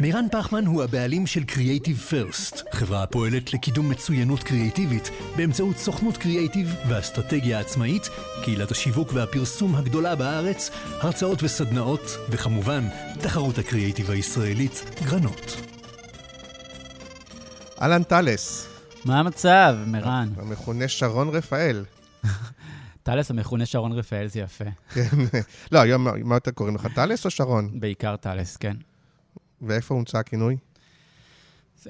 [0.00, 6.74] מירן פחמן הוא הבעלים של Creative First, חברה הפועלת לקידום מצוינות קריאיטיבית באמצעות סוכנות קריאיטיב
[6.88, 8.08] ואסטרטגיה עצמאית,
[8.44, 12.84] קהילת השיווק והפרסום הגדולה בארץ, הרצאות וסדנאות, וכמובן,
[13.20, 15.56] תחרות הקריאיטיב הישראלית, גרנות.
[17.82, 18.68] אהלן טלס,
[19.04, 20.28] מה המצב, מירן?
[20.36, 21.84] המכונה שרון רפאל.
[23.02, 24.64] טלס המכונה שרון רפאל, זה יפה.
[24.94, 25.40] כן.
[25.72, 27.80] לא, היום מה יותר קוראים לך, טלס או שרון?
[27.80, 28.76] בעיקר טלס, כן.
[29.62, 30.56] ואיפה הומצא הכינוי?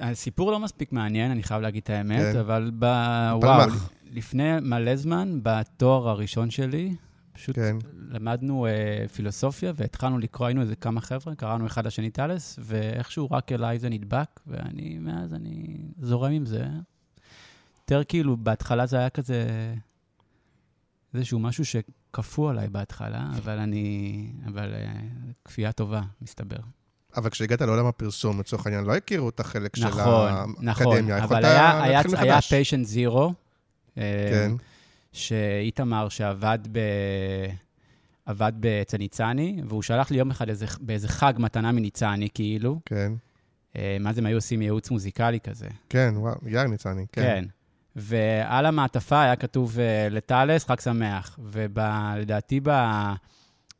[0.01, 2.39] הסיפור לא מספיק מעניין, אני חייב להגיד את האמת, כן.
[2.39, 2.85] אבל ב...
[3.41, 3.69] וואו.
[4.11, 6.95] לפני מלא זמן, בתואר הראשון שלי,
[7.33, 7.77] פשוט כן.
[8.09, 13.51] למדנו אה, פילוסופיה והתחלנו לקרוא, היינו איזה כמה חבר'ה, קראנו אחד לשני טלס, ואיכשהו רק
[13.51, 16.65] אליי זה נדבק, ואני, מאז אני זורם עם זה.
[17.81, 19.45] יותר כאילו, בהתחלה זה היה כזה
[21.13, 24.93] איזשהו משהו שכפו עליי בהתחלה, אבל אני, אבל אה,
[25.45, 26.59] כפייה טובה, מסתבר.
[27.17, 31.23] אבל כשהגעת לעולם הפרסום, לצורך העניין, לא הכירו את החלק של נכון, נכון, האקדמיה.
[31.23, 32.41] אבל היה, היה, היה.
[32.41, 33.33] פיישנט זירו,
[33.95, 34.51] כן,
[35.11, 36.79] שאיתמר שעבד ב...
[38.25, 42.79] עבד אצל ניצני, והוא שלח לי יום אחד איזה, באיזה חג מתנה מניצני, כאילו.
[42.85, 43.13] כן,
[43.75, 45.67] אה, מה זה, הם היו עושים ייעוץ מוזיקלי כזה.
[45.89, 47.21] כן, וואו, יאיר ניצני, כן.
[47.21, 47.45] כן.
[47.95, 51.39] ועל המעטפה היה כתוב אה, לטלס, חג שמח.
[51.43, 52.59] ולדעתי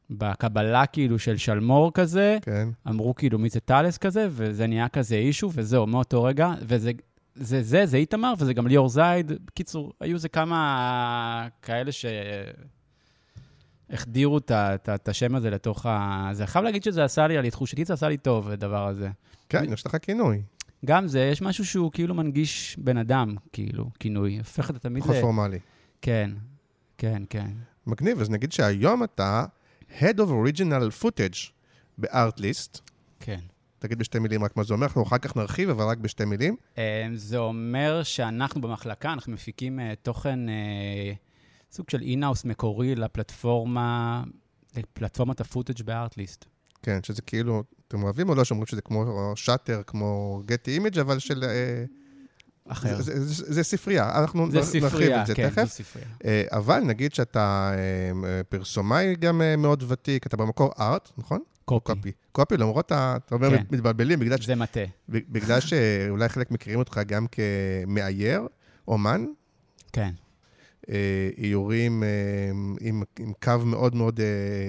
[0.09, 5.15] בקבלה כאילו של שלמור כזה, כן, אמרו כאילו מי זה טלס כזה, וזה נהיה כזה
[5.15, 6.91] אישו, וזהו, מאותו רגע, וזה
[7.35, 9.31] זה, זה, זה איתמר, וזה גם ליאור זייד.
[9.45, 11.91] בקיצור, היו איזה כמה כאלה
[13.91, 16.29] שהחדירו את ה- את השם הזה לתוך ה...
[16.33, 19.09] זה חייב להגיד שזה עשה לי, על תחושתי זה עשה לי טוב, הדבר הזה.
[19.49, 20.41] כן, יש לך כינוי,
[20.85, 24.37] גם זה, יש משהו שהוא כאילו מנגיש בן אדם, כאילו, כינוי.
[24.37, 25.15] הופך את זה תמיד פחות.
[25.21, 25.59] פורמלי.
[26.01, 26.31] כן,
[26.97, 27.47] כן, כן.
[27.87, 29.45] מגניב, אז נגיד שהיום אתה
[29.99, 31.51] Head of Original Footage
[31.97, 32.79] בארטליסט.
[33.19, 33.39] כן.
[33.79, 36.55] תגיד בשתי מילים רק מה זה אומר, אנחנו אחר כך נרחיב, אבל רק בשתי מילים.
[36.77, 41.13] אה, זה אומר שאנחנו במחלקה, אנחנו מפיקים אה, תוכן, אה,
[41.71, 44.23] סוג של in-house מקורי לפלטפורמה,
[44.77, 46.45] לפלטפורמת ה footage ב Artlist.
[46.83, 51.19] כן, שזה כאילו, אתם אוהבים או לא, שאומרים שזה כמו Shutter, כמו Getty Image, אבל
[51.19, 51.43] של...
[52.71, 53.01] אחר.
[53.01, 55.63] זה, זה, זה, זה ספרייה, אנחנו זה נרחיב ספרייה, את זה כן, תכף.
[55.63, 56.07] זה ספרייה.
[56.25, 61.39] אה, אבל נגיד שאתה אה, אה, פרסומאי גם מאוד ותיק, אתה במקור art, נכון?
[61.65, 61.83] קופי.
[61.85, 62.11] קופי.
[62.31, 63.63] קופי, למרות, ה- אתה אומר, כן.
[63.71, 64.45] מתבלבלים, בגלל, ש...
[64.45, 64.79] זה מטה.
[65.09, 68.47] בגלל שאולי חלק מכירים אותך גם כמאייר,
[68.87, 69.25] אומן,
[69.93, 70.09] כן.
[71.37, 72.03] איורים
[72.81, 74.19] עם, עם קו מאוד מאוד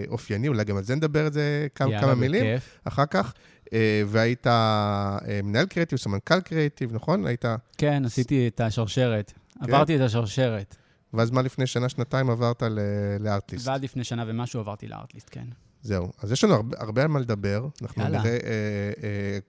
[0.09, 2.79] אופייני, אולי גם על זה נדבר את זה כמה, יאללה, כמה מילים בכיף.
[2.85, 3.35] אחר כך.
[3.73, 7.27] אה, והיית אה, מנהל קריאיטיב, סמנכ"ל קריאיטיב, נכון?
[7.27, 7.45] היית...
[7.79, 9.33] כן, עשיתי את השרשרת.
[9.59, 9.65] כן?
[9.65, 10.77] עברתי את השרשרת.
[11.15, 12.79] ואז מה לפני שנה, שנתיים עברת ל-
[13.21, 13.69] לארטיסט?
[13.69, 15.45] ועד לפני שנה ומשהו עברתי לארטליסט, כן.
[15.83, 16.13] זהו.
[16.19, 17.69] אז יש לנו הרבה, הרבה על מה לדבר.
[17.83, 18.19] אנחנו יאללה.
[18.19, 18.39] נראה אה,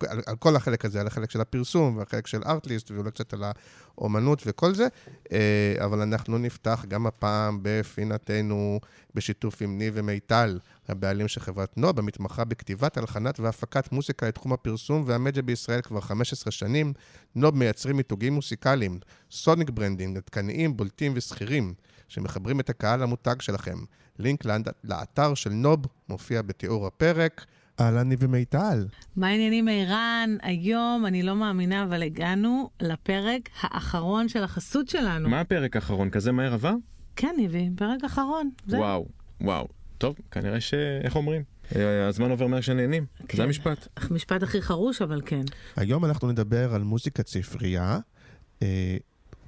[0.04, 3.34] אה, על, על כל החלק הזה, על החלק של הפרסום והחלק של ארטליסט, ואולי קצת
[3.34, 4.88] על האומנות וכל זה,
[5.32, 8.80] אה, אבל אנחנו נפתח גם הפעם בפינתנו,
[9.16, 15.04] בשיתוף עם ניב ומיטל, הבעלים של חברת נוב, המתמחה בכתיבת, הלחנת והפקת מוזיקה לתחום הפרסום
[15.06, 16.94] והמדיה בישראל כבר 15 שנים.
[17.36, 19.00] נוב מייצרים מיתוגים מוסיקליים,
[19.32, 21.74] sonic branding, עדכניים, בולטים וזכירים,
[22.12, 23.78] שמחברים את הקהל למותג שלכם.
[24.20, 24.46] לינק
[24.84, 25.80] לאתר של נוב
[26.10, 27.46] מופיע בתיאור הפרק.
[27.80, 28.88] אהלן ומיטל.
[29.16, 30.38] מה העניינים ערן?
[30.42, 35.30] היום, אני לא מאמינה, אבל הגענו לפרק האחרון של החסות שלנו.
[35.30, 36.10] מה הפרק האחרון?
[36.10, 36.74] כזה מהר עבר?
[37.16, 38.50] כן, ניבי, פרק אחרון.
[38.66, 38.80] זהו.
[38.80, 39.08] וואו,
[39.42, 39.68] וואו.
[39.98, 40.74] טוב, כנראה ש...
[41.04, 41.44] איך אומרים?
[41.76, 43.06] אה, הזמן עובר מהר שנהנים.
[43.28, 43.38] כן.
[43.38, 43.88] זה המשפט.
[43.98, 45.44] המשפט הכי חרוש, אבל כן.
[45.76, 48.00] היום אנחנו נדבר על מוזיקת ספרייה.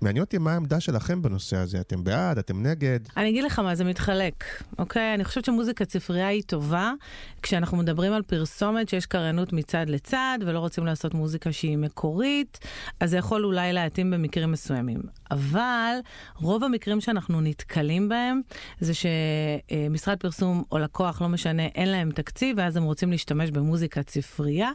[0.04, 1.80] מעניין אותי מה העמדה שלכם בנושא הזה.
[1.82, 3.00] אתם בעד, אתם נגד?
[3.18, 4.44] אני אגיד לך מה, זה מתחלק,
[4.80, 5.14] אוקיי?
[5.14, 6.94] אני חושבת שמוזיקת ספרייה היא טובה
[7.42, 12.60] כשאנחנו מדברים על פרסומת שיש קריינות מצד לצד ולא רוצים לעשות מוזיקה שהיא מקורית,
[13.00, 15.02] אז זה יכול אולי להתאים במקרים מסוימים.
[15.32, 15.96] אבל
[16.36, 18.42] רוב המקרים שאנחנו נתקלים בהם
[18.80, 24.10] זה שמשרד פרסום או לקוח, לא משנה, אין להם תקציב ואז הם רוצים להשתמש במוזיקת
[24.10, 24.70] ספרייה,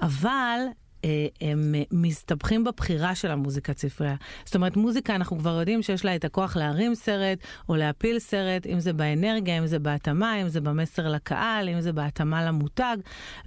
[0.00, 0.58] אבל
[1.40, 4.14] הם מסתבכים בבחירה של המוזיקת ספרייה.
[4.44, 7.38] זאת אומרת, מוזיקה, אנחנו כבר יודעים שיש לה את הכוח להרים סרט
[7.68, 11.92] או להפיל סרט, אם זה באנרגיה, אם זה בהתאמה, אם זה במסר לקהל, אם זה
[11.92, 12.96] בהתאמה למותג,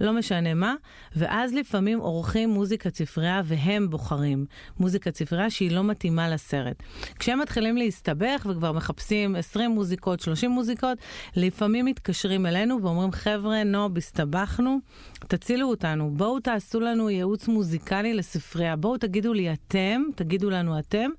[0.00, 0.74] לא משנה מה.
[1.16, 4.46] ואז לפעמים עורכים מוזיקת ספרייה והם בוחרים
[4.80, 6.82] מוזיקת ספרייה שהיא לא מתאימה לסרט.
[7.18, 10.98] כשהם מתחילים להסתבך וכבר מחפשים 20 מוזיקות, 30 מוזיקות,
[11.36, 14.78] לפעמים מתקשרים אלינו ואומרים, חבר'ה, נוב, הסתבכנו,
[15.26, 18.76] תצילו אותנו, בואו תעשו לנו ייעוץ מוזיקלי לספרייה.
[18.76, 21.10] בואו תגידו לי אתם, תגידו לנו אתם,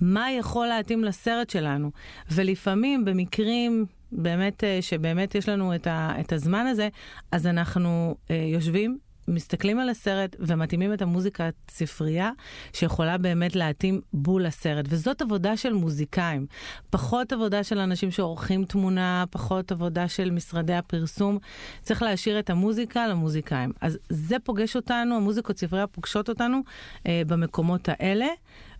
[0.00, 1.90] מה יכול להתאים לסרט שלנו.
[2.30, 6.88] ולפעמים, במקרים באמת, אה, שבאמת יש לנו את, ה, את הזמן הזה,
[7.32, 8.98] אז אנחנו אה, יושבים
[9.28, 12.30] מסתכלים על הסרט ומתאימים את המוזיקה ספרייה
[12.72, 14.84] שיכולה באמת להתאים בול לסרט.
[14.88, 16.46] וזאת עבודה של מוזיקאים.
[16.90, 21.38] פחות עבודה של אנשים שעורכים תמונה, פחות עבודה של משרדי הפרסום.
[21.82, 23.72] צריך להשאיר את המוזיקה למוזיקאים.
[23.80, 26.60] אז זה פוגש אותנו, המוזיקות ספרייה פוגשות אותנו
[27.06, 28.26] אה, במקומות האלה.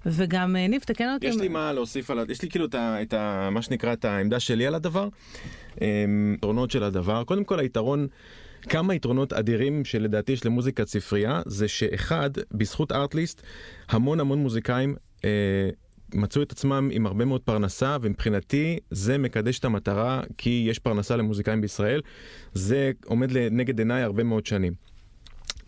[0.07, 1.27] וגם אה, ניב, תקן אותי.
[1.27, 4.05] יש לי מה להוסיף על, יש לי כאילו את ה, את ה, מה שנקרא את
[4.05, 5.09] העמדה שלי על הדבר,
[5.81, 7.25] אמ, יתרונות של הדבר.
[7.25, 8.09] קודם כל היתרון
[8.69, 13.43] כמה יתרונות אדירים שלדעתי יש למוזיקת ספרייה, זה שאחד, בזכות ארטליסט,
[13.89, 14.95] המון המון מוזיקאים
[15.25, 15.31] אה,
[16.15, 21.17] מצאו את עצמם עם הרבה מאוד פרנסה, ומבחינתי זה מקדש את המטרה, כי יש פרנסה
[21.17, 22.01] למוזיקאים בישראל.
[22.55, 24.73] זה עומד לנגד עיניי הרבה מאוד שנים.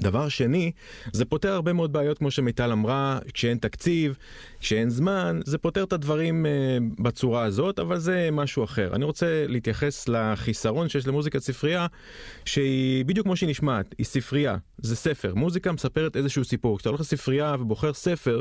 [0.01, 0.73] דבר שני,
[1.13, 4.17] זה פותר הרבה מאוד בעיות, כמו שמיטל אמרה, כשאין תקציב,
[4.61, 8.95] כשאין זמן, זה פותר את הדברים uh, בצורה הזאת, אבל זה משהו אחר.
[8.95, 11.87] אני רוצה להתייחס לחיסרון שיש למוזיקת ספרייה,
[12.45, 15.35] שהיא בדיוק כמו שהיא נשמעת, היא ספרייה, זה ספר.
[15.35, 16.77] מוזיקה מספרת איזשהו סיפור.
[16.77, 18.41] כשאתה הולך לספרייה ובוחר ספר,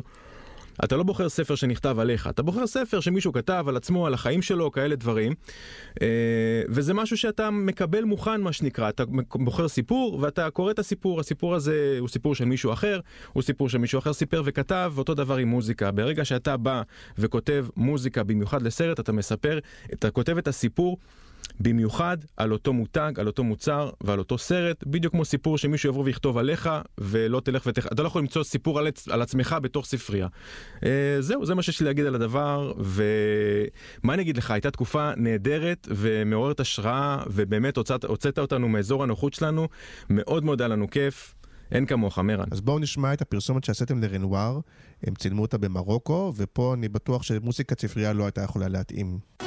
[0.83, 4.41] אתה לא בוחר ספר שנכתב עליך, אתה בוחר ספר שמישהו כתב על עצמו, על החיים
[4.41, 5.33] שלו, כאלה דברים.
[6.01, 6.07] אה,
[6.69, 8.89] וזה משהו שאתה מקבל מוכן, מה שנקרא.
[8.89, 9.03] אתה
[9.35, 11.19] בוחר סיפור, ואתה קורא את הסיפור.
[11.19, 12.99] הסיפור הזה הוא סיפור של מישהו אחר,
[13.33, 15.91] הוא סיפור שמישהו אחר סיפר וכתב, ואותו דבר עם מוזיקה.
[15.91, 16.81] ברגע שאתה בא
[17.17, 19.59] וכותב מוזיקה במיוחד לסרט, אתה מספר,
[19.93, 20.97] אתה כותב את הסיפור.
[21.59, 26.03] במיוחד על אותו מותג, על אותו מוצר ועל אותו סרט, בדיוק כמו סיפור שמישהו יבוא
[26.03, 27.85] ויכתוב עליך ולא תלך ותכ...
[27.85, 30.27] אתה לא יכול למצוא סיפור על, על עצמך בתוך ספרייה.
[30.75, 30.83] Uh,
[31.19, 35.87] זהו, זה מה שיש לי להגיד על הדבר, ומה אני אגיד לך, הייתה תקופה נהדרת
[35.91, 39.67] ומעוררת השראה, ובאמת הוצאת, הוצאת אותנו מאזור הנוחות שלנו,
[40.09, 41.35] מאוד מאוד היה לנו כיף.
[41.71, 42.47] אין כמוך, מרן.
[42.51, 44.59] אז בואו נשמע את הפרסומת שעשיתם לרנואר,
[45.03, 49.44] הם צילמו אותה במרוקו, ופה אני בטוח שמוסיקת ספרייה לא הייתה יכולה להתאים.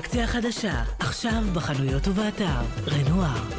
[0.00, 3.50] הקולקציה החדשה, עכשיו בחנויות ובאתר, רנואר.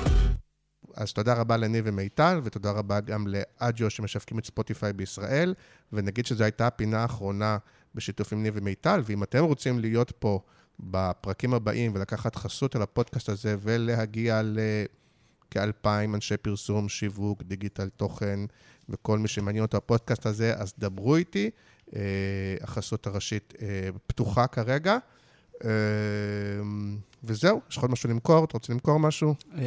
[0.95, 5.53] אז תודה רבה לניב ומיטל, ותודה רבה גם לאג'ו שמשווקים את ספוטיפיי בישראל,
[5.93, 7.57] ונגיד שזו הייתה הפינה האחרונה
[7.95, 10.39] בשיתוף עם ניב ומיטל, ואם אתם רוצים להיות פה
[10.79, 14.41] בפרקים הבאים ולקחת חסות על הפודקאסט הזה ולהגיע
[15.47, 18.39] לכאלפיים אנשי פרסום, שיווק, דיגיטל תוכן
[18.89, 21.49] וכל מי שמעניין אותו הפודקאסט הזה, אז דברו איתי.
[21.95, 22.01] אה,
[22.61, 24.97] החסות הראשית אה, פתוחה כרגע.
[25.63, 28.45] אמ, וזהו, יש לך עוד משהו למכור?
[28.45, 29.35] אתה רוצה למכור משהו?
[29.55, 29.61] אמ,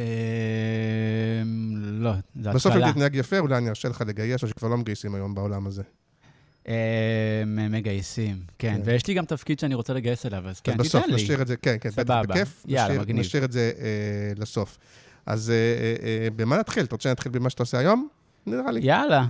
[1.75, 2.53] לא, זה התחלה.
[2.53, 5.67] בסוף אם תתנהג יפה, אולי אני ארשה לך לגייס, או שכבר לא מגייסים היום בעולם
[5.67, 5.83] הזה.
[6.67, 6.73] אמ,
[7.71, 8.81] מגייסים, כן.
[8.85, 10.89] ויש לי גם תפקיד שאני רוצה לגייס אליו, אז כן, תיתן לי.
[10.89, 11.89] בסוף נשאיר את זה, כן, כן,
[12.27, 12.65] בכיף.
[12.67, 13.19] יאללה, מגניב.
[13.19, 14.77] נשאיר את זה אה, לסוף.
[15.25, 15.55] אז אה,
[16.05, 16.85] אה, במה נתחיל?
[16.85, 18.07] אתה רוצה שנתחיל במה שאתה עושה היום?
[18.45, 18.79] נראה לי.
[18.83, 19.25] יאללה,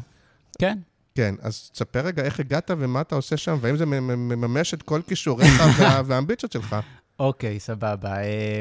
[0.60, 0.78] כן.
[1.16, 5.02] כן, אז תספר רגע איך הגעת ומה אתה עושה שם, והאם זה מממש את כל
[5.08, 5.64] כישוריך
[6.06, 6.76] והאמביציות שלך.
[7.20, 8.16] אוקיי, סבבה.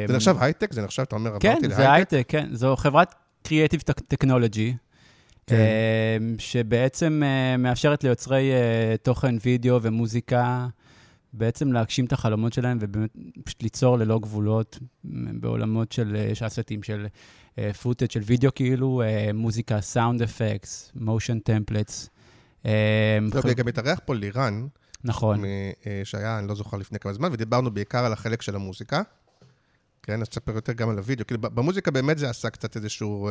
[0.08, 0.72] זה נחשב הייטק?
[0.72, 1.76] זה נחשב, אתה אומר, עברתי כן, להייטק?
[1.76, 2.48] זה הייטק, כן.
[2.52, 3.14] זו חברת
[3.48, 4.76] Creative Technology,
[5.46, 5.56] כן.
[5.56, 10.66] אה, שבעצם אה, מאפשרת ליוצרי אה, תוכן וידאו ומוזיקה
[11.32, 13.10] בעצם להגשים את החלומות שלהם ובאמת
[13.44, 14.78] פשוט ליצור ללא גבולות
[15.40, 17.06] בעולמות של, אה, אסטים, של
[17.82, 19.02] footage של וידאו כאילו,
[19.34, 22.10] מוזיקה, sound effects, motion templates.
[23.30, 24.66] טוב, גם התארח פה לירן.
[25.04, 25.42] נכון.
[26.04, 29.02] שהיה, אני לא זוכר, לפני כמה זמן, ודיברנו בעיקר על החלק של המוזיקה.
[30.02, 31.26] כן, אז תספר יותר גם על הוידאו.
[31.26, 33.30] כאילו, במוזיקה באמת זה עשה קצת איזשהו...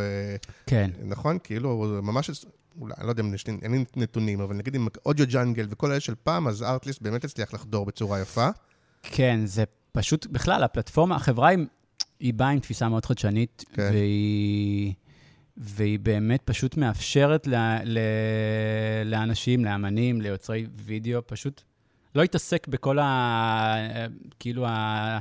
[0.68, 0.92] כן.
[1.04, 1.38] נכון?
[1.44, 2.46] כאילו, ממש,
[2.80, 6.16] אולי, אני לא יודע אם אין לי נתונים, אבל נגיד עם AudioJungle וכל האלה של
[6.24, 8.50] פעם, אז Artlist באמת הצליח לחדור בצורה יפה.
[9.04, 11.66] כן, זה פשוט, בכלל, הפלטפורמה, החברה היא,
[12.20, 13.90] היא באה עם תפיסה מאוד חדשנית, כן.
[13.92, 14.94] והיא...
[15.58, 18.00] והיא באמת פשוט מאפשרת ל, ל,
[19.06, 21.62] לאנשים, לאמנים, ליוצרי וידאו, פשוט
[22.16, 24.08] לא להתעסק בכל ה...
[24.40, 25.20] כאילו ה...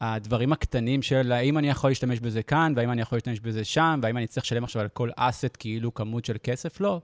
[0.00, 4.00] הדברים הקטנים של האם אני יכול להשתמש בזה כאן, והאם אני יכול להשתמש בזה שם,
[4.02, 7.00] והאם אני צריך לשלם עכשיו על כל אסט כאילו כמות של כסף, לא.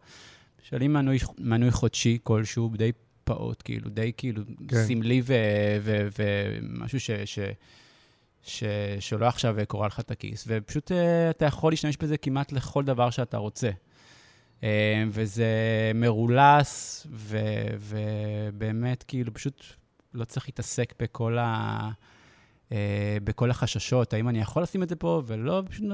[0.62, 2.92] משלמים מנוי, מנוי חודשי כלשהו, די
[3.24, 4.76] פעוט, כאילו, די כאילו כן.
[4.76, 5.22] סמלי
[6.12, 7.10] ומשהו ש...
[7.10, 7.38] ש
[8.44, 8.64] ש,
[9.00, 10.94] שלא עכשיו קורא לך את הכיס, ופשוט uh,
[11.30, 13.70] אתה יכול להשתמש בזה כמעט לכל דבר שאתה רוצה.
[14.60, 14.64] Uh,
[15.10, 15.46] וזה
[15.94, 17.38] מרולס, ו,
[17.78, 19.64] ובאמת, כאילו, פשוט
[20.14, 21.90] לא צריך להתעסק בכל ה...
[23.24, 25.84] בכל החששות, האם אני יכול לשים את זה פה, ולא, פשוט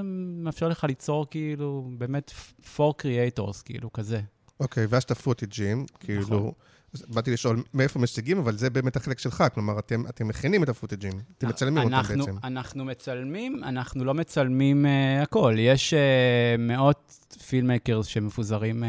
[0.43, 2.33] מאפשר לך ליצור כאילו, באמת,
[2.77, 4.21] for creators, כאילו, כזה.
[4.61, 6.53] אוקיי, okay, ואז את הפוטיג'ים, כאילו, נכון.
[7.09, 11.13] באתי לשאול מאיפה משיגים, אבל זה באמת החלק שלך, כלומר, אתם, אתם מכינים את הפוטיג'ים,
[11.39, 12.47] אתם מצלמים אנחנו, אותם בעצם.
[12.47, 15.55] אנחנו מצלמים, אנחנו לא מצלמים uh, הכל.
[15.59, 18.87] יש uh, מאות פילמקרס שמפוזרים uh,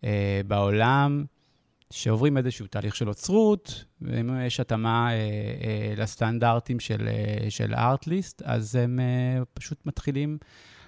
[0.00, 0.04] uh,
[0.46, 1.24] בעולם,
[1.90, 5.12] שעוברים איזשהו תהליך של אוצרות, ואם יש התאמה uh,
[5.96, 9.00] uh, לסטנדרטים של, uh, של ארטליסט, אז הם
[9.42, 10.38] uh, פשוט מתחילים...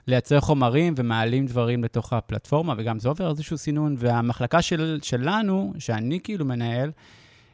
[0.07, 3.95] לייצר חומרים ומעלים דברים לתוך הפלטפורמה, וגם זה עובר איזשהו סינון.
[3.99, 6.91] והמחלקה של, שלנו, שאני כאילו מנהל,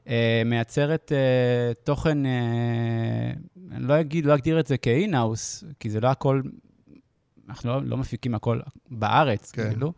[0.09, 3.31] אה, מייצרת אה, תוכן, אה,
[3.73, 6.43] אני לא אגיד, לא אגדיר את זה כאינהאוס, כי זה לא הכל,
[7.49, 9.71] אנחנו לא, לא מפיקים הכל בארץ, כן.
[9.71, 9.93] כאילו.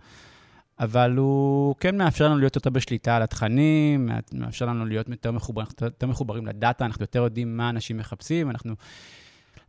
[0.81, 5.67] אבל הוא כן מאפשר לנו להיות יותר בשליטה על התכנים, מאפשר לנו להיות יותר מחוברים,
[5.83, 8.75] יותר מחוברים לדאטה, אנחנו יותר יודעים מה אנשים מחפשים, אנחנו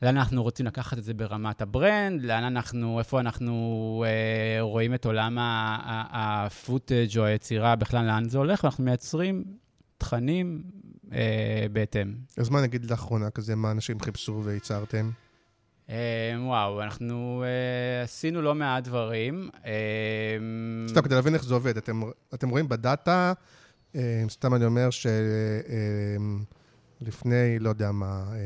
[0.04, 4.94] לאן אנחנו רוצים לקחת את זה ברמת ה brand, לאן אנחנו, איפה אנחנו אה, רואים
[4.94, 5.38] את עולם
[6.12, 9.44] ה footage או היצירה בכלל, לאן זה הולך, ואנחנו מייצרים
[9.98, 10.64] תכנים
[11.14, 12.14] אה, בהתאם.
[12.38, 15.10] אז מה נגיד לאחרונה כזה, מה אנשים חיפשו וייצרתם?
[15.90, 19.50] אה, וואו, אנחנו אה, עשינו לא מעט דברים.
[19.66, 19.72] אה,
[20.88, 23.34] סתם, כדי להבין איך זה עובד, אתם, רואים ב data,
[24.30, 25.08] סתם אני אומר ש...
[27.08, 28.38] לפני, לא יודע מה, אה,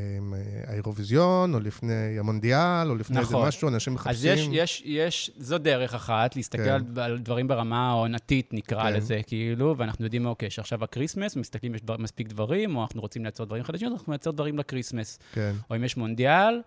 [0.67, 3.35] האירוויזיון, או לפני המונדיאל, או לפני נכון.
[3.35, 4.11] איזה משהו, אנשים מחפשים...
[4.11, 6.99] אז יש, יש, יש, זו דרך אחת, להסתכל כן.
[7.01, 8.93] על, דברים ברמה העונתית, נקרא כן.
[8.93, 13.01] לזה, כאילו, ואנחנו יודעים, אוקיי, שעכשיו ה Christmas, מסתכלים, יש דבר, מספיק דברים, או אנחנו
[13.01, 15.19] רוצים לייצר דברים חדשים, אנחנו נייצר דברים ל Christmas.
[15.33, 15.51] כן.
[15.69, 16.61] או אם יש מונדיאל,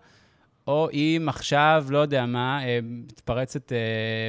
[0.67, 3.77] או אם עכשיו, לא יודע מה, אה, מתפרצת אה,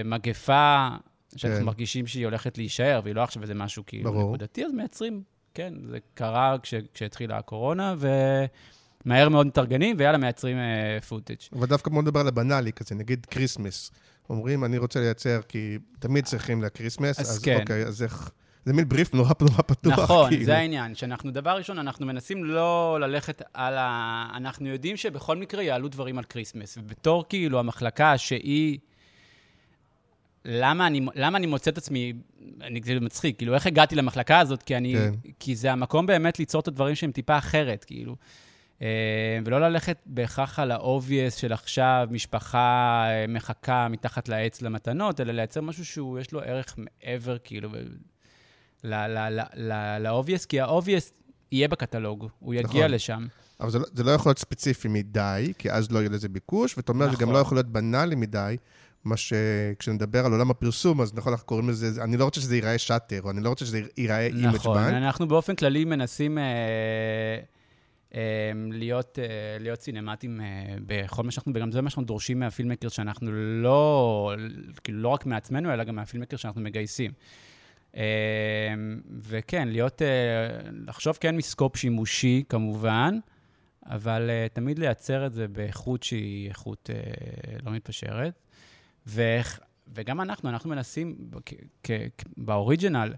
[0.05, 0.89] מגפה,
[1.37, 1.65] שאנחנו כן.
[1.65, 5.23] מרגישים שהיא הולכת להישאר, והיא לא עכשיו איזה משהו כאילו נקודתי, אז מייצרים
[5.55, 7.95] כן, זה קרה כש, כשהתחילה הקורונה,
[9.05, 11.37] ומהר מאוד מתארגנים, ויאללה, מייצרים uh, footage.
[11.53, 13.91] אבל דווקא בוא נדבר על הבנאלי כזה, נגיד כריסמס.
[14.31, 17.61] אומרים, אני רוצה לייצר, כי תמיד צריכים לכריסמס, אז, אז כן.
[17.61, 18.31] אוקיי, אז איך...
[18.65, 19.99] זה מין בריף נורא נורא פתוח.
[19.99, 20.45] נכון, כאילו.
[20.45, 24.27] זה העניין, שאנחנו, דבר ראשון, אנחנו מנסים לא ללכת על ה...
[24.37, 28.79] אנחנו יודעים שבכל מקרה יעלו דברים על כריסמס, ובתור כאילו המחלקה שהיא...
[30.45, 32.13] למה אני, למה אני מוצא את עצמי,
[32.61, 34.63] אני, זה מצחיק, כאילו, איך הגעתי למחלקה הזאת?
[34.63, 35.13] כי, אני, כן.
[35.39, 38.17] כי זה המקום באמת ליצור את הדברים שהם טיפה אחרת, כאילו.
[38.83, 45.33] אה, ולא ללכת בהכרח על ה-obvious של עכשיו, משפחה אה, מחכה מתחת לעץ למתנות, אלא
[45.33, 47.69] לייצר משהו שהוא, יש לו ערך מעבר, כאילו,
[48.85, 51.13] ל-obvious, כי ה-obvious
[51.53, 52.91] יהיה בקטלוג, הוא יגיע נכון.
[52.91, 53.27] לשם.
[53.61, 56.77] אבל זה לא, זה לא יכול להיות ספציפי מדי, כי אז לא יהיה לזה ביקוש,
[56.77, 57.19] ואתה אומר, נכון.
[57.19, 58.57] זה גם לא יכול להיות בנאלי מדי,
[59.05, 62.79] מה שכשנדבר על עולם הפרסום, אז נכון, אנחנו קוראים לזה, אני לא רוצה שזה ייראה
[62.79, 64.55] Shutter, או אני לא רוצה שזה ייראה image bank.
[64.55, 66.45] נכון, אנחנו באופן כללי מנסים אה,
[68.15, 69.25] אה, להיות, אה,
[69.61, 70.47] להיות סינמטיים אה,
[70.87, 73.33] בכל מה שאנחנו, וגם זה מה שאנחנו דורשים מה filmmaker, שאנחנו
[73.63, 74.33] לא,
[74.85, 77.11] כאילו לא רק מעצמנו, אלא גם מה filmmaker שאנחנו מגייסים.
[77.97, 78.03] אה,
[79.21, 80.09] וכן, להיות, אה,
[80.87, 83.19] לחשוב כן מ scope שימושי, כמובן,
[83.87, 88.35] אבל אה, תמיד לייצר את זה באיכות שהיא איכות אה, לא מתפשרת.
[89.07, 89.23] ו,
[89.95, 91.17] וגם אנחנו, אנחנו מנסים,
[92.37, 93.15] באוריג'ינל,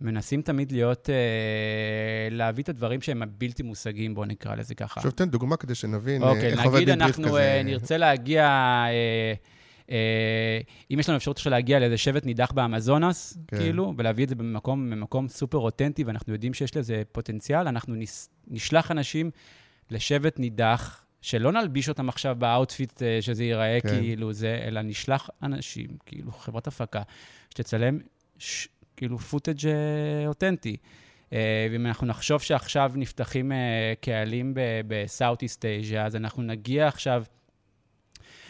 [0.00, 5.00] מנסים תמיד להיות, אה, להביא את הדברים שהם הבלתי מושגים, בואו נקרא לזה ככה.
[5.00, 7.28] עכשיו תן דוגמה כדי שנבין אה, אוקיי, איך עובד בבריף כזה.
[7.28, 9.34] אוקיי, נגיד אנחנו נרצה להגיע, אה,
[9.90, 10.60] אה,
[10.90, 13.56] אם יש לנו אפשרות עכשיו להגיע לאיזה שבט נידח באמזונס, כן.
[13.56, 17.94] כאילו, ולהביא את זה במקום, במקום סופר אותנטי, ואנחנו יודעים שיש לזה פוטנציאל, אנחנו
[18.48, 19.30] נשלח אנשים
[19.90, 23.88] לשבט נידח שלא נלביש אותם עכשיו ב outfit אה, שזה ייראה כן.
[23.88, 27.02] כאילו זה, אלא נשלח אנשים, כאילו חברת הפקה,
[27.50, 27.98] שתצלם
[28.38, 29.68] ש, כאילו footage
[30.26, 30.76] אותנטי.
[31.32, 34.54] אה, ואם אנחנו נחשוב שעכשיו נפתחים אה, קהלים
[34.88, 37.24] ב South-East Asia, אז אנחנו נגיע עכשיו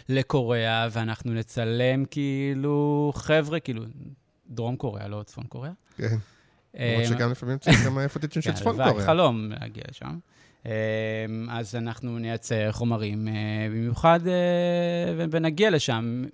[0.08, 3.82] לקוריאה, ואנחנו נצלם כאילו חבר'ה, כאילו,
[4.50, 5.72] דרום קוריאה, לא צפון קוריאה.
[5.96, 6.04] כן.
[6.06, 9.06] למרות אה, שגם לפעמים צריך גם פוטג'ים של כן, צפון קוריאה.
[9.06, 10.18] חלום להגיע לשם.
[10.66, 10.70] אמ,
[11.50, 13.32] אז אנחנו נייצר חומרים, אה,
[13.70, 16.24] במיוחד, אה, ונגיע לשם.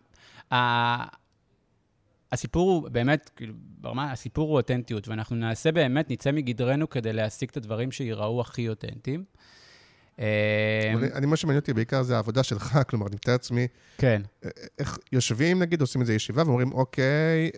[2.33, 7.49] הסיפור הוא באמת, כאילו, ברמה, הסיפור הוא אותנטיות, ואנחנו נעשה באמת, נצא מגדרנו כדי להשיג
[7.49, 9.25] את הדברים שייראו הכי אותנטיים.
[10.21, 10.25] אמ,
[11.15, 13.67] אני- מה שמעניין אותי בעיקר זה העבודה שלך, כלומר, אני מתאר לעצמי,
[13.99, 14.23] כן,
[14.79, 17.05] איך יושבים, נגיד, עושים איזו ישיבה ואומרים, אוקיי,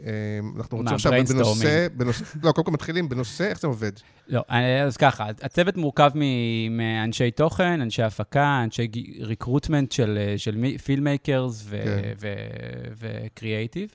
[0.07, 0.12] אה,
[0.57, 1.12] אנחנו רוצים עכשיו?
[1.28, 3.92] בנושא, בנושא, לא, קודם כל מתחילים בנושא, איך זה עובד?
[4.28, 4.42] לא,
[4.87, 6.11] אז ככה, הצוות מורכב
[6.71, 8.88] מאנשי תוכן, אנשי הפקה, אנשי
[9.21, 12.12] recruitment של, של filmmakers כן.
[12.99, 13.95] וקריאייטיב.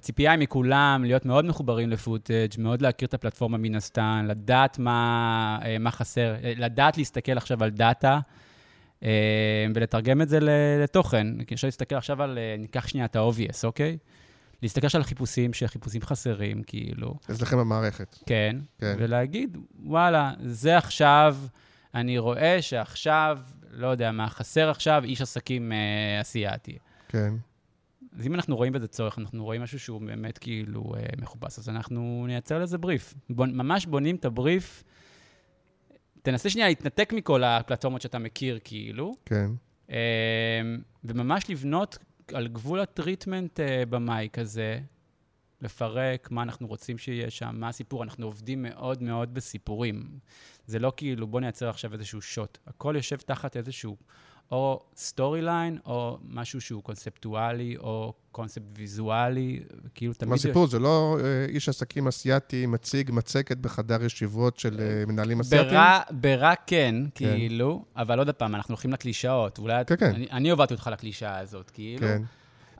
[0.00, 4.78] והציפייה היא מכולם להיות מאוד מחוברים ל footage, מאוד להכיר את הפלטפורמה מן הסתם, לדעת
[4.78, 8.20] מה, אה, מה חסר, אה, לדעת להסתכל עכשיו על data.
[9.02, 10.38] אה, ולתרגם את זה
[10.82, 11.44] לתוכן.
[11.44, 13.98] כי אפשר להסתכל עכשיו על, ניקח שנייה את ה-obvious, אוקיי?
[14.62, 18.18] להסתכל על חיפושים, שחיפושים חסרים, כאילו, אצלכם במערכת.
[18.26, 18.94] כן, כן.
[18.98, 21.36] ולהגיד, וואלה, זה עכשיו,
[21.94, 23.38] אני רואה שעכשיו,
[23.70, 26.78] לא יודע מה, חסר עכשיו איש עסקים אה, אסיאתי.
[27.08, 27.34] כן.
[28.18, 31.68] אז אם אנחנו רואים בזה צורך, אנחנו רואים משהו שהוא באמת כאילו אה, מכובס, אז
[31.68, 33.14] אנחנו נייצר לזה בריף.
[33.30, 34.84] בונ, ממש בונים את הבריף.
[36.22, 39.50] תנסה שנייה להתנתק מכל הפלטפורמות שאתה מכיר, כאילו, כן.
[39.90, 39.96] אה,
[41.04, 41.98] וממש לבנות
[42.34, 44.80] על גבול ה treatment אה, ב make הזה,
[45.60, 48.02] לפרק מה אנחנו רוצים שיהיה שם, מה הסיפור.
[48.02, 50.18] אנחנו עובדים מאוד מאוד בסיפורים.
[50.66, 52.58] זה לא כאילו, בוא נייצר עכשיו איזשהו שוט.
[52.66, 53.96] הכל יושב תחת איזשהו
[54.50, 59.60] או story line, או משהו שהוא קונספטואלי, או קונספט ויזואלי,
[59.94, 60.28] כאילו תמיד...
[60.28, 60.66] מה הסיפור?
[60.66, 65.70] זה לא אה, איש עסקים אסיאתי מציג מצגת בחדר ישיבות של אה, מנהלים אסיאתיים?
[65.70, 69.58] ברע, ברע כן, כאילו, אבל עוד פעם, אנחנו הולכים לקלישאות.
[69.58, 69.84] אולי...
[69.86, 70.14] כן, כן.
[70.14, 72.00] אני, אני הובלתי אותך לקלישאה הזאת, כאילו.
[72.06, 72.22] כן.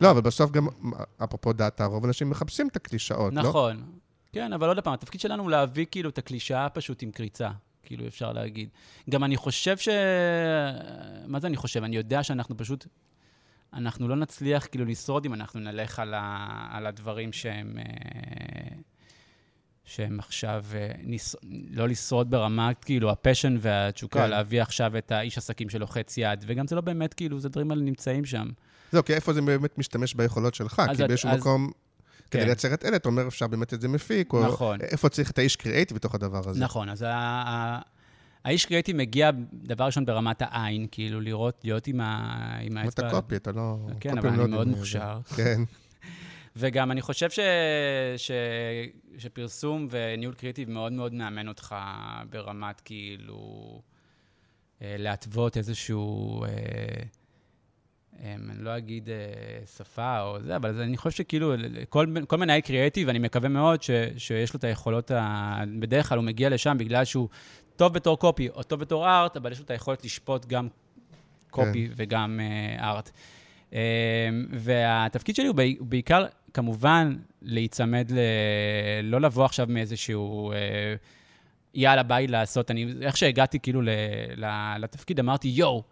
[0.00, 0.67] לא, אבל בסוף גם,
[1.25, 3.43] אפרופו דאטה, רוב האנשים מחפשים את הקלישאות, לא?
[3.43, 3.83] נכון.
[4.33, 7.50] כן, אבל עוד פעם, התפקיד שלנו הוא להביא כאילו את הקלישאה פשוט עם קריצה,
[7.90, 8.68] כאילו אפשר להגיד.
[9.11, 9.88] גם אני חושב ש...
[11.26, 11.85] מה זה אני חושב?
[11.85, 12.87] אני יודע שאנחנו פשוט...
[13.72, 16.46] אנחנו לא נצליח כאילו לשרוד אם אנחנו נלך על, ה...
[16.70, 17.79] על הדברים שהם...
[17.79, 18.76] אה,
[19.85, 21.37] שהם עכשיו, אה, נס...
[21.70, 24.31] לא לשרוד ברמת, כאילו, הפשן והתשוקה, כן.
[24.31, 27.83] להביא עכשיו את האיש עסקים שלוחץ יד, וגם זה לא באמת, כאילו, זה דברים האלה
[27.83, 28.48] נמצאים שם.
[28.92, 30.83] זהו, כי איפה זה באמת משתמש ביכולות שלך?
[30.96, 31.70] כי באיזשהו אז- מקום,
[32.31, 32.47] כדי כן.
[32.47, 34.81] לייצר את אלה, אתה אומר, אפשר באמת את זה מפיק, או נכון.
[34.81, 36.61] איפה צריך את האיש קריאייטיב בתוך הדבר הזה.
[36.61, 37.05] נכון, אז
[38.45, 43.09] האיש קריאיטיב מגיע, דבר ראשון, ברמת העין, כאילו, לראות, להיות עם ה- עם האצבע.
[43.09, 43.77] אתה קופי, אתה לא...
[44.01, 45.19] כן, אבל לא אני יודעים, מאוד מוכשר.
[45.37, 45.61] כן,
[46.57, 47.38] וגם אני חושב ש...
[48.16, 48.31] ש...
[49.19, 51.75] שפרסום וניהול קריאיטיב מאוד מאוד מאמן אותך
[52.31, 53.83] ברמת, כאילו,
[54.83, 56.45] אה, להתוות איזשהו...
[56.45, 56.49] אה,
[58.24, 59.14] אני לא אגיד אה,
[59.76, 61.54] שפה או זה, אבל אני חושב שכאילו,
[61.88, 65.62] כל, כל מנהל קריאיטיב, אני מקווה מאוד ש, שיש לו את היכולות, ה...
[65.78, 67.28] בדרך כלל הוא מגיע לשם בגלל שהוא
[67.76, 70.68] טוב בתור קופי או טוב בתור ארט, אבל יש לו את היכולת לשפוט גם
[71.51, 71.92] copy כן.
[71.96, 72.40] וגם
[72.79, 73.11] art.
[73.74, 78.18] אה, והתפקיד שלי הוא בי- הוא בעיקר, כמובן, להיצמד, ל...
[79.02, 80.52] לא לבוא עכשיו מאיזשהו...
[80.52, 80.94] אה,
[81.74, 82.70] יאללה, ביי לעשות.
[82.70, 83.88] אני, איך שהגעתי כאילו ל,
[84.37, 85.83] ל, לתפקיד, אמרתי, יואו,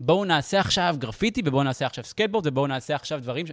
[0.00, 3.50] בואו נעשה עכשיו גרפיטי, ובואו נעשה עכשיו סקייטבורד, ובואו נעשה עכשיו דברים ש...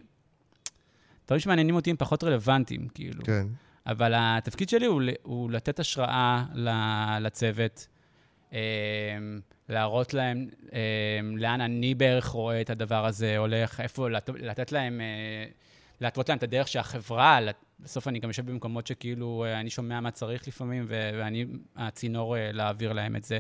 [1.28, 3.24] דברים שמעניינים אותי הם פחות רלוונטיים, כאילו.
[3.24, 3.48] כן.
[3.88, 6.44] אבל התפקיד שלי הוא, הוא לתת השראה
[7.22, 7.88] לצוות,
[8.52, 8.58] אמ,
[9.70, 15.02] להראות להם אמ, לאן אני בערך רואה את הדבר הזה הולך, איפה, לת- לתת להם,
[15.02, 15.46] אה,
[16.02, 17.40] להתוות להם את הדרך שהחברה,
[17.80, 22.52] בסוף אני גם יושב במקומות שכאילו אה, אני שומע מה צריך לפעמים, ואני הצינור אה,
[22.52, 23.40] להעביר להם את זה.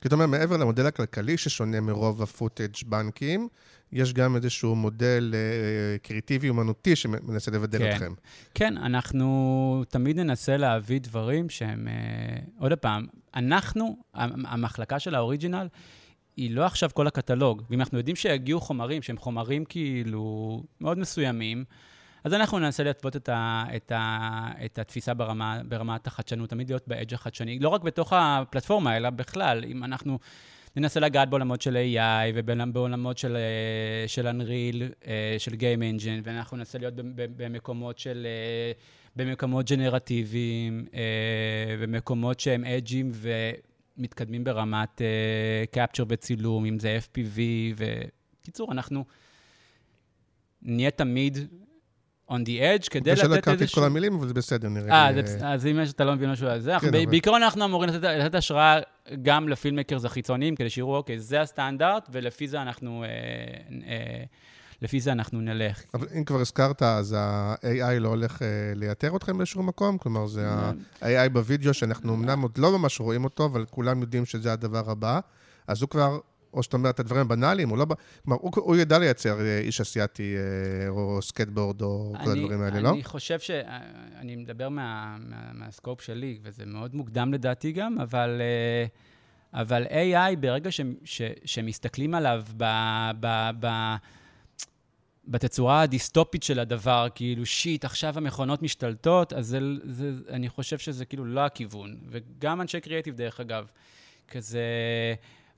[0.00, 3.48] כי אתה אומר, מעבר למודל הכלכלי ששונה מרוב הפוטאג' בנקים,
[3.92, 7.90] יש גם איזשהו מודל אה, קריאיטיבי אומנותי שמנסה לבדל כן.
[7.92, 8.12] אתכם.
[8.54, 11.88] כן, אנחנו תמיד ננסה להביא דברים שהם...
[11.88, 15.68] אה, עוד פעם, אנחנו, המ- המחלקה של האוריג'ינל,
[16.36, 17.62] היא לא עכשיו כל הקטלוג.
[17.70, 21.64] ואם אנחנו יודעים שיגיעו חומרים שהם חומרים כאילו מאוד מסוימים,
[22.28, 26.88] אז אנחנו ננסה להתוות את, ה, את, ה, את התפיסה ברמה, ברמת החדשנות, תמיד להיות
[26.88, 30.18] באדג' החדשני, לא רק בתוך הפלטפורמה, אלא בכלל, אם אנחנו
[30.76, 36.56] ננסה לגעת בעולמות של AI ובעולמות של, אה, של Unreal, אה, של Game Engine, ואנחנו
[36.56, 38.26] ננסה להיות במקומות של...
[38.26, 38.72] אה,
[39.16, 40.86] במקומות ג'נרטיביים,
[41.82, 43.10] במקומות שהם אג'ים
[43.98, 45.02] ומתקדמים ברמת
[45.70, 47.40] קפצ'ר וצילום, אם זה FPV,
[47.76, 49.04] וקיצור, אנחנו
[50.62, 51.38] נהיה תמיד
[52.30, 52.48] on the
[52.82, 53.28] edge כדי לתת איזשהו...
[53.28, 55.14] להכרתי את כל המילים, אבל זה בסדר, נראה אה, לי.
[55.16, 57.90] זה בס- אז אם אתה לא מבין משהו על זה, כן, אבל- בעיקרון אנחנו אמורים
[57.90, 58.78] לתת- השראה
[59.22, 63.04] גם לפילמקרס החיצוניים, כדי שיראו, אוקיי, זה הסטנדרט, ולפי זה אנחנו...
[63.04, 63.08] אה,
[63.88, 64.24] אה,
[64.82, 65.82] לפי זה אנחנו נלך.
[65.94, 69.98] אבל אם כבר הזכרת, אז ה-AI לא הולך אה, לייתר אתכם באיזשהו מקום?
[69.98, 74.52] כלומר, זה ה-AI בווידאו, שאנחנו אמנם עוד לא ממש רואים אותו, אבל כולם יודעים שזה
[74.52, 75.20] הדבר הבא,
[75.66, 76.18] אז הוא כבר,
[76.54, 77.86] או שאתה אומר את הדברים הבנאליים, הוא לא...
[78.24, 82.62] כלומר, הוא, הוא ידע לייצר אה, איש אסיאתי, אה, או סקייטבורד, או כל אני- הדברים
[82.62, 82.90] האלה, לא?
[82.90, 83.50] אני חושב ש...
[84.18, 88.40] אני מדבר מה- מה- מה scope שלי, וזה מאוד מוקדם לדעתי גם, אבל...
[88.40, 88.86] אה,
[89.60, 92.64] אבל AI, ברגע ש- ש- שמסתכלים עליו ב...
[93.20, 93.66] ב, ב
[95.30, 101.04] בתצורה הדיסטופית של הדבר, כאילו, שיט, עכשיו המכונות משתלטות, אז זה, זה, אני חושב שזה
[101.04, 101.96] כאילו לא הכיוון.
[102.08, 103.66] וגם אנשי קריאיטיב, דרך אגב,
[104.28, 104.62] כזה,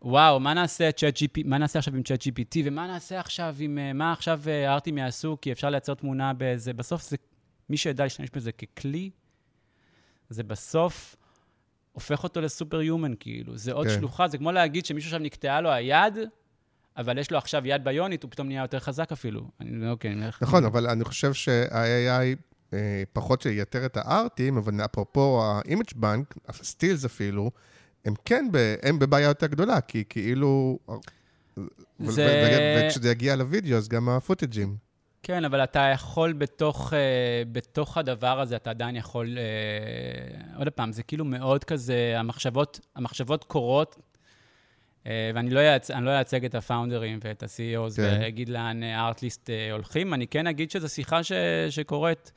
[0.03, 3.93] וואו, מה נעשה, GP, מה נעשה עכשיו עם צ'אט GPT, ומה נעשה עכשיו עם, אה,
[3.93, 7.17] מה עכשיו אה, ארטים יעשו, כי אפשר לייצר תמונה באיזה, בסוף זה,
[7.71, 9.11] מי שידע להשתמש בזה ככלי,
[10.31, 11.17] זה בסוף
[11.93, 13.57] הופך אותו לסופר יומן, כאילו.
[13.57, 13.95] זה עוד כן.
[13.95, 16.19] שלוחה, זה כמו להגיד שמישהו עכשיו נקטעה לו היד,
[16.97, 19.51] אבל יש לו עכשיו יד ביונית, הוא פתאום נהיה יותר חזק אפילו.
[19.61, 20.27] אני, אוקיי, אני.
[20.41, 22.37] נכון, אבל אני חושב שה-AI
[22.73, 27.51] אה, פחות שייתר את הארטים, אבל אפרופו ה-image bank, הסטילס אפילו,
[28.05, 30.79] הם כן, ב, הם בבעיה יותר גדולה, כי כאילו...
[31.99, 34.77] זה- וכשזה יגיע לוידאו, אז גם הפוטג'ים.
[35.23, 36.97] כן, אבל אתה יכול בתוך, uh,
[37.53, 39.39] בתוך הדבר הזה, אתה עדיין יכול...
[39.39, 43.97] Uh, עוד פעם, זה כאילו מאוד כזה, המחשבות, המחשבות קורות,
[45.05, 45.61] uh, ואני לא
[46.01, 48.19] לא אייצג את הפאונדרים ואת ה-CEOs כן.
[48.21, 51.33] ואגיד לאן ארטליסט הולכים, אני כן אגיד שזו שיחה ש,
[51.71, 52.33] שקורית.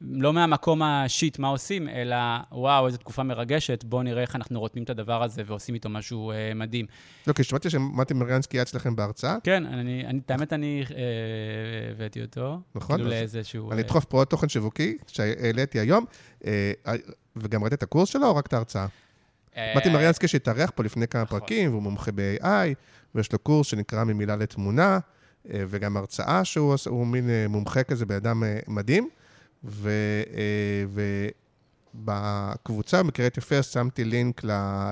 [0.00, 2.16] לא מהמקום השיט, מה עושים, אלא
[2.52, 6.30] וואו, איזו תקופה מרגשת, בואו נראה איך אנחנו רותמים את הדבר הזה ועושים איתו משהו
[6.30, 6.86] אה, מדהים.
[7.26, 11.90] לא, כי שמעתי שמתי מריאנסקי היה אצלכם בהרצאה, כן, אני, אני, את האמת, אני אה,
[11.90, 12.60] הבאתי אותו.
[12.74, 13.72] נכון, כאילו לאיזשהו...
[13.72, 16.04] אני אה, אדחוף פה עוד תוכן שיווקי שהעליתי היום,
[16.46, 16.72] אה,
[17.36, 18.86] וגם ראית את הקורס שלו או רק את ההרצאה?
[19.56, 21.40] אה, מתי מריאנסקי שהתארח פה לפני כמה נכון.
[21.40, 22.74] פרקים, והוא מומחה ב-AI,
[23.14, 24.98] ויש לו קורס שנקרא ממילה לתמונה,
[25.52, 28.58] אה, וגם הרצאה שהוא מין אה, מומחה כזה, בן אדם אה,
[29.64, 29.78] מדהים.
[31.94, 34.42] ובקבוצה, בקריאטיב פרסט, שמתי לינק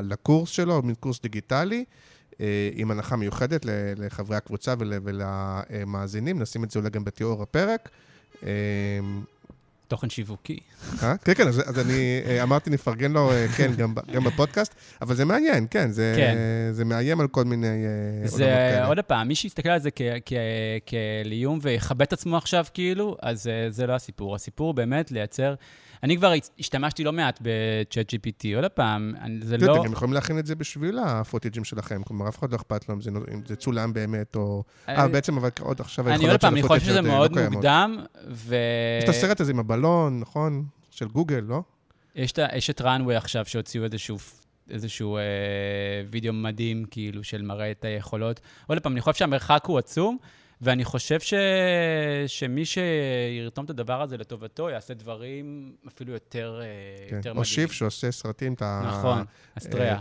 [0.02, 1.84] לקורס שלו, מין קורס דיגיטלי,
[2.40, 7.88] אה, עם הנחה מיוחדת לחברי הקבוצה ול- ולמאזינים, נשים את זה אולי גם בתיאור הפרק.
[9.88, 10.58] תוכן שיווקי.
[11.02, 11.16] אה?
[11.16, 13.72] כן, כן, אז, אני אה, אמרתי, נפרגן לו, אה, כן,
[14.12, 16.88] גם, בפודקאסט, אבל זה מעניין, כן, זה, כן.
[16.88, 17.84] מאיים על כל מיני
[18.24, 18.84] זה.
[18.86, 19.90] עוד פעם, מי שיסתכל על זה
[20.86, 24.34] כאיום ויכבד את עצמו עכשיו, כאילו, אז זה לא הסיפור.
[24.34, 25.54] הסיפור באמת לייצר...
[26.02, 29.82] אני כבר השתמשתי לא מעט בצ'אט GPT, עוד פעם, אני- זה תראה, לא...
[29.82, 33.00] אתם יכולים להכין את זה בשביל הפוטג'ים שלכם, כלומר, אף אחד לא אכפת לו אם
[33.46, 34.62] זה, צולם באמת, או...
[34.88, 37.12] אה, בעצם, אבל עוד עכשיו אני עוד היכולות של פעם, אני חושב שזה עוד, אה,
[37.12, 37.52] מאוד לא קיימות.
[37.54, 37.96] מוקדם,
[38.30, 38.56] ו...
[38.98, 40.64] יש את הסרט הזה עם הבלון, נכון?
[40.90, 41.62] של גוגל, לא?
[42.16, 44.16] יש את, ה- יש את Runway עכשיו שהוציאו איזשהו,
[44.70, 45.22] איזשהו אה,
[46.10, 48.40] וידאו מדהים, כאילו, של מראה את היכולות.
[48.66, 50.18] עוד פעם, אני חושב שהמרחק הוא עצום,
[50.60, 51.34] ואני חושב ש,
[52.26, 56.66] שמי שירתום את הדבר הזה לטובתו, יעשה דברים אפילו יותר, אה,
[57.08, 57.16] כן.
[57.16, 57.44] יותר או מדהימים.
[57.44, 58.82] שיף שעושה סרטים, את ה...
[58.86, 59.24] נכון,
[59.58, 59.94] אסטריה.
[59.94, 60.00] אה,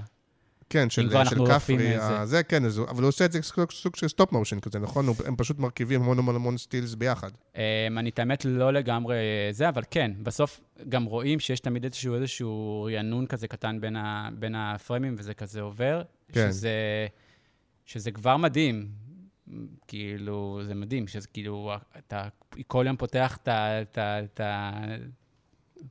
[0.70, 1.96] כן, של, של כפרי.
[1.96, 4.80] ה- זה כן, אז אבל הוא עושה את זה סוג, סוג של stop motion כזה,
[4.80, 5.06] נכון?
[5.26, 7.32] הם פשוט מרכיבים המון המון המון סטילס ביחד.
[7.54, 7.58] Um,
[7.98, 9.15] אני את האמת לא לגמרי
[9.52, 14.30] זה, אבל כן, בסוף גם רואים שיש תמיד איזשהו, איזשהו רענון כזה קטן בין, ה,
[14.34, 16.48] בין הפריימים, וזה כזה עובר, כן.
[16.50, 16.72] שזה,
[17.86, 19.05] שזה כבר מדהים.
[19.88, 22.27] כאילו, זה מדהים, שזה כאילו, אתה
[22.67, 24.71] כל יום פותח את ה...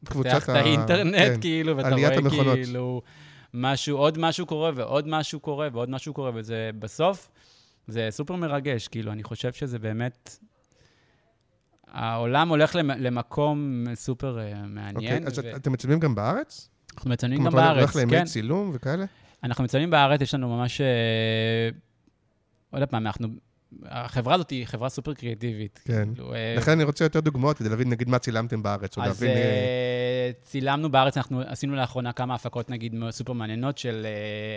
[0.04, 1.40] פותח את ה- האינטרנט, כן.
[1.40, 2.54] כאילו, ואתה רואה המכונות.
[2.54, 3.02] כאילו
[3.54, 7.30] משהו, עוד משהו קורה ועוד משהו קורה ועוד משהו קורה, וזה בסוף,
[7.86, 10.36] זה סופר מרגש, כאילו, אני חושב שזה באמת...
[11.88, 14.94] העולם הולך למ- למקום סופר אה, מעניין.
[14.96, 16.68] אוקיי, אז ו- אתם מצלמים גם בארץ?
[16.94, 18.24] אנחנו מצלמים גם בארץ, הולך לימי כן.
[18.24, 19.04] צילום וכאלה?
[19.44, 20.80] אנחנו מצלמים בארץ, יש לנו ממש...
[22.74, 23.28] אה, עוד פעם, אנחנו...
[23.84, 25.80] החברה הזאת היא חברה סופר קריאטיבית.
[25.84, 26.08] כן.
[26.14, 29.08] כאילו, אה, לכן אני רוצה יותר דוגמאות כדי להבין, נגיד, מה צילמתם בארץ, או אז
[29.22, 29.37] להבין...
[29.37, 34.06] אה, אה, צילמנו בארץ, אנחנו עשינו לאחרונה כמה הפקות, נגיד, סופר מעניינות של...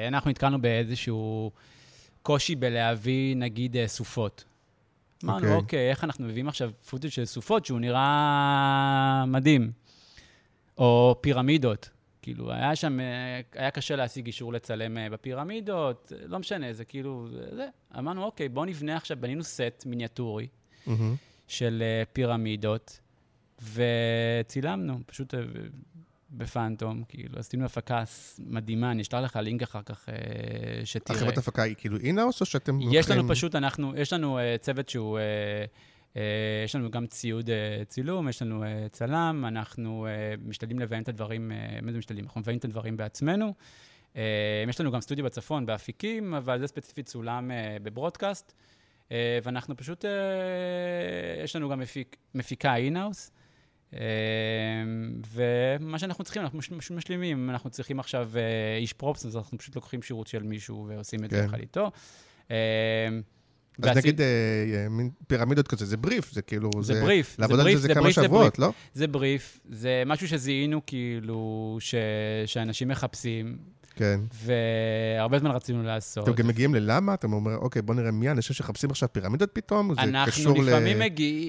[0.01, 1.51] אה, אנחנו נתקלנו באיזשהו
[2.21, 4.43] קושי בלהביא, נגיד, אה, סופות.
[5.23, 5.56] אמרנו, אוקיי.
[5.56, 9.71] אוקיי, איך אנחנו מביאים עכשיו פוטג' של סופות שהוא נראה מדהים?
[10.77, 11.89] או פירמידות.
[12.28, 16.86] כאילו, היה שם, אה, היה קשה להשיג אישור לצלם אה, בפירמידות, אה, לא משנה, זה
[16.86, 17.68] כאילו, זה.
[17.98, 20.48] אמרנו, אוקיי, בואו נבנה עכשיו, בנינו סט מיניאטורי
[20.88, 21.16] מהמם.
[21.48, 23.00] של פירמידות,
[23.74, 25.34] וצילמנו, פשוט
[26.32, 28.04] בפאנטום, כאילו, עשינו הפקה
[28.40, 30.16] מדהימה, אני אשלח לך לינק אחר כך אה,
[30.86, 31.20] שתראה.
[31.20, 35.20] החברת הפקה היא כאילו אינאוס, או שאתם יש לנו פשוט, אנחנו, יש לנו צוות שהוא,
[36.65, 40.08] יש לנו גם ציוד uh, צילום, יש לנו uh, צלם, אנחנו
[40.45, 41.51] משתדלים לביים את הדברים,
[41.82, 42.25] מה זה משתדלים?
[42.25, 43.53] אנחנו מביים את הדברים בעצמנו.
[44.67, 47.51] יש לנו גם סטודיו בצפון, באפיקים, אבל זה ספציפית צולם
[47.84, 48.53] בברודקאסט.
[49.43, 50.06] ואנחנו פשוט,
[51.43, 53.32] יש לנו גם מפיק, מפיקה אינאוס.
[53.91, 53.95] Uh,
[55.27, 57.49] ומה שאנחנו צריכים, אנחנו מש, מש, משלימים.
[57.49, 58.32] אנחנו צריכים עכשיו
[58.77, 61.45] איש פרופס, אז אנחנו פשוט לוקחים שירות של מישהו ועושים את זה כן.
[61.45, 61.91] יחד איתו.
[63.82, 64.26] אז ועשי- נגיד אה,
[64.84, 66.70] אה, מין פירמידות כזה, זה בריף, זה כאילו...
[66.82, 68.72] זה בריף, זה לעבוד על בריף, זה זה כמה בריף, זה שבועות, לא?
[68.94, 71.96] זה בריף, זה משהו שזיהינו כאילו, ש...
[72.46, 73.58] שאנשים מחפשים,
[73.96, 74.20] כן.
[75.18, 76.24] והרבה זמן רצינו לעשות.
[76.30, 77.13] אתם גם מגיעים ללמה?
[77.13, 79.94] אתם אומרים, אוקיי, בוא נראה מי האנשים שמחפשים עכשיו פירמידות פתאום?
[79.96, 80.58] זה קשור.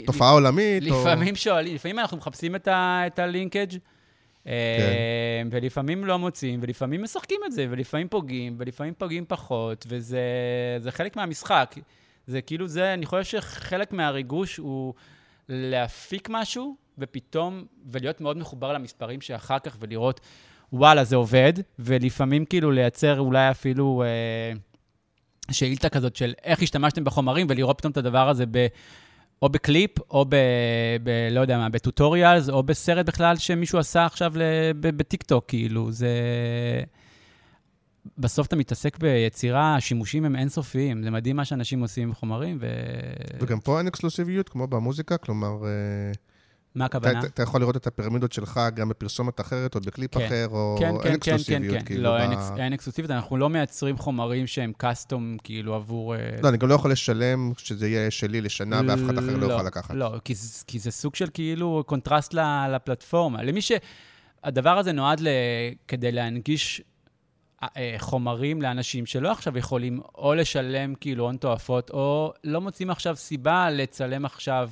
[0.02, 0.82] לתופעה עולמית?
[0.90, 4.50] או- לפעמים שואלים, לפעמים אנחנו מחפשים את, ה, את הלינקג' כן.
[4.50, 10.20] אה, ולפעמים לא מוצאים, ולפעמים משחקים את זה, ולפעמים פוגעים, ולפעמים פוגעים פחות, וזה
[10.78, 11.74] זה חלק מהמשחק.
[12.28, 14.94] זה כאילו זה, אני חושב שחלק מהריגוש הוא
[15.48, 20.20] להפיק משהו, ופתאום, ולהיות מאוד מחובר למספרים שאחר כך, ולראות,
[20.72, 24.52] וואלה, זה עובד, ולפעמים כאילו לייצר אולי אפילו אה,
[25.50, 28.66] שאילתה כזאת של איך השתמשתם בחומרים, ולראות פתאום את הדבר הזה ב...
[29.42, 30.36] או בקליפ, או ב...
[31.02, 34.32] ב לא יודע מה, בטוטוריאלס, או בסרט בכלל שמישהו עשה עכשיו
[34.80, 36.08] בטיקטוק, כאילו, זה...
[38.18, 41.02] בסוף אתה מתעסק ביצירה, השימושים הם אינסופיים.
[41.02, 42.66] זה מדהים מה שאנשים עושים עם חומרים, ו...
[43.40, 46.12] וגם פה אין אקסקלוסיביות, כמו במוזיקה, כלומר, אה,
[46.74, 47.18] מה הכוונה?
[47.18, 50.26] אתה- אתה יכול לראות את הפירמידות שלך גם בפרסומת אחרת, או בקליפ כן.
[50.26, 51.84] אחר, או כן, אין כן, כן, כן, אקסקלוסיביות, כן.
[51.84, 52.02] כאילו.
[52.02, 56.14] לא, ב- אין אין אקסקלוסיביות, אנחנו לא מייצרים חומרים שהם custom, כאילו, עבור...
[56.14, 59.46] אה, לא, אני גם לא יכול לשלם שזה יהיה שלי לשנה, ואף אחד אחר לא
[59.46, 59.94] יוכל לקחת.
[59.94, 60.34] לא, כי,
[60.66, 62.34] כי זה סוג של כאילו קונטרסט
[62.70, 63.42] לפלטפורמה.
[63.42, 63.72] למי ש...
[64.44, 65.28] הדבר הזה נועד ל...
[65.88, 66.82] כדי להנגיש
[67.98, 73.70] חומרים לאנשים שלא עכשיו יכולים או לשלם כאילו הון תועפות, או לא מוצאים עכשיו סיבה
[73.70, 74.70] לצלם עכשיו,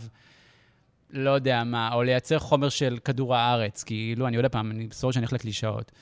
[1.10, 3.84] לא יודע מה, או לייצר חומר של כדור הארץ.
[3.84, 5.92] כאילו, אני עוד פעם, אני בסור שאני הולך לקלישאות.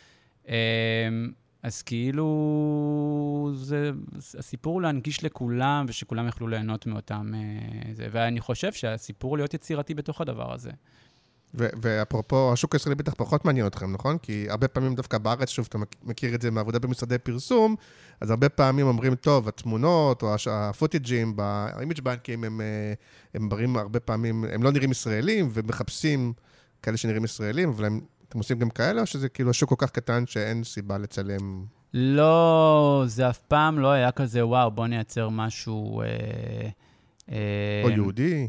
[0.49, 0.55] אה,
[1.62, 3.90] אז כאילו, זה,
[4.38, 7.33] הסיפור הוא להנגיש לכולם, ושכולם יוכלו ליהנות מאותם...
[7.35, 8.09] אה, זה.
[8.11, 10.70] ואני חושב שהסיפור להיות יצירתי בתוך הדבר הזה.
[11.55, 14.19] ואפרופו, השוק הישראלי בטח פחות מעניין אתכם, נכון?
[14.19, 17.77] כי הרבה פעמים דווקא בארץ, שוב, אתה מכ- מכיר את זה מעבודה במשרדי פרסום,
[18.21, 22.93] אז הרבה פעמים אומרים, טוב, התמונות או ה footageים ב image bankים הם, אה,
[23.35, 26.33] הם מראים הרבה פעמים, הם לא נראים ישראלים, ומחפשים
[26.83, 29.90] כאלה שנראים ישראלים, אבל הם, אתם עושים גם כאלה, או שזה כאילו השוק כל כך
[29.90, 31.64] קטן שאין סיבה לצלם?
[31.95, 36.01] לא, זה אף פעם לא היה כזה, וואו, בוא נייצר משהו...
[36.01, 36.07] אה,
[37.33, 38.49] אה, או יהודי?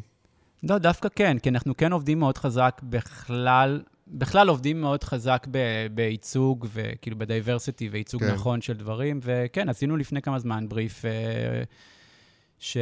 [0.64, 5.88] לא, דווקא כן, כי אנחנו כן עובדים מאוד חזק בכלל, בכלל עובדים מאוד חזק ב-
[5.92, 8.34] בייצוג, וכאילו בדייברסיטי וייצוג כן.
[8.34, 11.64] נכון של דברים, וכן, עשינו לפני כמה זמן בריף אה,
[12.60, 12.78] ש...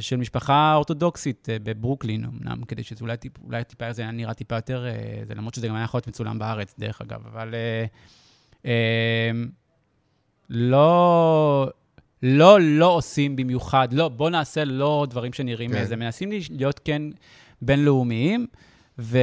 [0.00, 4.34] של משפחה אורתודוקסית אה, בברוקלין, אמנם, כדי שזה אולי, טיפ, אולי טיפה, זה היה נראה
[4.34, 7.54] טיפה יותר, אה, זה למרות שזה גם היה יכול להיות מצולם בארץ, דרך אגב, אבל
[7.54, 7.84] אה,
[8.66, 9.30] אה,
[10.50, 11.70] לא...
[12.22, 15.76] לא, לא עושים במיוחד, לא, בוא נעשה לא דברים שנראים כן.
[15.76, 17.02] איזה, מנסים להיות כן
[17.62, 18.46] בינלאומיים,
[18.98, 19.18] ו,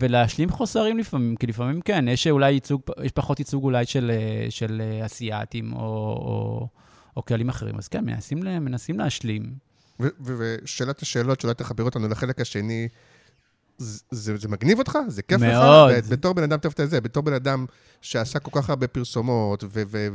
[0.00, 4.50] ולהשלים חוסרים לפעמים, כי לפעמים כן, יש אולי ייצוג, יש פחות ייצוג אולי של, אה,
[4.50, 6.68] של אה, אסיאתים או, או,
[7.16, 9.54] או קהלים אחרים, אז כן, מנסים, מנסים להשלים.
[10.20, 12.88] ושאלת השאלות שאולי תחבר אותנו לחלק השני,
[13.80, 14.98] זה, זה, זה מגניב אותך?
[15.08, 15.90] זה כיף מאוד.
[15.90, 16.04] לך?
[16.08, 17.66] ב- בתור בן אדם, תכף את זה, בתור בן אדם
[18.00, 19.64] שעשה כל כך הרבה פרסומות,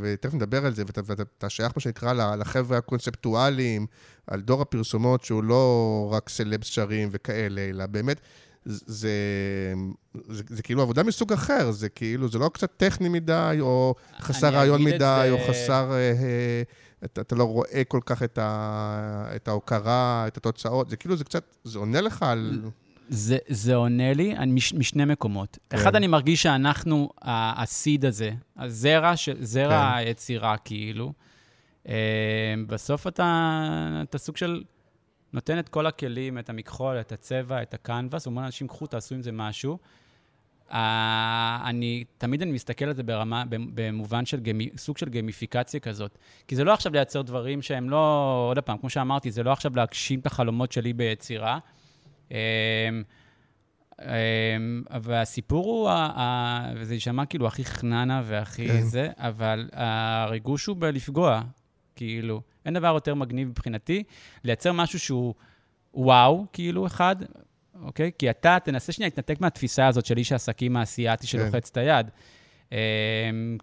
[0.01, 3.85] ותכף נדבר על זה, ואתה, ואתה שייך, מה שנקרא, לחבר'ה הקונספטואליים,
[4.27, 5.65] על דור הפרסומות שהוא לא
[6.13, 8.17] רק סלבס שרים וכאלה, אלא באמת,
[8.65, 9.09] זה, זה,
[10.29, 14.47] זה, זה כאילו עבודה מסוג אחר, זה כאילו, זה לא קצת טכני מדי, או חסר
[14.53, 15.91] רעיון מדי, זה- או חסר...
[15.91, 16.61] אה, אה,
[17.05, 21.23] אתה, אתה לא רואה כל כך את, ה, את ההוקרה, את התוצאות, זה כאילו, זה
[21.23, 22.61] קצת, זה עונה לך על...
[23.09, 25.57] זה, זה עונה לי אני, מש, משני מקומות.
[25.69, 25.77] כן.
[25.77, 29.97] אחד, אני מרגיש שאנחנו, הסיד הזה, הזרע, של, זרע כן.
[29.97, 31.13] היצירה, כאילו.
[31.87, 34.63] אה, בסוף אתה, אתה סוג של
[35.33, 39.21] נותן את כל הכלים, את המכחול, את הצבע, את הקנבס, ואומר לאנשים, קחו, תעשו עם
[39.21, 39.77] זה משהו.
[40.71, 46.17] אה, אני, תמיד אני מסתכל על זה ברמה, במובן של גמי, סוג של גמיפיקציה כזאת.
[46.47, 49.75] כי זה לא עכשיו לייצר דברים שהם לא, עוד פעם, כמו שאמרתי, זה לא עכשיו
[49.75, 51.59] להגשים את החלומות שלי ביצירה.
[52.31, 52.37] אמ,
[54.01, 55.89] אמ, והסיפור הוא,
[56.75, 58.81] וזה יישמע כאילו הכי חננה והכי כן.
[58.81, 61.41] זה, אבל הריגוש הוא בלפגוע,
[61.95, 62.41] כאילו.
[62.65, 64.03] אין דבר יותר מגניב מבחינתי,
[64.43, 65.33] לייצר משהו שהוא
[65.93, 67.15] וואו, כאילו, אחד,
[67.83, 68.11] אוקיי?
[68.19, 71.27] כי אתה תנסה שנייה להתנתק מהתפיסה הזאת של איש העסקים האסייתי כן.
[71.27, 72.09] שלוחץ את היד.
[72.71, 72.77] אמ,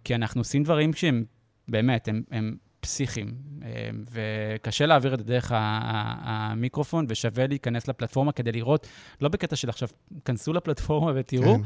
[0.04, 1.24] כי אנחנו עושים דברים שהם,
[1.68, 3.66] באמת, הם, הם פסיכיים, אמ,
[4.10, 8.86] וקשה להעביר את זה דרך המיקרופון, ושווה להיכנס לפלטפורמה כדי לראות,
[9.20, 9.88] לא בקטע של עכשיו,
[10.24, 11.62] כנסו לפלטפורמה ותראו, כן.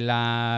[0.00, 0.14] אלא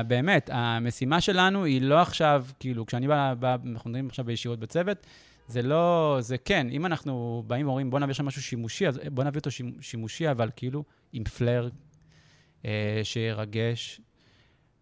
[0.06, 5.06] באמת, המשימה שלנו היא לא עכשיו, כאילו, כשאני בא, בא אנחנו מדברים עכשיו בישירות בצוות,
[5.48, 9.24] זה לא, זה כן, אם אנחנו באים ואומרים, בוא נביא שם משהו שימושי, אז בוא
[9.24, 11.68] נביא אותו שימ- שימושי, אבל כאילו עם פלר
[12.64, 14.00] אה, שירגש.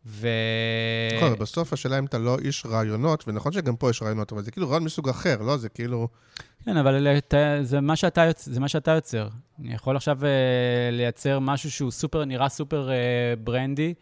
[0.06, 0.28] ו...
[1.16, 4.42] נכון, אבל בסוף השאלה אם אתה לא איש רעיונות, ונכון שגם פה יש רעיונות, אבל
[4.42, 5.56] זה כאילו רעיון מסוג אחר, לא?
[5.56, 6.08] זה כאילו...
[6.64, 7.06] כן, אבל
[7.62, 8.48] זה מה שאתה, יוצ...
[8.48, 9.28] זה מה שאתה יוצר.
[9.60, 12.96] אני יכול עכשיו אה, לייצר משהו שהוא סופר, נראה סופר אה,
[13.44, 13.94] ברנדי,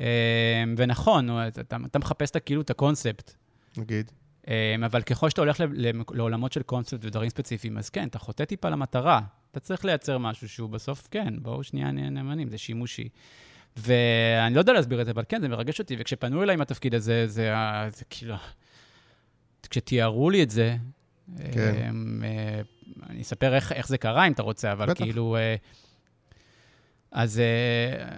[0.00, 3.34] אה, ונכון, אתה, אתה, אתה מחפש את, כאילו את הקונספט.
[3.76, 4.10] נגיד.
[4.48, 5.62] אה, אבל ככל שאתה הולך
[6.14, 9.20] לעולמות של קונספט ודברים ספציפיים, אז כן, אתה חוטא טיפה למטרה.
[9.50, 13.08] אתה צריך לייצר משהו שהוא בסוף, כן, בואו שנייה נאמנים, זה שימושי.
[13.76, 15.96] ואני לא יודע להסביר את זה, אבל כן, זה מרגש אותי.
[15.98, 17.54] וכשפנו אליי עם התפקיד הזה, זה,
[17.90, 18.34] זה כאילו...
[19.70, 20.76] כשתיארו לי את זה,
[21.52, 21.74] כן.
[21.88, 22.60] אמ, אה,
[23.10, 25.04] אני אספר איך, איך זה קרה, אם אתה רוצה, אבל בטח.
[25.04, 25.36] כאילו...
[25.36, 25.56] אה,
[27.12, 28.08] אז, אה,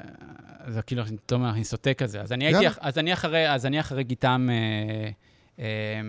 [0.59, 2.21] אז כאילו, תומר, אני סוטה כזה.
[2.21, 5.11] אז אני, הייתי, אז אני אחרי, אז אני אחרי גיתם, אה,
[5.59, 6.01] אה,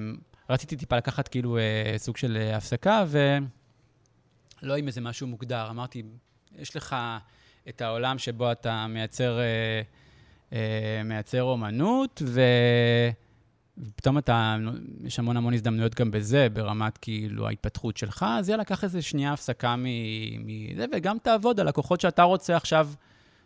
[0.50, 3.06] רציתי טיפה לקחת כאילו אה, סוג של הפסקה,
[4.62, 5.70] ולא עם איזה משהו מוגדר.
[5.70, 6.04] אמרתי,
[6.56, 6.96] יש לך
[7.70, 9.82] את העולם שבו אתה מייצר, אה,
[10.54, 12.42] אה, מייצר אומנות, ו...
[13.78, 14.58] ופתאום אתה,
[15.04, 19.34] יש המון המון הזדמנויות גם בזה, ברמת כאילו ההתפתחות שלך, אז יאללה, קח איזה שנייה
[19.34, 22.90] הפסקה מזה, וגם תעבוד על לקוחות שאתה רוצה עכשיו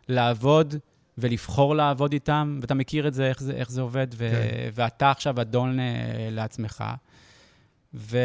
[0.08, 0.76] לעבוד
[1.18, 4.70] ולבחור לעבוד איתם, ואתה מכיר את זה, איך זה, איך זה עובד, ו- כן.
[4.74, 5.86] ואתה עכשיו אדון אה,
[6.32, 6.84] לעצמך.
[7.94, 8.18] ו...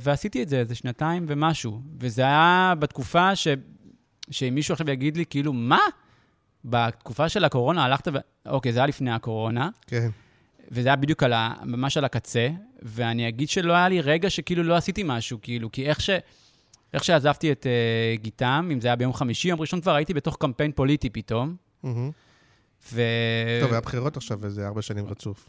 [0.00, 1.80] ועשיתי את זה איזה שנתיים ומשהו.
[1.98, 3.48] וזה היה בתקופה ש...
[4.30, 5.80] שאם מישהו עכשיו יגיד לי, כאילו, מה?
[6.64, 8.16] בתקופה של הקורונה הלכת ו...
[8.46, 9.68] אוקיי, זה היה לפני הקורונה.
[9.86, 10.08] כן.
[10.70, 12.48] וזה היה בדיוק על ה, ממש על הקצה,
[12.82, 16.10] ואני אגיד שלא היה לי רגע שכאילו לא עשיתי משהו, כאילו, כי איך, ש,
[16.94, 20.36] איך שעזבתי את uh, גיתם, אם זה היה ביום חמישי, יום ראשון כבר הייתי בתוך
[20.40, 22.10] קמפיין פוליטי פתאום, מהמם.
[22.92, 23.02] ו...
[23.62, 25.48] טוב, היה בחירות עכשיו איזה ארבע שנים רצוף.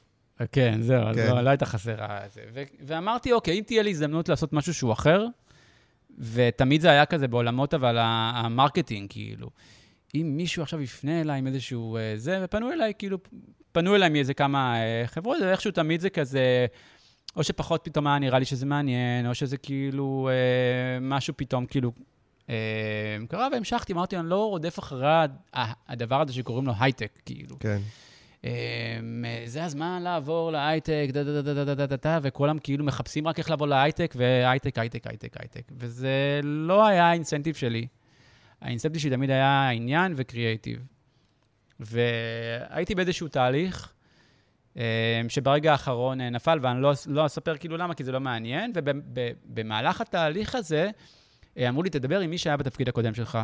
[0.52, 1.28] כן, זהו, אז כן.
[1.28, 2.20] לא, לא הייתה חסרה.
[2.54, 5.26] ו- ואמרתי, אוקיי, אם תהיה לי הזדמנות לעשות משהו שהוא אחר,
[6.18, 9.50] ותמיד זה היה כזה בעולמות, אבל ה marketing, כאילו,
[10.16, 13.18] אם מישהו עכשיו יפנה אליי עם איזשהו אה, זה, ופנו אליי, כאילו,
[13.72, 16.66] פנו אליי מאיזה כמה אה, חברות, ואיכשהו תמיד זה כזה,
[17.36, 21.92] או שפחות פתאום היה נראה לי שזה מעניין, או שזה כאילו אה, משהו פתאום, כאילו,
[22.50, 25.08] אה, קרה, והמשכתי, אמרתי, אני לא רודף אחרי
[25.88, 27.60] הדבר הזה שקוראים לו הייטק, כאילו.
[27.60, 27.80] כן.
[28.48, 32.86] אמ, זה הזמן לעבור להייטק, דה דה דה דה דה דה דה דה, וכולם כאילו
[32.86, 35.72] מחפשים רק איך לעבור להייטק, והייטק, הייטק, הייטק, הייטק.
[35.72, 37.88] וזה לא היה ה incentive שלי.
[38.62, 40.80] ה incentive שלי תמיד היה עניין וקריאייטיב.
[41.80, 43.94] והייתי באיזשהו תהליך,
[44.76, 44.82] אמ,
[45.30, 50.02] שברגע האחרון אה, נפל, ואני לא, לא אספר כאילו למה, כי זה לא מעניין, ובמהלך
[50.02, 50.90] התהליך הזה,
[51.58, 53.40] אה, אמרו לי, תדבר עם מי שהיה בתפקיד הקודם שלך,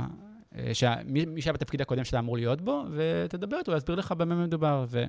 [0.57, 4.11] אה, שה, מי, מי שהיה בתפקיד הקודם שאתה אמור להיות בו, ותדבר איתו, יסביר לך
[4.11, 4.85] במה מדובר.
[4.87, 5.03] ו...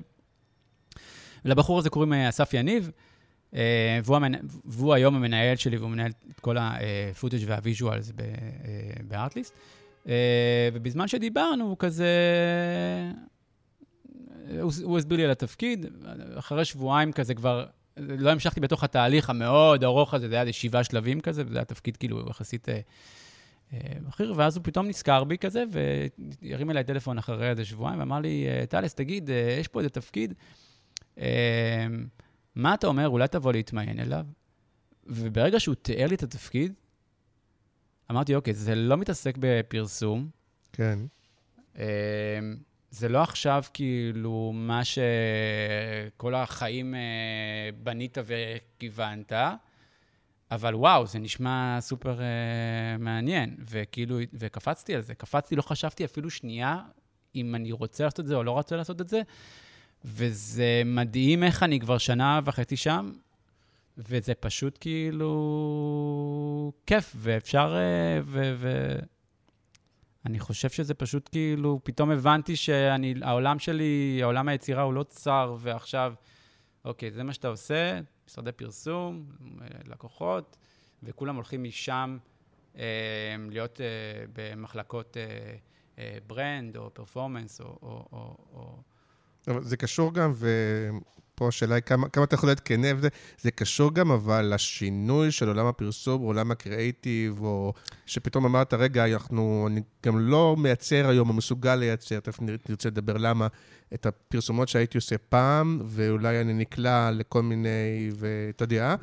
[1.45, 2.91] ולבחור הזה קוראים אה, אסף יניב,
[3.55, 4.33] אה, והוא, המנ...
[4.65, 8.11] והוא היום המנהל שלי, והוא מנהל את כל ה footage וה visuals
[9.07, 9.53] ב Artlist.
[10.73, 12.09] ובזמן שדיברנו, הוא כזה...
[14.61, 15.85] הוא, הוא הסביר לי על התפקיד,
[16.35, 17.65] אחרי שבועיים כזה כבר,
[17.97, 21.65] לא המשכתי בתוך התהליך המאוד ארוך הזה, זה היה איזה שבעה שלבים כזה, וזה היה
[21.65, 22.67] תפקיד כאילו יחסית
[24.07, 25.63] בכיר, ואז הוא פתאום נזכר בי כזה,
[26.41, 29.89] והרים אליי טלפון אחרי איזה שבועיים, ואמר לי, אה, טלס, תגיד, אה, יש פה איזה
[29.89, 30.33] תפקיד,
[31.19, 31.87] אה,
[32.55, 34.25] מה אתה אומר, אולי תבוא להתמיין אליו?
[35.07, 36.73] וברגע שהוא תיאר לי את התפקיד,
[38.11, 40.29] אמרתי, אוקיי, זה לא מתעסק בפרסום,
[40.73, 40.99] כן.
[41.77, 42.39] אה,
[42.91, 49.33] זה לא עכשיו כאילו מה שכל החיים אה, בנית וכיוונת,
[50.51, 53.55] אבל וואו, זה נשמע סופר אה, מעניין.
[53.69, 55.15] וכאילו, וקפצתי על זה.
[55.15, 56.81] קפצתי, לא חשבתי אפילו שנייה
[57.35, 59.21] אם אני רוצה לעשות את זה או לא רוצה לעשות את זה,
[60.05, 63.11] וזה מדהים איך אני כבר שנה וחצי שם,
[63.97, 67.75] וזה פשוט כאילו כיף, ואפשר...
[67.77, 68.55] אה, ו...
[68.57, 68.95] ו...
[70.25, 76.13] אני חושב שזה פשוט כאילו, פתאום הבנתי שהעולם שלי, העולם היצירה הוא לא צר, ועכשיו,
[76.85, 79.25] אוקיי, זה מה שאתה עושה, משרדי פרסום,
[79.85, 80.57] לקוחות,
[81.03, 82.17] וכולם הולכים משם
[82.77, 82.83] אה,
[83.49, 83.85] להיות אה,
[84.33, 85.55] במחלקות אה,
[85.99, 87.65] אה, ברנד או פרפורמנס או...
[87.65, 88.81] או, או, או...
[89.47, 90.33] אבל זה קשור גם,
[91.35, 93.07] פה השאלה היא כמה, כמה אתה יכול להיות כנה וזה,
[93.41, 97.73] זה קשור גם אבל לשינוי של עולם הפרסום, עולם הקריאייטיב, או
[98.05, 103.17] שפתאום אמרת, רגע, אנחנו, אני גם לא מייצר היום, או מסוגל לייצר, תכף נרצה לדבר
[103.17, 103.47] למה,
[103.93, 108.95] את הפרסומות שהייתי עושה פעם, ואולי אני נקלע לכל מיני, ואתה יודע,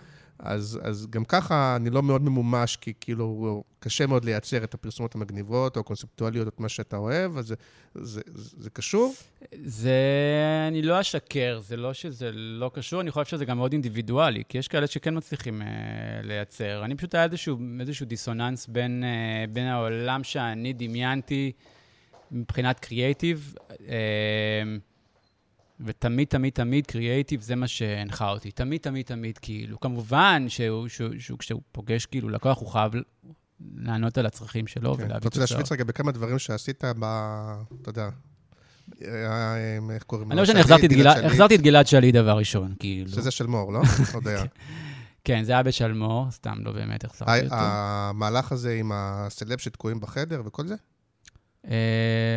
[0.42, 5.14] אז, אז גם ככה אני לא מאוד ממומש, כי כאילו קשה מאוד לייצר את הפרסומות
[5.14, 7.54] המגניבות או הקונספטואליות, את מה שאתה אוהב, אז זה,
[7.94, 9.14] זה, זה, זה קשור?
[9.64, 9.96] זה,
[10.68, 14.58] אני לא אשקר, זה לא שזה לא קשור, אני חושב שזה גם מאוד אינדיבידואלי, כי
[14.58, 15.68] יש כאלה שכן מצליחים אה,
[16.22, 16.84] לייצר.
[16.84, 21.52] אני פשוט היה איזשהו, איזשהו דיסוננס בין, אה, בין העולם שאני דמיינתי
[22.30, 23.54] מבחינת קריאייטיב,
[23.88, 24.62] אה,
[25.84, 28.50] ותמיד, תמיד, תמיד קריאייטיב זה מה שהנחה אותי.
[28.50, 29.80] תמיד, תמיד, תמיד, כאילו.
[29.80, 32.92] כמובן שהוא, שהוא, שהוא, כשהוא פוגש כאילו לקוח, הוא חייב
[33.76, 35.04] לענות על הצרכים שלו כן.
[35.04, 35.20] ולהביא תוצאות.
[35.20, 37.04] אתה רוצה להשוויץ רגע בכמה דברים שעשית ב...
[37.82, 38.08] אתה יודע,
[39.90, 40.32] איך קוראים לו?
[40.32, 40.60] אני חושב שאני
[41.26, 43.10] החזרתי את גלעד שליט דבר ראשון, כאילו.
[43.10, 43.82] שזה של מור, לא?
[44.14, 44.44] עוד היה.
[45.24, 47.54] כן, זה היה בשלמור, סתם לא באמת החזרתי אותו.
[47.58, 50.74] המהלך הזה עם הסלב שתקועים בחדר וכל זה?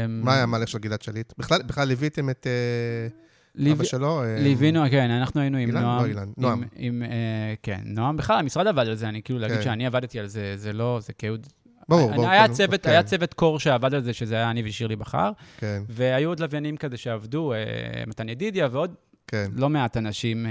[0.08, 1.34] מה היה המהלך של גלעד שליט?
[1.38, 2.48] בכלל ליוויתם את...
[3.72, 4.24] אבא שלו?
[4.24, 6.01] אה, ליווינו, כן, אנחנו היינו עם נועם.
[6.03, 6.64] לא אילן, נועם.
[7.03, 8.18] אה, כן, נועם.
[8.18, 9.64] בכלל, המשרד עבד על זה, אני כאילו, להגיד כן.
[9.64, 11.47] שאני עבדתי על זה, זה לא, זה כאוד...
[11.89, 12.30] ברור, ברור.
[12.30, 12.89] היה צוות, כן.
[12.89, 15.32] היה צוות קור שעבד על זה, שזה היה אני ושירלי בחר.
[15.58, 15.84] כן.
[15.89, 17.58] והיו עוד לוויינים כזה שעבדו, אה,
[18.08, 18.95] מתן ידידיה ועוד
[19.28, 19.51] כן.
[19.55, 20.45] לא מעט אנשים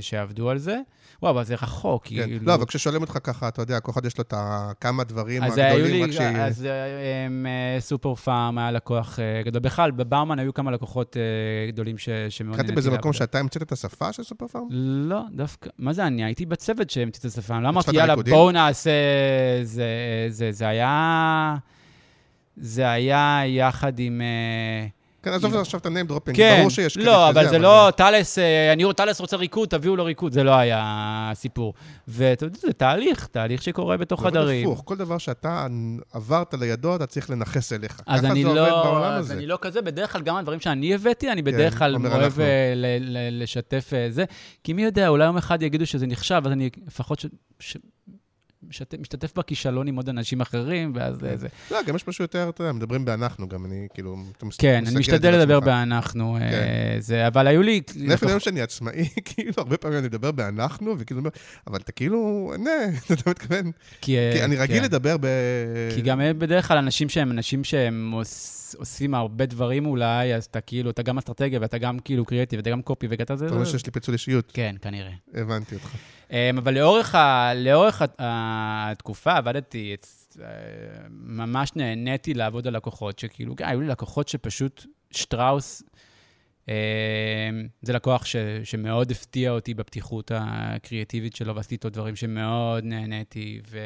[0.00, 0.80] שעבדו על זה.
[1.22, 2.24] וואו, אבל זה רחוק, כן.
[2.24, 2.44] כאילו...
[2.46, 4.34] לא, אבל כששואלים אותך ככה, אתה יודע, כל אחד יש לו את
[4.80, 6.20] כמה דברים הגדולים, רק ש...
[6.20, 6.66] אז
[7.26, 9.62] הם, אה, סופר פארם היה לקוח אה, גדול.
[9.62, 12.08] בכלל, בברמן היו כמה לקוחות אה, גדולים ש...
[12.28, 14.66] שמאוד נהניתי באיזה מקום שאתה המצאת את השפה של סופר פארם?
[14.70, 15.70] לא, דווקא...
[15.78, 16.24] מה זה אני?
[16.24, 17.60] הייתי בצוות שהמציא את השפה.
[17.60, 18.90] לא אמרתי, יאללה, בואו נעשה...
[19.62, 19.86] זה,
[20.28, 21.56] זה, זה היה...
[22.56, 24.22] זה היה יחד עם...
[25.22, 28.38] כן, עזוב עכשיו את ה-name dropping, כן, ברור שיש קרדיט לא, אבל זה לא, טלס,
[28.38, 30.78] אה, אני, טלס רוצה ריקוד, תביאו לו ריקוד, זה לא היה
[31.32, 31.74] הסיפור.
[32.08, 34.66] ואתה יודע, זה תהליך, תהליך שקורה בתוך חדרים.
[34.66, 35.66] זה הפוך, כל דבר שאתה
[36.12, 38.00] עברת לידו, אתה צריך לנכס אליך.
[38.06, 41.72] אז אני לא, אז אני לא כזה, בדרך כלל גם הדברים שאני הבאתי, אני בדרך
[41.72, 42.74] כן, כלל אוהב אה,
[43.30, 44.24] לשתף אה, זה.
[44.64, 47.24] כי מי יודע, אולי יום אחד יגידו שזה נחשב, אז אני לפחות...
[47.60, 47.80] משתף,
[48.62, 51.36] משתתף בכישלון עם עוד אנשים אחרים, ואז כן.
[51.36, 51.48] זה...
[51.70, 54.16] לא, גם יש משהו יותר, אתה יודע, מדברים באנחנו גם, אני כאילו...
[54.58, 57.00] כן, אני משתדל לדבר באנחנו, אה, כן.
[57.00, 57.80] זה, אבל היו לי...
[57.96, 61.22] לפני היום שאני עצמאי, כאילו, הרבה פעמים אני מדבר באנחנו, וכאילו,
[61.66, 62.70] אבל אתה כאילו, נה,
[63.12, 63.70] אתה מתכוון.
[64.00, 64.84] כי אה, אני רגיל כן.
[64.84, 65.26] לדבר ב...
[65.94, 68.14] כי גם בדרך כלל אנשים שהם אנשים שהם
[68.76, 72.70] עושים הרבה דברים אולי, אז אתה כאילו, אתה גם אסטרטגיה, ואתה גם כאילו קריאטיב, ואתה
[72.70, 73.46] גם קופי, ואתה זה...
[73.46, 74.50] אתה אומר שיש לי פיצול אישיות.
[74.54, 75.12] כן, כנראה.
[75.34, 75.96] הבנתי אותך.
[76.30, 79.96] אמ, אבל לאורך, ה, לאורך התקופה עבדתי,
[80.40, 80.46] אה,
[81.10, 85.82] ממש נהניתי לעבוד על לקוחות, שכאילו, כן, היו לי לקוחות שפשוט, שטראוס,
[86.68, 86.74] אמ,
[87.82, 93.78] זה לקוח ש, שמאוד הפתיע אותי בפתיחות הקריאטיבית שלו, ועשיתי איתו דברים שמאוד נהניתי, ו,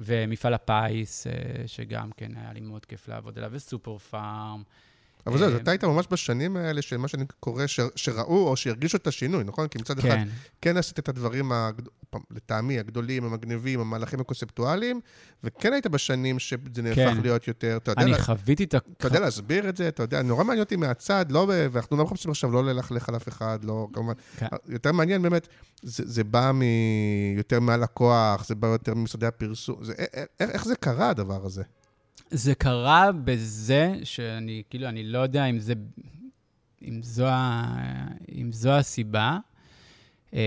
[0.00, 1.32] ומפעל הפיס, אה,
[1.66, 4.62] שגם כן היה לי מאוד כיף לעבוד עליו, וסופר פארם.
[5.26, 7.64] אבל זהו, אתה היית ממש בשנים האלה של מה שאני קורא,
[7.96, 9.68] שראו או שהרגישו את השינוי, נכון?
[9.68, 10.28] כי מצד אחד, כן,
[10.60, 11.52] כן עשית את הדברים,
[12.30, 15.00] לטעמי, הגדולים, המגניבים, המהלכים הקונספטואליים,
[15.44, 17.20] וכן היית בשנים שזה נהפך כן.
[17.22, 18.02] להיות יותר, אתה יודע...
[18.02, 18.78] אני חוויתי את ה...
[18.96, 22.30] אתה יודע להסביר את זה, אתה יודע, נורא מעניין אותי מהצד, לא, ואנחנו לא מחפשים
[22.30, 24.14] עכשיו לא ללכלך על אף אחד, לא, כמובן.
[24.36, 24.46] כן.
[24.68, 25.48] יותר מעניין באמת,
[25.82, 26.62] זה, זה בא מ...
[27.36, 31.62] יותר מהלקוח, זה בא יותר ממשרדי הפרסום, זה, איך, איך זה קרה, הדבר הזה?
[32.30, 35.74] זה קרה בזה שאני, כאילו, אני לא יודע אם זה,
[36.82, 37.64] אם זו, ה,
[38.34, 39.38] אם זו הסיבה.
[40.32, 40.38] אמ,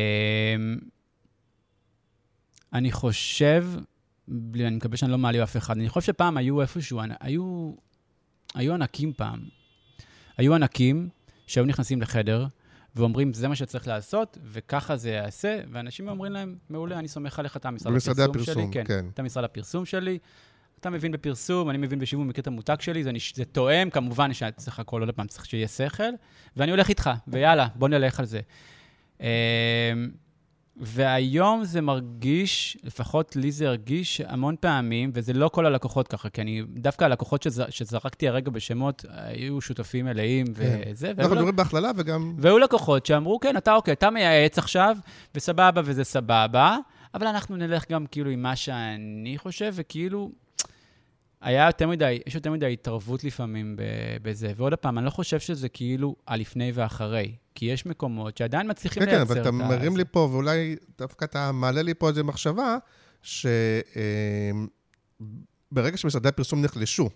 [2.73, 3.67] אני חושב,
[4.27, 7.71] בלי, אני מקווה שאני לא מעליב אף אחד, אני חושב שפעם היו איפשהו, היו,
[8.55, 9.39] היו ענקים פעם.
[10.37, 11.09] היו ענקים
[11.47, 12.47] שהיו נכנסים לחדר
[12.95, 17.57] ואומרים, זה מה שצריך לעשות, וככה זה יעשה, ואנשים אומרים להם, מעולה, אני סומך עליך,
[17.57, 18.71] אתה משרד הפרסום, הפרסום שלי.
[18.71, 19.05] כן, כן.
[19.13, 20.19] אתה משרד הפרסום שלי,
[20.79, 24.79] אתה מבין בפרסום, אני מבין בשיווק, מכיר את המותג שלי, זה, זה תואם, כמובן שצריך
[24.79, 26.03] הכל עוד פעם, צריך שיהיה שכל,
[26.57, 28.39] ואני הולך איתך, ויאללה, בוא נלך על זה.
[29.21, 29.25] אמ,
[30.79, 36.41] והיום זה מרגיש, לפחות לי זה הרגיש המון פעמים, וזה לא כל הלקוחות ככה, כי
[36.41, 40.81] אני, דווקא הלקוחות שז, שזרקתי הרגע בשמות, היו שותפים מלאים כן.
[40.87, 41.09] וזה.
[41.09, 42.33] אנחנו מדברים לא, בהכללה וגם...
[42.37, 44.97] והיו לקוחות שאמרו, כן, אתה אוקיי, אתה מייעץ עכשיו,
[45.35, 46.77] וסבבה וזה סבבה,
[47.13, 50.31] אבל אנחנו נלך גם כאילו עם מה שאני חושב, וכאילו...
[51.41, 53.75] היה יותר מדי, יש יותר מדי התערבות לפעמים
[54.21, 54.53] בזה.
[54.55, 59.09] ועוד פעם, אני לא חושב שזה כאילו הלפני ואחרי, כי יש מקומות שעדיין מצליחים כן,
[59.09, 59.33] לייצר את ה...
[59.33, 62.77] כן, כן, אבל אתה מרים לי פה, ואולי דווקא אתה מעלה לי פה איזו מחשבה,
[63.21, 63.49] שברגע
[65.75, 67.09] אמ, שמשרדי הפרסום נחלשו,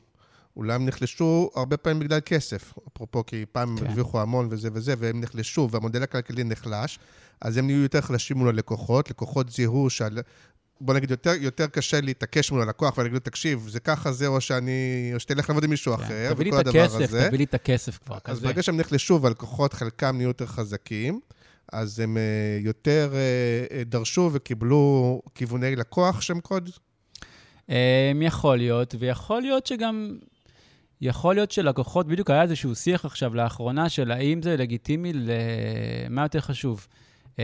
[0.56, 2.74] אולי הם נחלשו הרבה פעמים בגלל כסף.
[2.88, 3.86] אפרופו, כי פעם הם כן.
[3.86, 7.00] הרוויחו המון וזה וזה, והם נחלשו, והמודל הכלכלי נחלש,
[7.42, 9.10] אז הם נהיו יותר חלשים מול הלקוחות.
[9.10, 10.20] לקוחות זיהו שעל...
[10.82, 14.42] בוא נגיד, יותר, יותר קשה להתעקש מול הלקוח ולהגיד לו, תקשיב, זה ככה זה, או
[14.42, 15.12] שאני...
[15.14, 17.28] או שתלך לעבוד עם מישהו כן, אחר, תביא לי וכל את הדבר הכסף, הזה.
[17.28, 18.48] תביא לי את הכסף כבר, אז כזה.
[18.48, 21.20] ברגע שהם נחלשו והלקוחות חלקם נהיו יותר חזקים,
[21.74, 22.24] אז הם אה,
[22.62, 26.70] יותר אה, דרשו וקיבלו כיווני לקוח שם קוד.
[27.70, 27.76] אמ,
[28.22, 30.18] יכול להיות, ויכול להיות שגם...
[31.02, 35.32] יכול להיות שלקוחות, בדיוק היה איזשהו שיח עכשיו לאחרונה של האם זה לגיטימי, ל...
[36.10, 36.88] מה יותר חשוב?
[37.40, 37.44] אמ,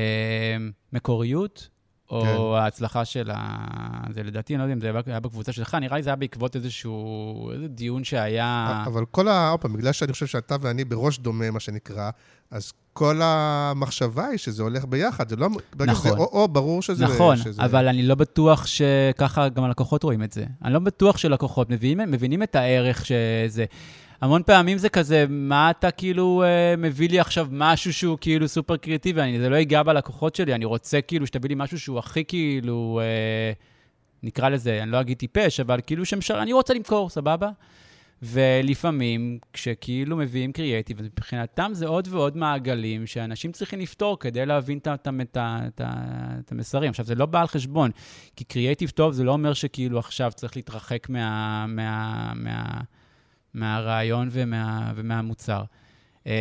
[0.93, 1.67] מקוריות,
[2.11, 2.63] או כן.
[2.63, 3.57] ההצלחה של ה...
[4.13, 6.55] זה לדעתי, אני לא יודע אם זה היה בקבוצה שלך, נראה לי זה היה בעקבות
[6.55, 8.83] איזשהו איזה דיון שהיה...
[8.87, 9.49] אבל כל ה...
[9.49, 12.09] עוד פעם, בגלל שאני חושב שאתה ואני בראש דומה, מה שנקרא,
[12.51, 15.29] אז כל המחשבה היא שזה הולך ביחד.
[15.29, 15.49] זה לא...
[15.85, 15.95] נכון.
[15.95, 17.05] שזה או-או, ברור שזה...
[17.05, 17.61] נכון, שזה...
[17.61, 20.45] אבל אני לא בטוח שככה גם הלקוחות רואים את זה.
[20.63, 23.65] אני לא בטוח שלקוחות מבינים, מבינים את הערך שזה...
[24.21, 28.77] המון פעמים זה כזה, מה אתה כאילו אה, מביא לי עכשיו משהו שהוא כאילו סופר
[28.77, 32.25] קריאטיבי, אני, זה לא ייגע בלקוחות שלי, אני רוצה כאילו שתביא לי משהו שהוא הכי
[32.25, 33.51] כאילו, אה,
[34.23, 37.49] נקרא לזה, אני לא אגיד טיפש, אבל כאילו שמשר, אני רוצה למכור, סבבה?
[38.23, 44.77] ולפעמים, כשכאילו מביאים קריאטיב, אז מבחינתם זה עוד ועוד מעגלים שאנשים צריכים לפתור כדי להבין
[44.77, 46.89] את, המסרים.
[46.89, 47.91] עכשיו, זה לא בא על חשבון,
[48.35, 52.81] כי קריאטיב טוב זה לא אומר שכאילו עכשיו צריך להתרחק מה, מה, מה,
[53.53, 55.63] מהרעיון ומה, ומהמוצר.
[56.25, 56.31] אמ,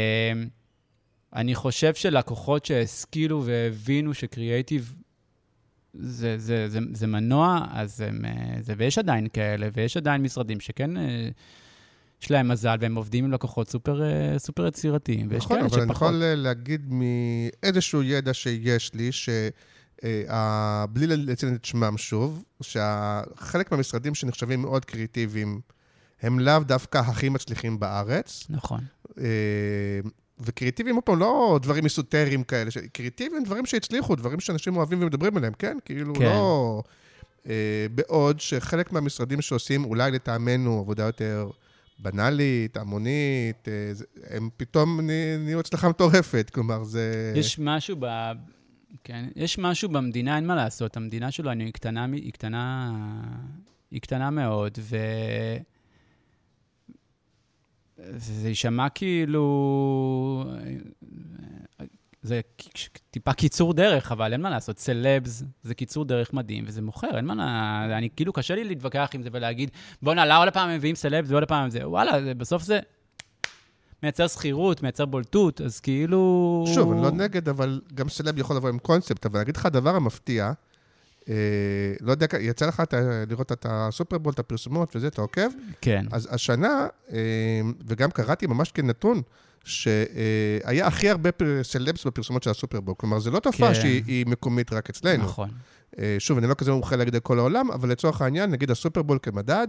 [1.35, 4.95] אני חושב שלקוחות שהשכילו והבינו שקריאייטיב
[6.01, 10.61] זה, זה, זה, זה מנוע, אז הם, אה, זה, ויש עדיין כאלה, ויש עדיין משרדים
[10.61, 11.29] שכן אה,
[12.23, 15.81] יש להם מזל, והם עובדים עם לקוחות סופר, אה, סופר יצירתיים, ויש נכון, כאלה אבל
[15.81, 16.09] אני שפחות.
[16.09, 19.29] יכול להגיד מאיזשהו ידע שיש לי, ש...
[20.91, 25.61] בלי לציין את שמם שוב, שחלק מהמשרדים שנחשבים מאוד קריאיטיביים,
[26.23, 28.47] הם לאו דווקא הכי מצליחים בארץ.
[28.51, 28.81] נכון.
[29.21, 29.25] אה,
[30.41, 35.37] וקריאיטיביים, עוד פעם, לא דברים אסוטריים כאלה, ש- קריאיטיביים דברים שהצליחו, דברים שאנשים אוהבים ומדברים
[35.37, 35.77] עליהם, כן?
[35.85, 36.25] כאילו, כן.
[36.25, 36.83] לא...
[37.49, 37.53] אה,
[37.95, 41.51] בעוד שחלק מהמשרדים שעושים, אולי לטעמנו, עבודה יותר
[41.99, 47.33] בנאלית, המונית, אה, זה- הם פתאום נה- נהיו הצלחה מטורפת, כלומר, זה...
[47.37, 48.07] יש משהו ב...
[49.05, 50.97] כן, יש משהו במדינה, אין מה לעשות.
[50.97, 52.93] המדינה שלנו היא קטנה, היא קטנה,
[53.91, 54.97] היא קטנה מאוד, ו...
[58.16, 60.44] זה יישמע כאילו...
[62.22, 62.40] זה
[63.11, 64.78] טיפה קיצור דרך, אבל אין מה לעשות.
[64.78, 67.40] סלבס זה קיצור דרך מדהים, וזה מוכר, אין מה ל...
[67.92, 69.70] אני כאילו, קשה לי להתווכח עם זה ולהגיד,
[70.03, 72.80] בואנה, לא עוד פעם מביאים סלבס ועוד פעם זה, וואלה, זה, בסוף זה
[74.03, 76.64] מייצר שכירות, מייצר בולטות, אז כאילו...
[76.74, 79.66] שוב, אני לא נגד, אבל גם סלב יכול לבוא עם קונספט, אבל אני אגיד לך,
[79.66, 80.53] הדבר המפתיע,
[82.01, 85.49] לא יודע, יצא לך אתה, לראות את הסופרבול, את הפרסומות וזה, אתה עוקב?
[85.81, 86.05] כן.
[86.12, 87.18] אז השנה, אה,
[87.87, 89.22] וגם קראתי ממש כנתון,
[89.64, 91.31] שהיה הכי הרבה
[91.62, 92.95] סלבס בפרסומות של הסופרבול.
[92.99, 93.81] כלומר, זו לא תופעה כן.
[93.81, 95.24] שהיא היא מקומית רק אצלנו.
[95.24, 95.51] נכון.
[95.99, 99.18] אה, שוב, אני לא כזה מומחה להגיד על כל העולם, אבל לצורך העניין, נגיד הסופרבול
[99.22, 99.66] כמדד,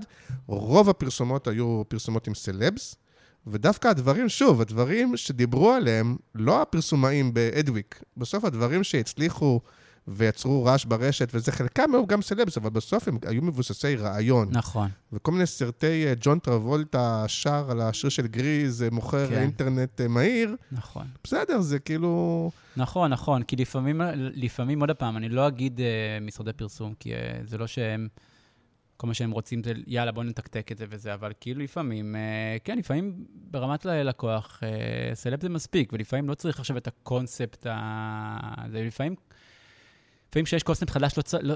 [0.47, 2.95] רוב הפרסומות היו פרסומות עם סלבס,
[3.47, 9.62] ודווקא הדברים, שוב, הדברים שדיברו עליהם, לא הפרסומאים באדוויק, בסוף הדברים שהצליחו
[10.08, 14.47] ויצרו רעש ברשת, וזה חלקם היו גם סלבס, אבל בסוף הם היו מבוססי רעיון.
[14.51, 14.89] נכון.
[15.14, 19.41] וכל מיני סרטי אה, ג'ון טרבולטה שר על השיר של גריז, אה, מוכר כן.
[19.41, 21.08] אינטרנט אה, מהיר, נכון.
[21.24, 22.51] בסדר, זה כאילו...
[22.78, 27.18] נכון, נכון, כי לפעמים, לפעמים, עוד פעם, אני לא אגיד אה, משרדי פרסום, כי אה,
[27.45, 28.08] זה לא שהם,
[28.97, 32.16] כל מה שהם רוצים זה, יאללה, בואו נתקתק את זה וזה, אבל כאילו לפעמים,
[32.64, 38.68] כן, לפעמים ברמת לקוח, אה, סלב זה מספיק, ולפעמים לא צריך עכשיו את הקונספט, ה...
[38.72, 39.16] זה לפעמים...
[40.30, 41.39] לפעמים כשיש קונספט חדש, לא.
[41.41, 41.55] לא,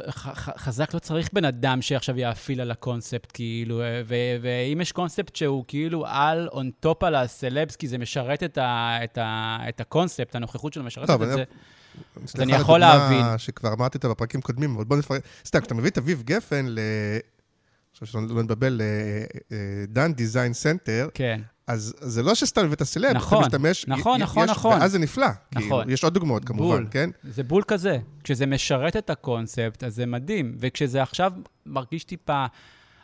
[0.57, 4.15] חזק, לא צריך בן אדם שעכשיו יאפיל על הקונספט, כאילו, אה, ו...
[4.41, 8.97] ואם יש קונספט שהוא כאילו על, on top על הסלבס, כי זה משרת את, ה...
[9.03, 9.57] את, ה...
[9.69, 11.43] את הקונספט, הנוכחות שלו משרתת טוב, את אני- זה.
[12.27, 13.37] סליחה אני יכול להבין.
[13.37, 15.21] שכבר אמרתי אותה בפרקים קודמים, אבל בוא נפרט.
[15.45, 16.79] סתם, כשאתה מביא את אביב גפן ל...
[17.91, 18.81] עכשיו שלא לא נתבלבל,
[19.51, 24.43] לדן דיזיין סנטר, כן, אז זה לא שסתם הבאת סלב, נכון, אתה משתמש, נכון, נכון,
[24.43, 24.79] יש- נכון.
[24.81, 25.27] ואז זה נפלא.
[25.51, 25.89] כאילו, נכון.
[25.89, 26.87] יש עוד דוגמאות כמובן, בול.
[26.91, 27.09] כן?
[27.23, 27.97] זה בול כזה.
[28.23, 30.55] כשזה משרת את הקונספט, אז זה מדהים.
[30.59, 31.33] וכשזה עכשיו
[31.65, 32.45] מרגיש טיפה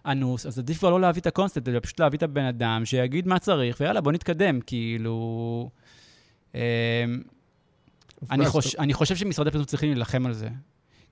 [0.06, 3.28] אנוס, אז עדיף כבר לא להביא את הקונספט, אלא פשוט להביא את הבן אדם שיגיד
[3.28, 4.60] מה צריך, ויאללה, בוא נתקדם.
[4.62, 5.70] כאילו...
[6.56, 6.60] אמ,
[8.32, 10.50] אני, אז חוש, אני חושב שמשרדי פרסום צריכים להילחם על זה.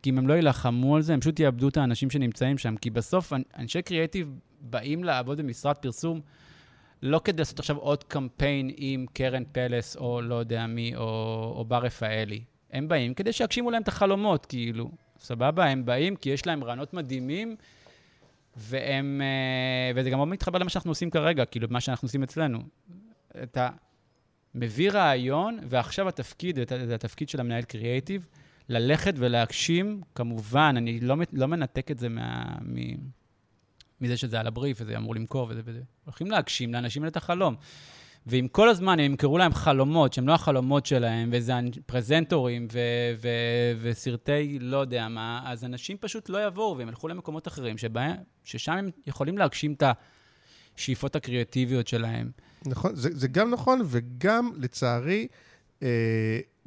[0.03, 2.75] כי אם הם לא יילחמו על זה, הם פשוט יאבדו את האנשים שנמצאים שם.
[2.75, 4.27] כי בסוף אנ- אנשי קריאיטיב
[4.61, 6.21] באים לעבוד במשרד פרסום
[7.01, 11.65] לא כדי לעשות עכשיו עוד קמפיין עם קרן פלס, או לא יודע מי, או, או
[11.65, 12.41] בר רפאלי.
[12.71, 14.91] הם באים כדי שיגשימו להם את החלומות, כאילו.
[15.19, 15.65] סבבה?
[15.65, 17.55] הם באים כי יש להם רעיונות מדהימים,
[18.55, 22.59] והם, אה, וזה גם מאוד מתחבר למה שאנחנו עושים כרגע, כאילו, מה שאנחנו עושים אצלנו.
[23.43, 23.69] אתה
[24.55, 28.27] מביא רעיון, ועכשיו התפקיד, זה התפקיד של המנהל קריאייטיב,
[28.69, 32.95] ללכת ולהגשים, כמובן, אני לא, לא מנתק את זה מה, מ,
[34.05, 35.81] מזה שזה על הבריף, וזה אמור למכור וזה וזה.
[36.05, 37.55] הולכים להגשים לאנשים האלה את החלום.
[38.27, 41.53] ואם כל הזמן הם ימכרו להם חלומות, שהם לא החלומות שלהם, וזה
[41.85, 42.79] פרזנטורים ו-
[43.21, 48.15] ו- וסרטי לא יודע מה, אז אנשים פשוט לא יבואו והם ילכו למקומות אחרים, שבהם,
[48.43, 49.83] ששם הם יכולים להגשים את
[50.77, 52.31] השאיפות הקריאטיביות שלהם.
[52.65, 55.27] נכון, זה, זה גם נכון, וגם, לצערי,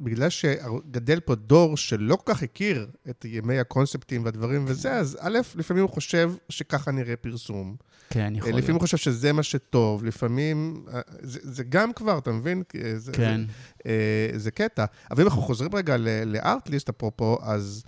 [0.01, 5.39] בגלל שגדל פה דור שלא כל כך הכיר את ימי הקונספטים והדברים וזה, אז א',
[5.55, 7.75] לפעמים הוא חושב שככה נראה פרסום.
[8.09, 8.59] כן, יכול להיות.
[8.59, 10.85] לפעמים הוא חושב שזה מה שטוב, לפעמים...
[10.93, 12.63] אה, זה, זה גם כבר, אתה מבין?
[12.95, 13.41] זה, כן.
[13.47, 13.53] זה,
[13.85, 14.85] אה, זה קטע.
[15.11, 17.83] אבל אם אנחנו חוזרים רגע לארטליסט, אפרופו, אז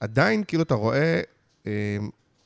[0.00, 1.20] עדיין, כאילו, אתה רואה...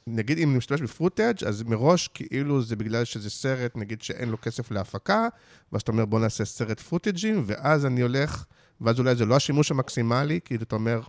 [0.08, 4.28] אה, נגיד אם נשתמש ב footage, אז מראש כאילו זה בגלל שזה סרט, נגיד שאין
[4.28, 5.28] לו כסף להפקה,
[5.72, 8.44] ואז אתה אומר בוא נעשה סרט פוטאג'ים, ואז אני הולך,
[8.80, 11.00] ואז אולי זה לא השימוש המקסימלי, כאילו אתה אומר,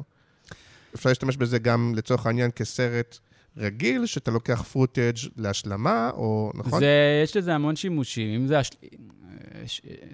[0.96, 3.18] אפשר להשתמש בזה גם לצורך העניין כסרט
[3.58, 6.80] רגיל, שאתה לוקח footage להשלמה, או נכון?
[6.80, 8.42] זה, יש לזה המון שימושים.
[8.42, 8.60] אם זה...
[8.60, 8.72] הש...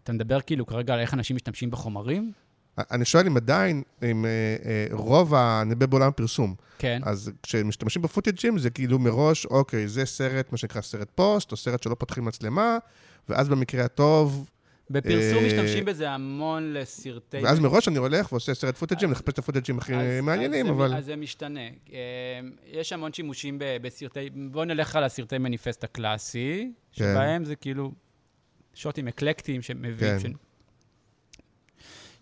[0.04, 2.32] אתה מדבר כאילו כרגע על איך אנשים משתמשים בחומרים?
[2.78, 4.30] אני שואל אם עדיין, אם אה,
[4.66, 5.62] אה, רוב ה...
[5.62, 6.56] אני מדבר בעולם הפרסום.
[6.78, 7.02] כן.
[7.04, 11.84] אז כשמשתמשים בפוטג'ים, זה כאילו מראש, אוקיי, זה סרט, מה שנקרא סרט פוסט, או סרט
[11.84, 12.78] שלא פותחים מצלמה,
[13.30, 14.50] ואז במקרה הטוב...
[14.90, 17.38] בפרסום אה, משתמשים בזה המון לסרטי...
[17.44, 20.96] ואז מראש אני הולך ועושה סרט פוטג'ים, לחפש את הפוטג'ים הכי מעניינים, אבל...
[20.96, 21.60] אז זה משתנה.
[22.72, 24.30] יש המון שימושים בסרטי...
[24.52, 27.04] בואו נלך על הסרטי מניפסט הקלאסי, כן.
[27.04, 27.92] שבהם זה כאילו
[28.74, 30.45] שוטים אקלקטיים שמביאים...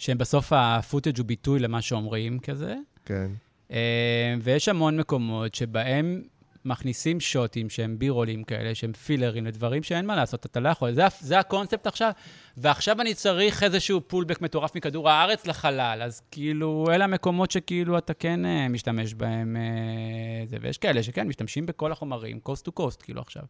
[0.04, 2.76] שהם בסוף ה footage הוא ביטוי למה שאומרים כזה.
[3.06, 3.32] כן.
[3.72, 6.22] אה, ויש המון מקומות שבהם
[6.66, 10.94] מכניסים שוטים שהם בי-רולים כאלה, שהם פילרים לדברים שאין מה לעשות, אתה לא יכול.
[10.94, 12.12] זה, זה הקונספט עכשיו,
[12.58, 18.14] ועכשיו אני צריך איזשהו pullback מטורף מכדור הארץ לחלל, אז כאילו, אלה המקומות שכאילו אתה
[18.14, 23.02] כן אה, משתמש בהם, אה, זה, ויש כאלה שכן, משתמשים בכל החומרים, coast to coast,
[23.02, 23.44] כאילו עכשיו.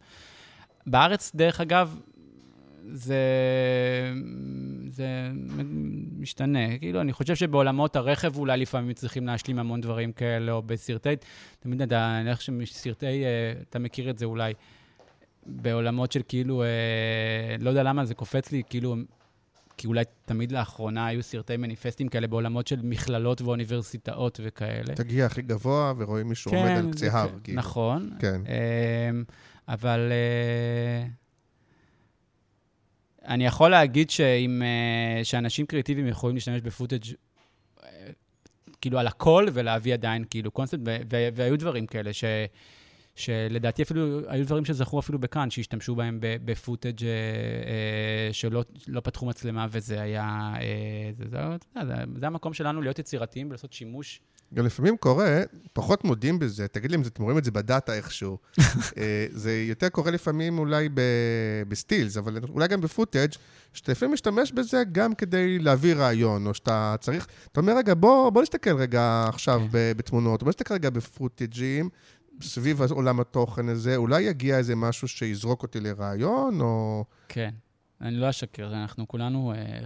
[0.88, 2.00] בארץ, דרך אגב,
[2.92, 3.18] זה,
[4.92, 5.30] זה
[6.18, 6.78] משתנה.
[6.78, 11.16] כאילו, אני חושב שבעולמות הרכב אולי לפעמים צריכים להשלים המון דברים כאלה, או בסרטי,
[11.60, 14.54] תמיד אתה, אני חושב שסרטי, אה, אתה מכיר את זה אולי,
[15.46, 16.68] בעולמות של כאילו, אה,
[17.60, 18.96] לא יודע למה זה קופץ לי, כאילו,
[19.78, 24.96] כי אולי תמיד לאחרונה היו סרטי מניפסטים כאלה בעולמות של מכללות ואוניברסיטאות וכאלה.
[24.96, 27.30] תגיע הכי גבוה ורואים מישהו כן, עומד על קצה הר.
[27.30, 27.60] כן, כאילו.
[27.60, 28.10] נכון.
[28.20, 28.42] כן.
[29.10, 29.24] אמ,
[29.68, 30.12] אבל...
[33.28, 37.84] אני יכול להגיד שאם, אה, שאנשים קריאטיביים יכולים להשתמש ב footage אה,
[38.82, 40.80] כאילו על הכל ולהביא עדיין כאילו קונספט,
[41.36, 42.24] והיו דברים כאלה ש...
[43.16, 47.06] שלדעתי אפילו, היו דברים שזכו אפילו בקאן, שהשתמשו בהם ב footage אה, אה,
[48.32, 50.54] שלא לא פתחו מצלמה, וזה היה...
[50.56, 50.60] אה,
[51.18, 51.38] זה, זה,
[51.76, 54.22] זה, זה, זה המקום שלנו להיות יצירתיים ולעשות שימוש
[54.54, 55.42] גם לפעמים קורה,
[55.74, 58.38] פחות מודים בזה, תגיד לי אם אתם רואים את זה בדאטה איכשהו.
[58.98, 60.90] אה, זה יותר קורה לפעמים אולי
[61.68, 63.30] בסטילס, אבל אולי גם ב footage,
[63.74, 68.30] שאתה לפעמים משתמש בזה גם כדי להביא רעיון, או שאתה צריך, אתה אומר, רגע, בוא,
[68.30, 69.68] בוא נסתכל רגע עכשיו כן.
[69.72, 71.90] בתמונות, בוא נסתכל רגע בפוטאג'ים,
[72.42, 77.06] סביב עולם התוכן הזה, אולי יגיע איזה משהו שיזרוק אותי לרעיון, או...
[77.30, 77.50] כן,
[78.02, 79.54] אני לא אשקר, אנחנו כולנו...
[79.56, 79.80] אה,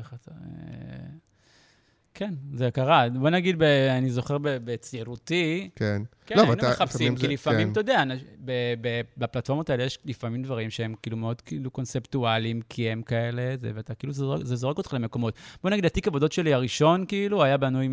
[2.17, 3.09] כן, זה קרה.
[3.09, 3.63] בוא נגיד, ב,
[3.97, 6.01] אני זוכר בצעירותי, כן.
[6.25, 7.71] כן, לא, היינו אתה, מחפשים, כי זה, לפעמים, כן.
[7.71, 8.03] אתה יודע,
[8.45, 13.57] ב, ב, בפלטפורמות האלה יש לפעמים דברים שהם כאילו מאוד כאילו קונספטואליים, כי הם כאלה,
[13.57, 15.33] זה, ואתה כאילו, זה, זה זורק אותך למקומות.
[15.63, 17.87] בוא נגיד, התיק עבודות שלי הראשון, כאילו, היה בנוי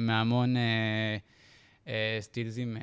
[0.00, 0.56] מהמון...
[0.56, 1.16] אה,
[1.88, 2.76] אה, סטילזים.
[2.76, 2.82] אה,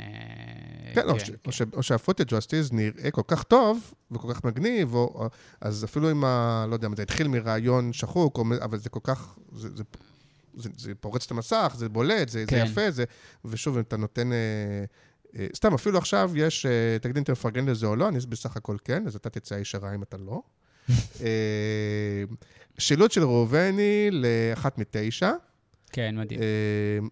[0.93, 1.33] כן, כן, או, כן.
[1.45, 5.29] או, ש, או שהפוטג' או הסטילס נראה כל כך טוב וכל כך מגניב, או,
[5.61, 6.65] אז אפילו אם ה...
[6.69, 9.83] לא יודע, זה התחיל מרעיון שחוק, או, אבל זה כל כך, זה, זה
[10.57, 12.65] זה, זה פורץ את המסך, זה בולט, זה, כן.
[12.65, 13.03] זה יפה, זה...
[13.45, 14.31] ושוב, אם אתה נותן...
[14.31, 14.37] אה,
[15.39, 18.57] אה, סתם, אפילו עכשיו יש, אה, תגיד אם אתה מפרגן לזה או לא, אני בסך
[18.57, 20.41] הכל כן, אז אתה תצא ישרה אם אתה לא.
[21.21, 22.23] אה,
[22.77, 25.31] שילוט של ראובני לאחת מתשע.
[25.93, 26.39] כן, מדהים.
[26.39, 26.45] אה,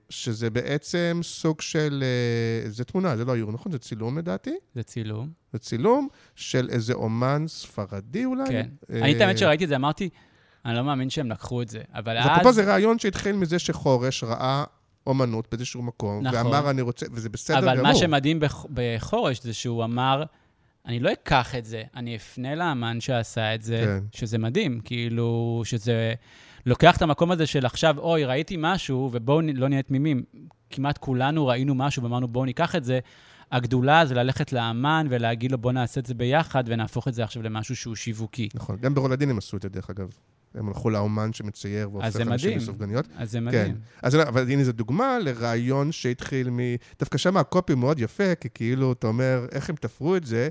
[0.09, 2.03] שזה בעצם סוג של...
[2.03, 3.71] אה, זה תמונה, זה לא איור, נכון?
[3.71, 4.55] זה צילום לדעתי?
[4.75, 5.29] זה צילום.
[5.53, 8.43] זה צילום של איזה אומן ספרדי אולי?
[8.49, 8.69] כן.
[8.89, 10.09] אני, את האמת שראיתי את זה, אמרתי,
[10.65, 12.25] אני לא מאמין שהם לקחו את זה, אבל אז...
[12.31, 14.63] אפרופו זה רעיון שהתחיל מזה שחורש ראה
[15.07, 16.47] אומנות באיזשהו מקום, נכון.
[16.47, 17.71] ואמר, אני רוצה, וזה בסדר גמור.
[17.71, 18.65] אבל מה שמדהים בח...
[18.73, 20.23] בחורש זה שהוא אמר,
[20.85, 24.17] אני לא אקח את זה, אני אפנה לאמן שעשה את זה, כן.
[24.19, 26.13] שזה מדהים, כאילו, שזה
[26.65, 30.23] לוקח את המקום הזה של עכשיו, אוי, ראיתי משהו, ובואו לא נהיה תמימים.
[30.69, 32.99] כמעט כולנו ראינו משהו ואמרנו, בואו ניקח את זה,
[33.51, 37.43] הגדולה זה ללכת לאמן ולהגיד לו, בוא נעשה את זה ביחד ונהפוך את זה עכשיו
[37.43, 38.49] למשהו שהוא שיווקי.
[38.55, 40.09] נכון, גם ברולדין הם עשו את זה, דרך אגב.
[40.55, 42.57] הם הלכו לאומן שמצייר אז והופך אנשים.
[42.57, 43.07] לסופגניות.
[43.17, 43.45] אז זה כן.
[43.45, 43.75] מדהים.
[44.01, 46.57] אז אני- אבל הנה זו דוגמה לרעיון שהתחיל מ...
[46.99, 50.49] דווקא שם הקופי מאוד יפה, כי כאילו, אתה אומר, איך הם תפרו את זה,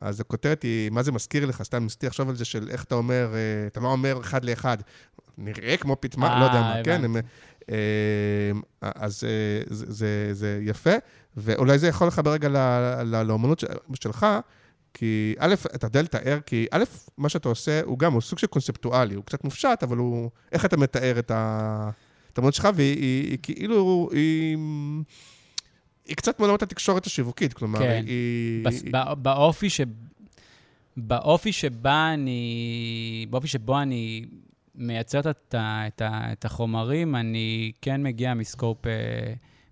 [0.00, 1.62] אז הכותרת היא, מה זה מזכיר לך?
[1.62, 4.78] סתם ניסיתי לחשוב על זה של איך אתה אומר, אה, אתה לא אומר אחד לאחד.
[5.38, 7.04] נראה כמו פטמה, אה, לא יודע מה, כן?
[7.04, 7.28] הם, הבנתי.
[7.70, 10.94] אה, אז אה, זה, זה, זה יפה,
[11.36, 12.48] ואולי זה יכול לחבר רגע
[13.24, 13.64] לאומנות
[13.94, 14.26] שלך,
[14.94, 16.84] כי א', אתה יודע לתאר, כי א',
[17.18, 20.30] מה שאתה עושה הוא גם, הוא סוג של קונספטואלי, הוא קצת מופשט, אבל הוא...
[20.52, 21.90] איך אתה מתאר את ה...
[22.32, 24.56] את האמנות שלך, והיא היא, היא, כאילו, היא...
[26.06, 28.04] היא קצת מעולמות התקשורת השיווקית, כלומר, כן.
[28.06, 28.64] היא...
[28.64, 29.80] בס- בא- באופי ש...
[30.96, 33.26] באופי שבה אני...
[33.30, 34.24] באופי שבו אני
[34.74, 35.82] מייצר את, ה...
[35.86, 36.32] את, ה...
[36.32, 38.92] את החומרים, אני כן מגיע מסקופ, אה,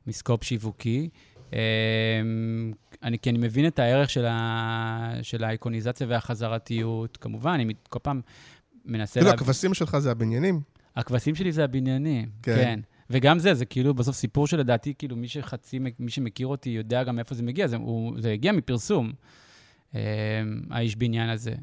[0.07, 1.09] מסקופ שיווקי.
[1.55, 1.59] אה,
[3.03, 5.13] אני, כי אני מבין את הערך של, ה...
[5.23, 7.17] של האיקוניזציה והחזרתיות.
[7.17, 8.21] כמובן, אני כל פעם
[8.85, 9.13] מנסה...
[9.21, 10.61] כאילו, להב- הכבשים שלך זה הבניינים.
[10.97, 12.55] הכבשים שלי זה הבניינים, כן.
[12.57, 12.81] כן.
[13.11, 17.17] וגם זה, זה כאילו בסוף סיפור שלדעתי, כאילו מי שחצי, מי שמכיר אותי יודע גם
[17.17, 19.13] מאיפה זה מגיע, זה, הוא, זה הגיע מפרסום,
[19.95, 20.01] אה,
[20.71, 21.55] האיש בניין הזה.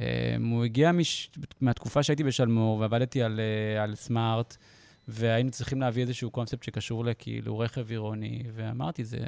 [0.00, 4.56] אה, הוא הגיע מש, מהתקופה שהייתי בשלמור ועבדתי על, אה, על סמארט,
[5.08, 9.18] והיינו צריכים להביא איזשהו קונספט שקשור לכאילו רכב עירוני, ואמרתי, זה,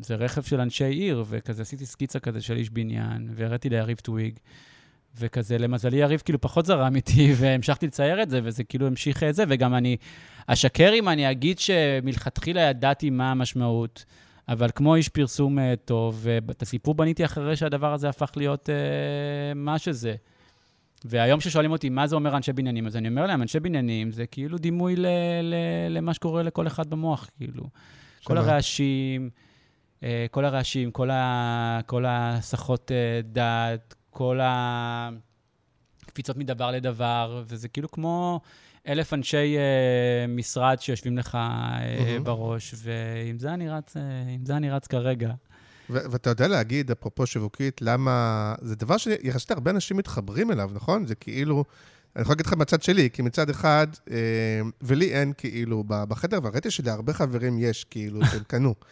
[0.00, 4.38] זה רכב של אנשי עיר, וכזה עשיתי סקיצה כזה של איש בניין, והראיתי ליריב טוויג.
[5.16, 9.34] וכזה, למזלי, יריב כאילו פחות זרם איתי, והמשכתי לצייר את זה, וזה כאילו המשיך את
[9.34, 9.96] זה, וגם אני
[10.46, 14.04] אשקר אם אני אגיד שמלכתחילה ידעתי מה המשמעות,
[14.48, 18.74] אבל כמו איש פרסום אה, טוב, ואת הסיפור בניתי אחרי שהדבר הזה הפך להיות אה,
[19.54, 20.14] מה שזה.
[21.04, 24.26] והיום כששואלים אותי מה זה אומר אנשי בניינים, אז אני אומר להם, אנשי בניינים זה
[24.26, 25.06] כאילו דימוי ל-
[25.42, 27.64] ל- למה שקורה לכל אחד במוח, כאילו.
[28.24, 28.40] כל שמה?
[28.40, 29.30] הרעשים,
[30.02, 34.40] אה, כל הרעשים, כל, ה, כל הסחות אה, דעת, כל
[36.02, 38.40] הקפיצות מדבר לדבר, וזה כאילו כמו
[38.88, 42.24] אלף אנשי אה, משרד שיושבים לך אה, מהמם.
[42.24, 44.02] בראש, ועם זה אני רץ, אה,
[44.44, 45.30] זה אני רץ כרגע.
[45.90, 48.54] ו- ואתה יודע להגיד, אפרופו שיווקית, למה...
[48.60, 51.06] זה דבר שיחסית הרבה אנשים מתחברים אליו, נכון?
[51.06, 51.64] זה כאילו...
[52.16, 54.16] אני יכול להגיד לך מהצד שלי, כי מצד אחד, אה,
[54.82, 58.74] ולי אין כאילו בחדר, והראיתי שלהרבה חברים יש, כאילו, שהם קנו.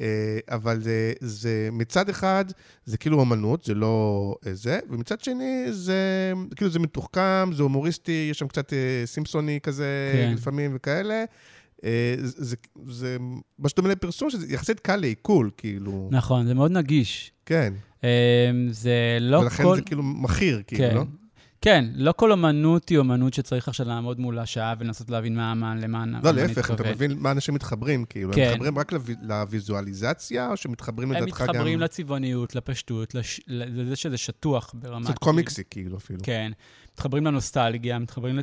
[0.00, 2.44] אה, אבל זה, זה, מצד אחד,
[2.84, 8.28] זה כאילו אמנות, זה לא אה, זה, ומצד שני, זה כאילו זה מתוחכם, זה הומוריסטי,
[8.30, 10.32] יש שם קצת אה, סימפסוני כזה, כן.
[10.34, 11.24] לפעמים וכאלה.
[12.22, 12.56] זה, זה,
[12.88, 13.16] זה
[13.58, 16.08] מה שדומה לפרסום, שזה יחסית קל לעיכול, כאילו.
[16.12, 17.32] נכון, זה מאוד נגיש.
[17.46, 17.72] כן,
[18.70, 19.76] זה לא ולכן כל...
[19.76, 20.94] זה כאילו מכיר, כאילו, כן.
[20.94, 21.04] לא?
[21.62, 25.78] כן, לא כל אומנות היא אומנות שצריך עכשיו לעמוד מולה שעה ולנסות להבין מה האמן,
[25.78, 26.30] למה האמן לא.
[26.32, 28.28] להפך, אתה מבין מה אנשים מתחברים, כאילו.
[28.28, 28.50] הם כן.
[28.50, 31.48] מתחברים רק לוו- לוויזואליזציה, או שמתחברים הם לדעתך גם...
[31.50, 35.04] מתחברים לצבעוניות, לפשטות, לש- לזה שזה שטוח ברמה...
[35.06, 36.20] קצת קומיקסי, כאילו, אפילו.
[36.22, 36.52] כן.
[36.92, 38.38] מתחברים לנוסטלגיה, מתחברים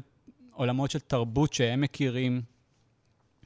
[0.56, 2.42] לעולמות של תרבות שהם מכירים,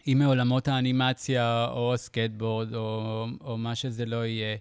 [0.08, 4.58] אם מעולמות האנימציה, או הסקטבורד, או, או מה שזה לא יהיה.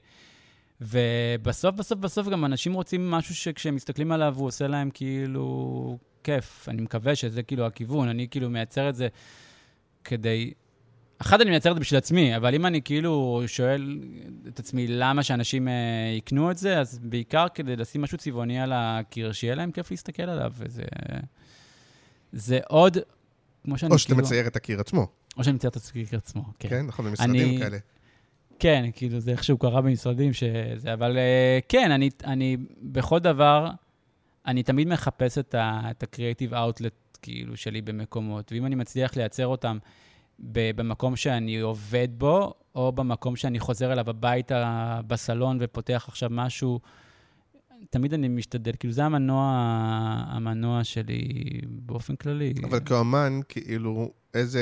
[0.81, 6.69] ובסוף, בסוף, בסוף גם אנשים רוצים משהו שכשהם מסתכלים עליו, הוא עושה להם כאילו כיף.
[6.69, 8.09] אני מקווה שזה כאילו הכיוון.
[8.09, 9.09] אני כאילו מייצר את זה
[10.05, 10.53] כדי...
[11.21, 14.01] אחד, אני מייצר את זה בשביל עצמי, אבל אם אני כאילו שואל
[14.49, 15.73] את עצמי למה שאנשים אה,
[16.17, 20.23] יקנו את זה, אז בעיקר כדי לשים משהו צבעוני על הקיר, שיהיה להם כיף להסתכל
[20.23, 20.83] עליו, וזה...
[22.33, 22.99] זה עוד,
[23.65, 24.27] כמו שאני או שאתה כאילו...
[24.27, 25.07] מצייר את הקיר עצמו,
[25.37, 26.69] או שאני מצייר את הקיר עצמו, כן.
[26.69, 26.87] כן?
[26.87, 27.79] נכון, במשרדים אני- כאלה.
[28.61, 33.71] כן, כאילו, זה איכשהו קרה במשרדים שזה, אבל אה, כן, אני, אני בכל דבר,
[34.47, 39.79] אני תמיד מחפש את ה-creative outlet, כאילו, שלי במקומות, ואם אני מצליח לייצר אותם
[40.39, 46.81] במקום שאני עובד בו, או במקום שאני חוזר אליו הביתה בסלון ופותח עכשיו משהו,
[47.91, 49.53] תמיד אני משתדל, כאילו, זה המנוע,
[50.29, 51.29] המנוע שלי
[51.67, 52.55] באופן כללי.
[52.65, 54.61] אבל כאומן, כאילו, איזה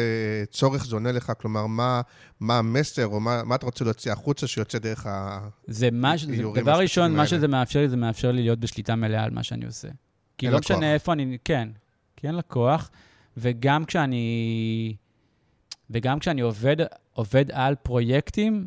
[0.50, 1.32] צורך זה עונה לך?
[1.40, 2.00] כלומר, מה,
[2.40, 5.40] מה המסר, או מה, מה אתה רוצה להוציא החוצה שיוצא דרך ה...
[5.66, 6.24] זה מה ש...
[6.54, 7.26] דבר ראשון, מה.
[7.26, 9.88] שזה מאפשר לי, זה מאפשר לי להיות בשליטה מלאה על מה שאני עושה.
[10.38, 10.58] כי לא.
[10.58, 11.38] משנה איפה אני...
[11.44, 11.68] כן,
[12.16, 12.90] כי אין לקוח,
[13.36, 14.96] וגם כשאני...
[15.90, 16.76] וגם כשאני עובד,
[17.12, 18.66] עובד על פרויקטים,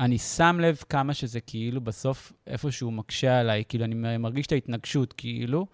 [0.00, 5.12] אני שם לב כמה שזה כאילו בסוף איפשהו מקשה עליי, כאילו אני מרגיש את ההתנגשות
[5.12, 5.66] כאילו,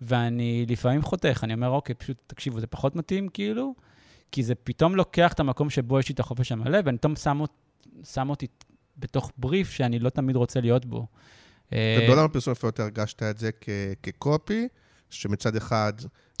[0.00, 3.74] ואני לפעמים חותך, אני אומר, אוקיי, פשוט תקשיבו, זה פחות מתאים כאילו,
[4.32, 7.40] כי זה פתאום לוקח את המקום שבו יש לי את החופש המלא, ואני פתאום שם,
[8.04, 8.46] שם אותי
[8.98, 11.06] בתוך בריף שאני לא תמיד רוצה להיות בו.
[11.72, 13.68] אה, ובעולם הפרסום איפה יותר הרגשת את זה כ-
[14.02, 14.68] כקופי,
[15.10, 15.92] שמצד אחד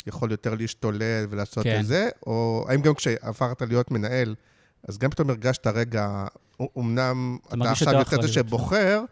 [0.06, 1.80] יכול יותר להשתולל ולעשות כן.
[1.80, 4.34] את זה, או האם גם כשעברת להיות מנהל,
[4.88, 6.26] אז גם פתאום הרגשת רגע,
[6.76, 8.28] אומנם אתה עכשיו יותר זה.
[8.28, 9.02] שבוחר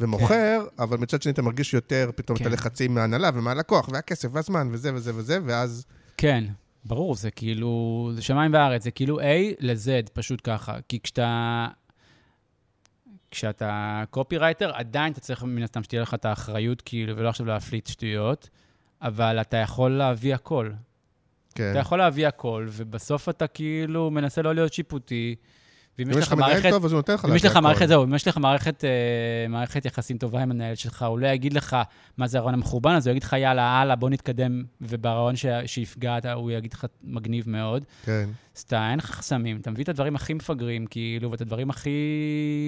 [0.00, 2.48] ומוכר, אבל מצד שני אתה מרגיש יותר פתאום את כן.
[2.48, 5.86] הלחצים מההנהלה ומהלקוח, והכסף והזמן וזה וזה וזה, ואז...
[6.16, 6.44] כן,
[6.84, 9.24] ברור, זה כאילו, זה שמיים וארץ, זה כאילו A
[9.60, 10.76] ל-Z, פשוט ככה.
[10.88, 11.66] כי כשאתה...
[13.30, 17.86] כשאתה קופירייטר, עדיין אתה צריך מן הסתם שתהיה לך את האחריות, כאילו, ולא עכשיו להפליט
[17.86, 18.48] שטויות,
[19.02, 20.70] אבל אתה יכול להביא הכל.
[21.54, 21.70] כן.
[21.70, 25.34] אתה יכול להביא הכל, ובסוף אתה כאילו מנסה לא להיות שיפוטי,
[25.98, 27.56] ואם אם יש לך מנהל טוב, אז הוא נותן לך אם יש לך.
[27.56, 28.90] מערכת, זהו, אם יש לך מערכת, אה,
[29.48, 31.76] מערכת יחסים טובה עם המנהל שלך, הוא לא יגיד לך
[32.18, 35.34] מה זה הרעיון המחורבן הזה, הוא יגיד לך, יאללה, הלאה, בוא נתקדם, וברעיון
[35.66, 37.84] שיפגע, הוא יגיד לך, מגניב מאוד.
[38.04, 38.28] כן.
[38.56, 41.90] אז אתה, אין לך חסמים, אתה מביא את הדברים הכי מפגרים, כאילו, ואת הדברים הכי...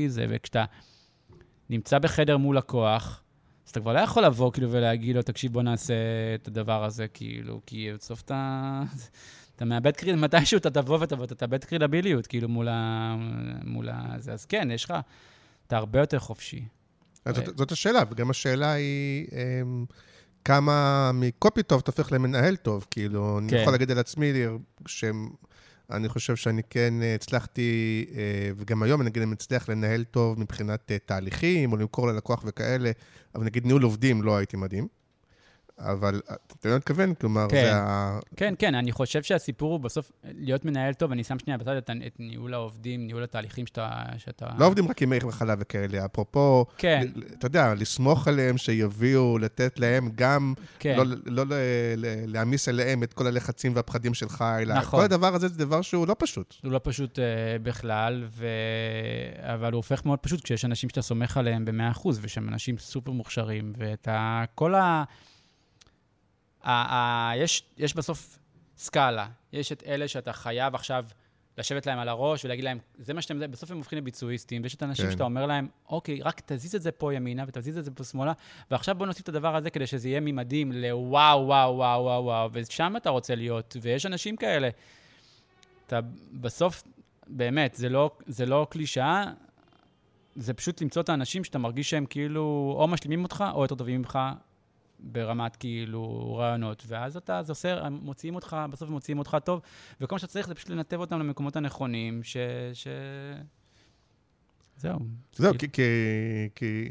[0.09, 0.65] זה, וכשאתה
[1.71, 3.24] נמצא בחדר מול לקוח,
[3.65, 5.95] אז אתה כבר לא יכול לבוא, כאילו, ולהגיד לו, תקשיב, בוא נעשה
[6.35, 8.83] את הדבר הזה, כאילו, כי בסוף אתה...
[9.57, 13.15] אתה מאבד קריל, מתישהו אתה תבוא ואתה אתה תאבד קרילביליות, כאילו, מול ה...
[13.65, 14.15] מול ה...
[14.19, 14.33] זה.
[14.33, 14.95] אז כן, יש לך...
[15.67, 16.65] אתה הרבה יותר חופשי.
[17.25, 19.85] אז זאת, זאת השאלה, וגם השאלה היא אמ,
[20.45, 22.87] כמה מקופי טוב תהפך למנהל טוב.
[22.91, 23.57] כאילו, אני כן.
[23.57, 24.33] יכול להגיד על עצמי,
[25.93, 30.41] שאני חושב שאני כן אה, הצלחתי, אה, וגם היום אני נגיד אני מצליח לנהל טוב
[30.41, 32.91] מבחינת אה, תהליכים, או למכור ללקוח וכאלה,
[33.35, 34.89] אבל נגיד ניהול עובדים לא הייתי מדהים.
[35.79, 37.15] אבל אה, אתה אני מתכוון?
[37.15, 37.65] כלומר, כן.
[37.65, 38.19] זה ה...
[38.37, 41.91] כן, כן, אני חושב שהסיפור הוא בסוף להיות מנהל טוב, אני שם שנייה בצד את,
[41.91, 43.91] ה- את ניהול העובדים, ניהול התהליכים שאתה...
[44.19, 44.47] שאתה...
[44.59, 49.39] לא עובדים רק עם מי מחלה וכאלה, אפרופו, כן, ל- אתה יודע, לסמוך עליהם שיביאו,
[49.39, 50.97] לתת להם גם כן.
[50.97, 51.53] לא, לא ל-
[51.97, 54.99] ל- להעמיס עליהם את כל הלחצים והפחדים שלך, אלא נכון.
[55.01, 56.55] כל הדבר הזה זה דבר שהוא לא פשוט.
[56.63, 57.23] הוא לא פשוט uh,
[57.63, 58.47] בכלל, ו...
[59.41, 63.73] אבל הוא הופך מאוד פשוט כשיש אנשים שאתה סומך עליהם ב-100%, ושהם אנשים סופר מוכשרים,
[63.79, 64.45] ואתה...
[64.55, 65.05] כל ה...
[66.65, 66.73] ה...
[66.73, 67.33] ה...
[67.37, 68.39] יש, יש בסוף
[68.77, 69.27] סקאלה.
[69.53, 71.05] יש את אלה שאתה חייב עכשיו
[71.59, 73.39] לשבת להם על הראש ולהגיד להם, זה מה שאתם...
[73.39, 75.13] זה", בסוף הם הופכים לביצועיסטים, ויש את האנשים כן.
[75.13, 78.33] שאתה אומר להם, אוקיי, רק תזיז את זה פה ימינה ותזיז את זה פה שמאלה,
[78.71, 82.49] ועכשיו בוא נוסיף את הדבר הזה כדי שזה יהיה ממדים לוואו, וואו, וואו, וואו, וואו,
[82.53, 84.69] ושם אתה רוצה להיות, ויש אנשים כאלה.
[85.87, 86.01] אתה
[86.33, 86.83] בסוף,
[87.27, 89.25] באמת, זה לא, זה לא קלישאה,
[90.37, 93.99] זה פשוט למצוא את האנשים שאתה מרגיש שהם כאילו או משלימים אותך או יותר טובים
[93.99, 94.19] ממך
[95.05, 96.85] ברמת כאילו רעיונות.
[96.87, 99.61] ואז אתה, זה עושה, מוציאים אותך, בסוף מוציאים אותך טוב,
[100.01, 102.37] וכל מה שאתה צריך זה פשוט לנתב אותם למקומות הנכונים, ש...
[102.75, 102.87] ש...
[104.77, 104.99] זהו.
[105.37, 106.91] זהו, כאילו- כי, כי, כי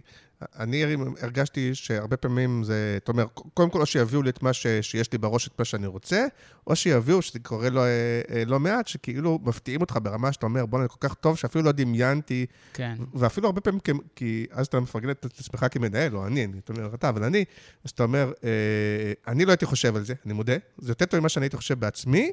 [0.59, 0.83] אני
[1.21, 5.11] הרגשתי שהרבה פעמים זה, אתה אומר, קודם כל או שיביאו לי את מה ש, שיש
[5.11, 6.25] לי בראש, את מה שאני רוצה,
[6.67, 10.87] או שיביאו, שזה קורה לא, אה, לא מעט, שכאילו מפתיעים אותך ברמה שאתה אומר, בוא'נה,
[10.87, 12.95] כל כך טוב, שאפילו לא דמיינתי, כן.
[13.13, 16.73] ואפילו הרבה פעמים, כ- כי אז אתה מפרגן את עצמך כמנהל, או אני, אני אתה
[16.73, 17.45] אומר, אתה, אבל אני,
[17.85, 18.49] אז אתה אומר, אה,
[19.27, 21.79] אני לא הייתי חושב על זה, אני מודה, זה יותר טוב ממה שאני הייתי חושב
[21.79, 22.31] בעצמי,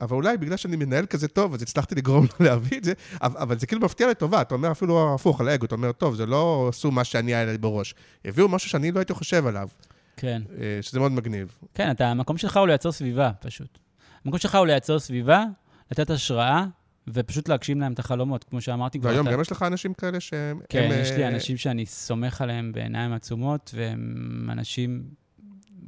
[0.00, 2.92] אבל אולי בגלל שאני מנהל כזה טוב, אז הצלחתי לגרום לו להביא את זה,
[3.22, 6.26] אבל, זה כאילו מפתיע לטובה, אתה אומר אפילו הפוך, על האגו, אתה אומר, טוב, זה
[6.26, 7.94] לא עשו מה שאני היה לי בראש,
[8.24, 9.68] הביאו משהו שאני לא הייתי חושב עליו,
[10.16, 10.42] כן.
[10.60, 11.58] אה, שזה מאוד מגניב.
[11.74, 13.78] כן, אתה, המקום שלך הוא לייצר סביבה, פשוט.
[14.24, 15.44] המקום שלך הוא לייצר סביבה,
[15.90, 16.64] לתת השראה,
[17.08, 19.08] ופשוט להגשים להם את החלומות, כמו שאמרתי כבר.
[19.08, 20.60] והיום אתה- גם יש לך אנשים כאלה שהם...
[20.68, 25.02] כן, הם, יש לי אה, אנשים שאני סומך עליהם בעיניים עצומות, והם אנשים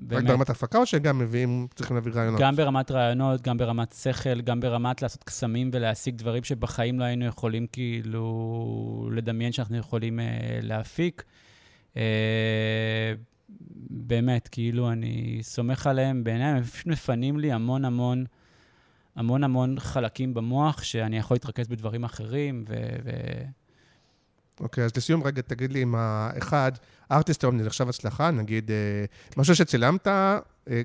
[0.02, 2.40] רק באמת, ברמת הפקה, או שגם מביאים, צריכים להביא רעיונות?
[2.40, 7.24] גם ברמת רעיונות, גם ברמת שכל, גם ברמת לעשות קסמים ולהשיג דברים שבחיים לא היינו
[7.24, 11.24] יכולים כאילו לדמיין שאנחנו יכולים אה, להפיק.
[11.96, 13.12] אה,
[13.90, 18.24] באמת, כאילו, אני סומך עליהם בעיניים, הם פשוט מפנים לי המון המון,
[19.16, 22.74] המון המון חלקים במוח, שאני יכול להתרכז בדברים אחרים, ו...
[23.04, 23.10] ו...
[24.60, 26.72] אוקיי, אז לסיום רגע, תגיד לי אם האחד,
[27.12, 28.76] ארטיסט היום נחשב הצלחה, נגיד, אה,
[29.36, 30.38] משהו שצילמת, אה,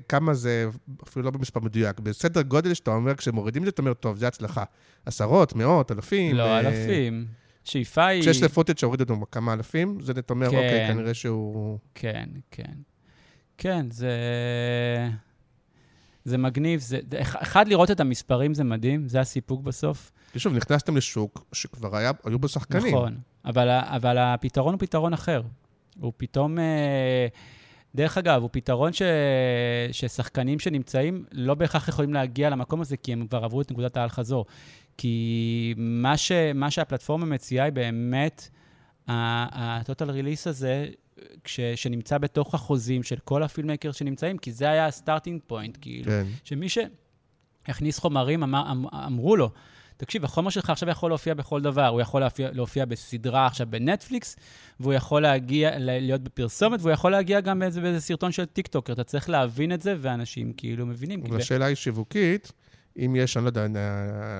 [0.08, 0.68] כמה זה,
[1.08, 4.28] אפילו לא במספר מדויק, בסדר גודל שאתה אומר, כשמורידים את זה, אתה אומר, טוב, זה
[4.28, 4.64] הצלחה.
[5.06, 6.36] עשרות, מאות, אלפים.
[6.36, 7.26] לא, אה, אלפים.
[7.64, 8.22] שאיפה היא...
[8.22, 10.56] כשיש לפוטג' שהורידו אותו כמה אלפים, זה אתה אומר, כן.
[10.56, 11.78] אוקיי, כנראה שהוא...
[11.94, 12.72] כן, כן.
[13.58, 14.10] כן, זה...
[16.24, 16.98] זה מגניב, זה...
[17.22, 20.12] אח- אחד, לראות את המספרים זה מדהים, זה הסיפוק בסוף.
[20.36, 22.94] שוב, נכנסתם לשוק שכבר היה, היו בו שחקנים.
[22.94, 25.42] נכון, אבל, אבל הפתרון הוא פתרון אחר.
[26.00, 26.58] הוא פתאום...
[26.58, 27.26] אה,
[27.94, 29.02] דרך אגב, הוא פתרון ש...
[29.92, 34.46] ששחקנים שנמצאים לא בהכרח יכולים להגיע למקום הזה, כי הם כבר עברו את נקודת האל-חזור.
[34.96, 36.32] כי מה, ש...
[36.54, 38.48] מה שהפלטפורמה מציעה היא באמת,
[39.08, 40.86] ה total release הזה,
[41.44, 41.60] כש...
[41.60, 46.10] שנמצא בתוך החוזים של כל ה filmmakers שנמצאים, כי זה היה ה starting point, כאילו.
[46.10, 46.26] כן.
[46.44, 49.50] שמי שהכניס חומרים, אמר, אמ, אמרו לו,
[49.96, 51.86] תקשיב, החומר שלך עכשיו יכול להופיע בכל דבר.
[51.86, 54.36] הוא יכול להופיע, להופיע בסדרה עכשיו בנטפליקס,
[54.80, 58.92] והוא יכול להגיע, להיות בפרסומת, והוא יכול להגיע גם באיזה, באיזה סרטון של טיקטוקר.
[58.92, 61.22] אתה צריך להבין את זה, ואנשים כאילו מבינים.
[61.30, 62.52] והשאלה היא שיווקית,
[62.98, 63.66] אם יש, אני לא יודע,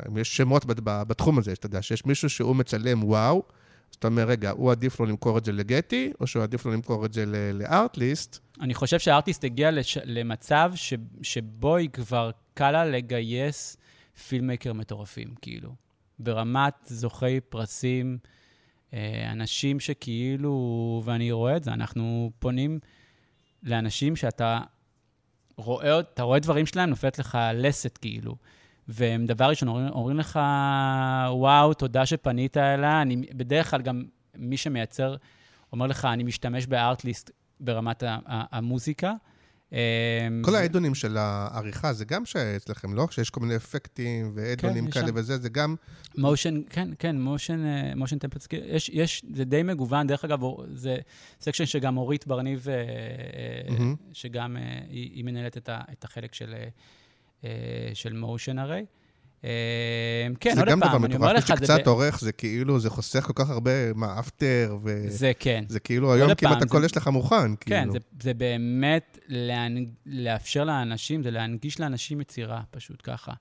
[0.09, 3.43] אם יש שמות בתחום הזה, שאתה יודע, שיש מישהו שהוא מצלם וואו,
[3.91, 6.73] אז אתה אומר, רגע, הוא עדיף לו למכור את זה לגטי, או שהוא עדיף לו
[6.73, 8.39] למכור את זה לארטליסט?
[8.61, 9.99] אני חושב שהארטיסט הגיע לש...
[10.05, 10.95] למצב ש...
[11.23, 13.77] שבו היא כבר קל לה לגייס
[14.29, 15.75] פילמקר מטורפים, כאילו.
[16.19, 18.19] ברמת זוכי פרסים,
[18.95, 22.79] אה, אנשים שכאילו, ואני רואה את זה, אנחנו פונים
[23.63, 24.61] לאנשים שאתה
[25.57, 28.37] רואה, אתה רואה דברים שלהם, נופלת לך לסת, כאילו.
[28.89, 30.41] והם דבר ראשון אומרים, אומרים לך,
[31.31, 33.03] וואו, תודה שפנית אליי.
[33.03, 34.05] אני, בדרך כלל גם
[34.35, 35.17] מי שמייצר
[35.73, 39.13] אומר לך, אני משתמש בארטליסט ברמת המוזיקה.
[39.77, 43.07] אה, כל האדונים של העריכה, זה גם שאצלכם, לא?
[43.11, 45.13] שיש כל מיני אפקטים ואדונים כן, כאלה.
[45.15, 45.75] וזה, זה גם...
[46.19, 47.65] מושן, כן, כן, מושן,
[47.97, 50.41] מושן טמפלס, יש, יש, זה די מגוון, דרך אגב,
[50.75, 50.97] זה
[51.41, 52.75] section שגם אורית ברניב, אה,
[53.69, 53.93] אה.
[54.13, 56.69] שגם אה, היא, מנהלת את, החלק אה,
[57.45, 58.85] אה, של Motion Array.
[59.45, 59.51] אה,
[60.41, 62.33] כן, זה עוד גם דבר פעם, אני אומר מטורף, לך, זה, שקצת ב- עורך, זה
[62.33, 65.65] כאילו, זה חוסך כל כך הרבה, מה, After, וזה זה כן.
[65.85, 67.93] כאילו היום כמעט הכל זה- יש לך מוכן, כן, כאילו.
[67.93, 69.19] זה, זה באמת.
[70.07, 73.33] לאפשר לאנשים, זה להנגיש לאנשים יצירה, פשוט ככה.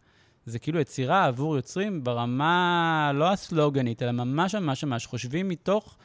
[0.46, 5.98] זה כאילו יצירה עבור יוצרים ברמה לא הסלוגנית, אלא ממש ממש ממש חושבים מתוך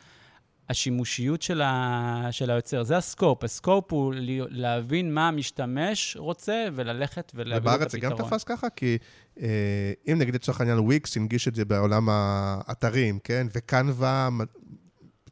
[0.71, 2.29] השימושיות של, ה...
[2.31, 2.83] של היוצר.
[2.83, 3.45] זה ה scope.
[3.45, 4.15] ה scope הוא
[4.51, 8.31] להבין מה המשתמש רוצה וללכת ולהביא לו את ובארץ זה גם הפתרון.
[8.31, 8.71] תפס ככה?
[8.71, 8.99] כי
[9.41, 13.47] אה, אם נגיד לצורך העניין וויקס הנגיש את זה בעולם האתרים, כן?
[13.55, 14.29] ו Canva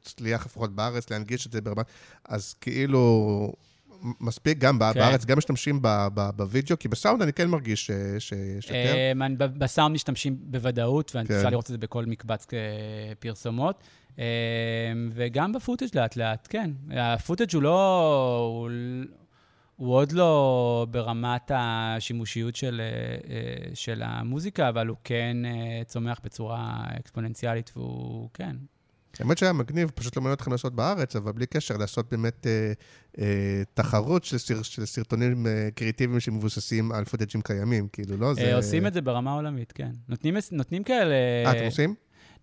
[0.03, 1.83] הצליח לפחות בארץ להנגיש את זה ברמה...
[2.29, 3.53] אז כאילו...
[4.21, 4.79] מספיק גם כן.
[5.01, 5.83] בארץ, גם משתמשים
[6.37, 8.95] בווידאו, כי בסאונד אני כן מרגיש ש- שיש יותר.
[9.13, 11.35] אמ, אני- ב- בסאונד משתמשים בוודאות, ואני כן.
[11.35, 12.59] אפשר לראות את זה בכל מקבץ אה,
[13.19, 13.83] פרסומות.
[14.19, 14.25] אמ,
[15.15, 16.71] וגם ב footage לאט לאט, כן.
[16.91, 18.39] ה footage הוא לא...
[18.53, 18.71] הוא,
[19.77, 26.21] הוא עוד לא ברמת השימושיות של, אה, אה, של המוזיקה, אבל הוא כן אה, צומח
[26.25, 28.57] בצורה אקספוננציאלית, והוא, כן.
[29.21, 32.73] האמת שהיה מגניב, פשוט לא מעניין אתכם לעשות בארץ, אבל בלי קשר, לעשות באמת אה,
[33.19, 38.33] אה, תחרות של, סר, של סרטונים אה, קריאטיביים שמבוססים על פוטג'ים קיימים, כאילו, לא?
[38.39, 39.91] אה, עושים את זה ברמה עולמית, כן.
[40.09, 41.15] נותנים, נותנים כאלה...
[41.45, 41.95] אה, אתם עושים?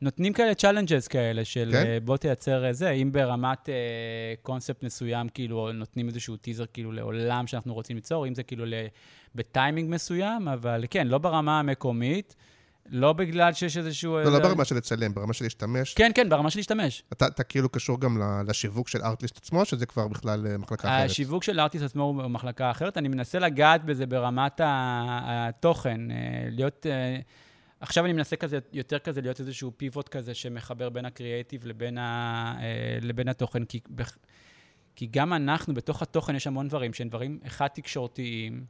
[0.01, 1.83] נותנים כאלה challenges כאלה של כן?
[1.83, 1.99] כן?
[2.05, 3.73] בוא תייצר אה, זה, אם ברמת אה,
[4.41, 8.65] קונספט מסוים, כאילו, נותנים איזשהו טיזר כאילו לעולם שאנחנו רוצים ליצור, אם זה כאילו
[9.35, 12.35] בטיימינג מסוים, אבל כן, לא ברמה המקומית,
[12.89, 14.17] לא בגלל שיש איזשהו...
[14.17, 15.93] לא, לא אה, ברמה של לצלם, ברמה של להשתמש.
[15.93, 17.03] כן, כן, ברמה של להשתמש.
[17.13, 21.09] אתה, אתה כאילו קשור גם לשיווק של Artlist עצמו, שזה כבר בכלל אה, מחלקה אחרת.
[21.09, 26.15] השיווק של Artlist עצמו הוא במחלקה אחרת, אני מנסה לגעת בזה ברמת התוכן, אה,
[26.49, 26.85] להיות...
[27.86, 32.55] עכשיו אני מנסה כזה, יותר כזה, להיות איזשהו פיבוט כזה שמחבר בין הקריאייטיב לבין, ה,
[32.61, 33.79] אה, לבין התוכן, כי,
[34.95, 38.65] כי גם אנחנו, בתוך התוכן יש המון דברים שהם דברים, אחד, תקשורתיים,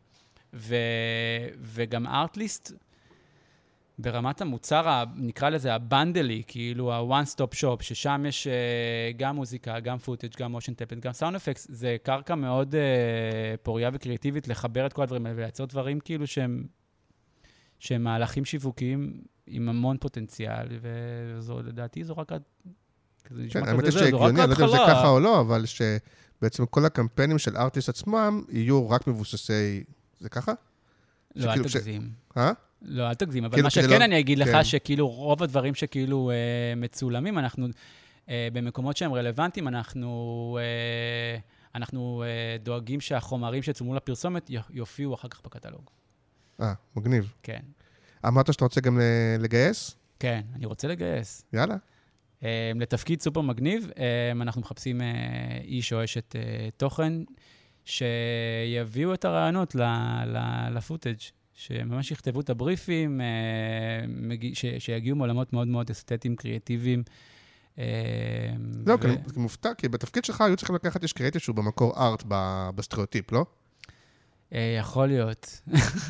[0.54, 0.76] ו,
[1.62, 2.72] וגם ארטליסט,
[4.00, 9.98] ברמת המוצר, נקרא לזה הבנדלי, כאילו ה-one stop shop, ששם יש אה, גם מוזיקה, גם
[9.98, 14.94] פוטאג', גם מושן טפלט, גם סאונד אפקס, זה קרקע מאוד אה, פוריה וקריאטיבית לחבר את
[14.94, 16.64] כל הדברים האלה ולייצר דברים כאילו שהם,
[17.80, 22.32] שהם מהלכים שיווקיים עם המון פוטנציאל, וזו, לדעתי, זו רק...
[23.50, 24.78] כן, האמת היא שהגיוני, אני לא יודע אם זה.
[24.88, 29.84] ככה או לא, אבל שבעצם כל הקמפיינים של ארטיסט עצמם יהיו רק מבוססי...
[30.20, 30.54] זה ככה?
[31.36, 32.10] לא, אל תגזים.
[32.38, 32.52] אה?
[32.82, 34.64] לא, אל תגזים, אבל כאילו מה שכן לא- אני אגיד לך, כן.
[34.64, 36.36] שכאילו רוב הדברים שכאילו אה,
[36.76, 37.68] מצולמים, אנחנו,
[38.30, 41.40] אה, במקומות שהם רלוונטיים, אנחנו, אה,
[41.76, 42.24] אנחנו
[42.64, 45.90] דואגים שהחומרים שצולמו לפרסומת יופיעו אחר כך בקטלוג.
[46.62, 47.34] אה, מגניב.
[47.44, 47.60] כן.
[48.28, 49.00] אמרת שאתה רוצה גם
[49.40, 49.96] לגייס?
[50.20, 51.46] כן, אני רוצה לגייס.
[51.54, 51.76] יאללה.
[52.44, 55.08] אה, לתפקיד סופר מגניב, אה, אנחנו מחפשים אה,
[55.64, 57.14] איש או אשת אה, תוכן
[57.86, 59.76] שיביאו את הרעיונות
[60.72, 61.18] לפוטאג',
[61.54, 63.26] שממש יכתבו את הבריפים, אה,
[64.80, 67.04] שיגיעו מעולמות מאוד מאוד אסתטיים, קריאטיביים.
[67.80, 67.84] אה,
[68.86, 72.08] לא, ו- כי אני מופתע, כי בתפקיד שלך היו צריכים לקחת איש קריאיטיב שהוא במקור
[72.08, 72.24] ארט
[72.76, 73.46] בסטריאוטיפ, לא?
[74.54, 75.62] אה, יכול להיות.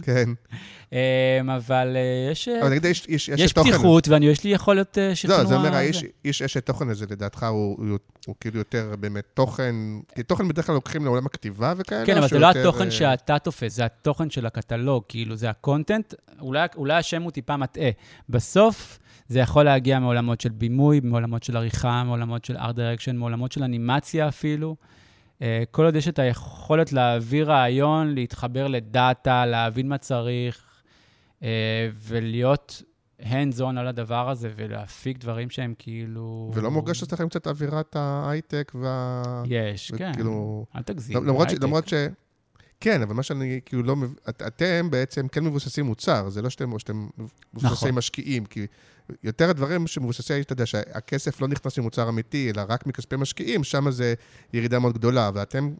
[0.01, 0.25] כן.
[0.93, 3.69] אה, אבל אה, יש, אה, אבל נגיד יש אשת תוכן.
[3.69, 5.43] פתיחות, ואני, יש לי יכולת של לא.
[5.43, 5.79] זה אומר,
[6.25, 7.99] איש אשת תוכן הזה, לדעתך, הוא-
[8.39, 9.75] כאילו יותר באמת תוכן,
[10.15, 13.75] כי תוכן בדרך כלל לוקחים לעולם הכתיבה וכאלה, כן, אבל זה לא התוכן שאתה תופס,
[13.75, 16.13] זה התוכן של הקטלוג, כאילו, זה ה content,
[16.75, 17.89] אולי השם הוא טיפה מטעה.
[18.29, 23.51] בסוף, זה יכול להגיע מעולמות של בימוי, מעולמות של עריכה, מעולמות של art direction, מעולמות
[23.51, 24.75] של אנימציה אפילו.
[25.41, 30.81] אה, כל עוד יש את היכולת להעביר רעיון, להתחבר לדאטה, להבין מה צריך,
[31.43, 32.81] אה, ולהיות
[33.21, 36.51] hands on על הדבר הזה, ולהפיק דברים שהם כאילו...
[36.53, 39.43] ולא מורגש אצלכם קצת אווירת ההייטק וה...
[39.45, 40.11] יש, כן.
[40.13, 40.65] וכאילו...
[40.75, 41.25] אל תגזים.
[41.25, 41.53] למרות ש...
[41.61, 41.93] למרות ש...
[42.85, 43.95] כן, אבל מה שאני כאילו לא...
[43.95, 47.07] מב- את, אתם בעצם כן מבוססים מוצר, זה לא שאתם, או שאתם
[47.53, 47.91] מבוססי נכון.
[47.91, 48.67] משקיעים, כי
[49.23, 53.91] יותר הדברים שמבוססי, אתה יודע, שהכסף לא נכנס ממוצר אמיתי, אלא רק מכספי משקיעים, שם
[53.91, 54.13] זה
[54.53, 55.73] ירידה מאוד גדולה, ואתם...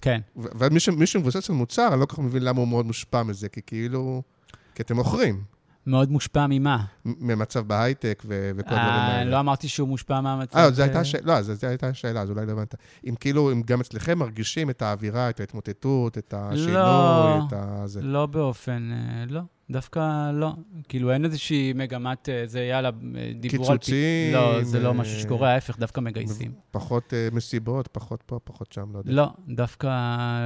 [0.00, 0.20] כן.
[0.36, 3.60] ומי שמבוסס על מוצר, אני לא כל כך מבין למה הוא מאוד מושפע מזה, כי
[3.66, 4.22] כאילו...
[4.74, 5.42] כי אתם מוכרים,
[5.86, 6.84] מאוד מושפע ממה?
[7.04, 9.30] ממצב בהייטק ו- וכל הדברים אה, האלה.
[9.30, 10.58] לא אמרתי שהוא מושפע מהמצב.
[10.58, 12.74] אה, זו הייתה אה, שאלה, לא, זו זו הייתה השאלה, אז אולי לא הבנת.
[13.08, 17.38] אם כאילו, אם גם אצלכם מרגישים את האווירה, את ההתמוטטות, את השינוי, לא.
[17.48, 17.84] את ה...
[18.00, 19.40] לא באופן, אה, לא.
[19.70, 20.52] דווקא לא.
[20.88, 23.78] כאילו, אין איזושהי מגמת, אה, זה יאללה, אה, דיבור על...
[23.78, 26.52] פי- קיצוצים, לא, זה לא משהו שקורה, ההפך, דווקא מגייסים.
[26.70, 29.12] פחות אה, מסיבות, פחות פה, פחות שם, לא יודע.
[29.12, 29.88] לא, דווקא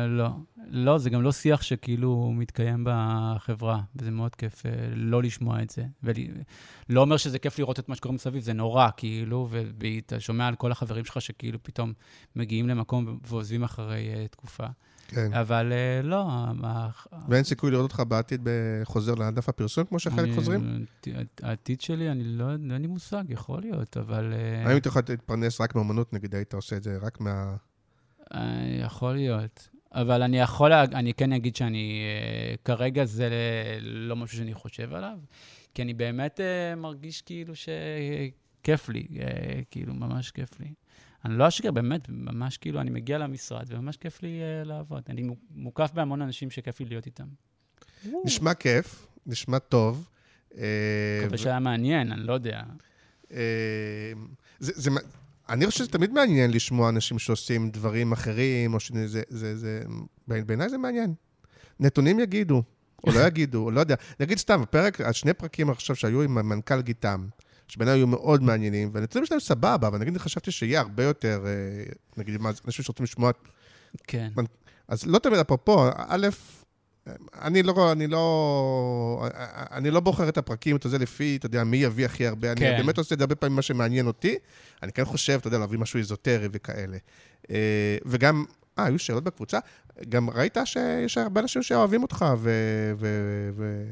[0.09, 0.29] לא.
[0.67, 4.63] לא, זה גם לא שיח שכאילו מתקיים בחברה, וזה מאוד כיף
[4.95, 5.85] לא לשמוע את זה.
[6.03, 10.55] ולא אומר שזה כיף לראות את מה שקורה מסביב, זה נורא, כאילו, ואתה שומע על
[10.55, 11.93] כל החברים שלך שכאילו פתאום
[12.37, 14.67] מגיעים למקום ועוזבים אחרי תקופה.
[15.15, 15.33] כן.
[15.33, 16.27] אבל אה, לא,
[17.29, 20.85] ואין סיכוי לראות אותך בעתיד בחוזר לענף הפרסום, כמו שחלק אני- חוזרים?
[21.43, 24.33] העתיד שלי, אני לא, אין לי מושג, יכול להיות, אבל...
[24.33, 27.57] אה, האם אתה יכול להתפרנס רק מאמנות, נגיד, היית עושה את זה רק מה...
[28.35, 28.41] אה,
[28.85, 29.69] יכול להיות.
[29.95, 32.01] אבל אני יכול, אני כן אגיד שאני,
[32.65, 33.29] כרגע זה
[33.81, 35.19] לא משהו שאני חושב עליו,
[35.75, 36.41] כי אני באמת
[36.77, 39.07] מרגיש כאילו שכיף לי,
[39.71, 40.67] כאילו, ממש כיף לי.
[41.25, 45.03] אני לא אשקר, באמת, ממש כאילו, אני מגיע למשרד וממש כיף לי אה, לעבוד.
[45.09, 47.27] אני מו- מוקף בהמון אנשים שכיף לי להיות איתם.
[48.25, 50.09] נשמע כיף, נשמע טוב.
[50.59, 52.63] אה, מקווה שהיה מעניין, אני לא יודע.
[53.33, 54.13] אה,
[54.59, 54.91] זה, זה,
[55.49, 59.83] אני חושב שזה תמיד מעניין לשמוע אנשים שעושים דברים אחרים, או שזה, זה, זה, זה,
[60.27, 61.15] בעיניי זה מעניין.
[61.81, 62.63] נתונים יגידו,
[63.07, 63.95] או לא יגידו, או לא יודע.
[64.21, 67.27] נגיד סתם, הפרק, השני פרקים עכשיו שהיו עם המנכ"ל גיתם,
[67.73, 72.41] שבעיניי היו מאוד מעניינים, והנתונים שלהם סבבה, אבל נגיד חשבתי שיהיה הרבה יותר, אה, נגיד,
[72.67, 73.31] אנשים שרוצים לשמוע,
[74.07, 74.29] כן.
[74.89, 76.29] אז לא תמיד, אפרופו, א',
[77.43, 79.29] אני לא, אני לא,
[79.73, 82.55] אני לא בוחר את הפרקים, אתה יודע, לפי, אתה יודע, מי יביא הכי הרבה.
[82.55, 82.67] כן.
[82.67, 84.37] אני באמת עושה את זה הרבה פעמים מה שמעניין אותי.
[84.83, 86.97] אני כן חושב, אתה יודע, להביא משהו איזוטרי וכאלה.
[87.51, 88.45] אה, וגם,
[88.79, 89.59] אה, היו שאלות בקבוצה.
[90.09, 92.51] גם ראית שיש הרבה אנשים שאוהבים אותך, ו...
[92.99, 93.09] ו,
[93.57, 93.85] ו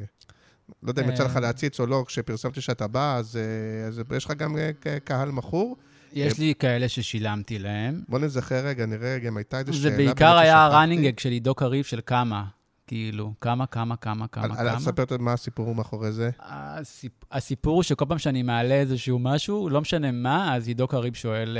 [0.82, 1.40] לא יודע אם יצא לך אה.
[1.40, 4.70] להציץ או לא, כשפרסמתי שאתה בא, אז, אה, אז יש לך גם אה,
[5.04, 5.76] קהל מכור.
[6.12, 8.02] יש לי כאלה ששילמתי להם.
[8.08, 9.90] בוא נזכר רגע, נראה רגע אם הייתה איזו שאלה.
[9.90, 10.64] זה בעיקר היה.
[10.64, 12.44] הראנינג של עידו קריב של כמה.
[12.86, 14.80] כאילו, כמה, כמה, כמה, כמה, כמה.
[14.80, 16.30] ספר את מה הסיפור מאחורי זה.
[16.40, 17.12] הסיפ...
[17.32, 21.58] הסיפור הוא שכל פעם שאני מעלה איזשהו משהו, לא משנה מה, אז עידו קריב שואל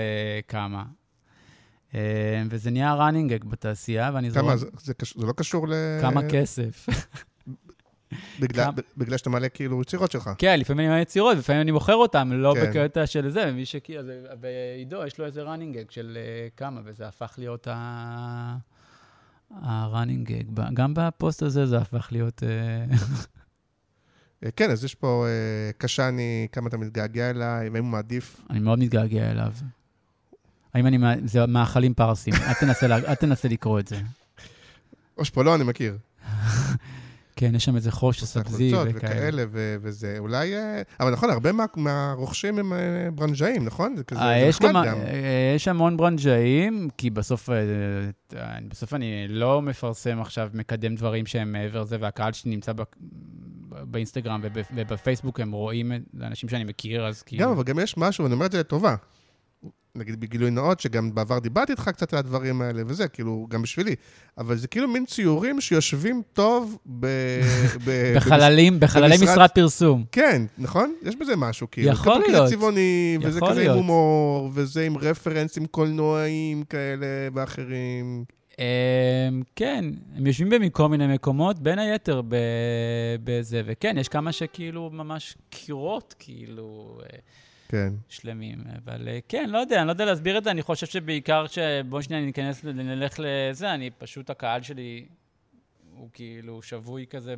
[0.48, 0.84] כמה.
[2.50, 4.56] וזה נהיה running בתעשייה, ואני כמה, זורם...
[4.56, 5.72] זה, זה, זה לא קשור ל...
[6.00, 6.86] כמה כסף.
[8.40, 10.30] בגלל, כמה- בגלל שאתה מעלה כאילו יצירות שלך.
[10.38, 12.70] כן, לפעמים אני מעלה יצירות, לפעמים אני מוכר אותן, לא כן.
[12.70, 14.02] בקטע של זה, ומי שכאילו,
[14.40, 18.56] ועידו, יש לו איזה running של uh, כמה, וזה הפך להיות ה...
[19.62, 20.32] הראנינג
[20.74, 22.42] גם בפוסט הזה זה הפך להיות...
[22.42, 22.48] אה,
[24.44, 25.26] אה, כן, אז יש פה
[25.78, 28.40] קשני, כמה אתה מתגעגע אליי, ואם הוא מעדיף...
[28.50, 29.52] אני מאוד מתגעגע אליו.
[30.74, 30.98] האם אני...
[31.24, 32.34] זה מאכלים פרסים.
[32.34, 34.00] אל תנסה לה- אל תנסה לקרוא את זה.
[35.18, 35.98] אושפולו אני מכיר.
[37.36, 38.90] כן, יש שם איזה חוש סבזי וכאלה.
[38.96, 40.54] וכאלה, ו- וזה אולי...
[40.54, 42.78] אה, אבל נכון, הרבה מה- מהרוכשים הם אה,
[43.14, 43.96] ברנז'אים, נכון?
[43.96, 44.96] זה כזה, אה, נחמד גם, גם.
[45.56, 47.48] יש המון ברנג'אים, כי בסוף,
[48.68, 52.82] בסוף אני לא מפרסם עכשיו, מקדם דברים שהם מעבר לזה, והקהל שלי נמצא ב-
[53.68, 57.44] באינסטגרם וב- ובפייסבוק, הם רואים את זה אנשים שאני מכיר, אז כאילו...
[57.44, 58.96] גם, אבל גם יש משהו, ואני אומר את זה לטובה.
[59.94, 63.94] נגיד בגילוי נאות, שגם בעבר דיברתי איתך קצת על הדברים האלה וזה, כאילו, גם בשבילי.
[64.38, 67.06] אבל זה כאילו מין ציורים שיושבים טוב ב...
[67.86, 70.04] ב- בחללים, בחללי במשרד- משרד פרסום.
[70.12, 70.94] כן, נכון?
[71.02, 71.88] יש בזה משהו, כאילו.
[71.88, 72.44] יכול להיות.
[72.46, 73.76] כזה צבעוני, וזה יכול כזה עם להיות.
[73.76, 78.24] הומור, וזה עם רפרנסים קולנועיים כאלה ואחרים.
[78.58, 78.64] אמ,
[79.56, 79.84] כן,
[80.16, 82.36] הם יושבים בכל מיני מקומות, בין היתר ב-
[83.24, 87.18] בזה, וכן, יש כמה שכאילו ממש קירות, כאילו, אה,
[87.70, 87.92] כן.
[88.08, 88.58] שלמים.
[88.84, 91.58] אבל אה, כן, לא יודע, אני לא יודע להסביר את זה, אני חושב שבעיקר ש...
[91.88, 95.04] בואו שנייה ניכנס, ל- נלך לזה, אני פשוט, הקהל שלי
[95.96, 97.34] הוא כאילו שבוי כזה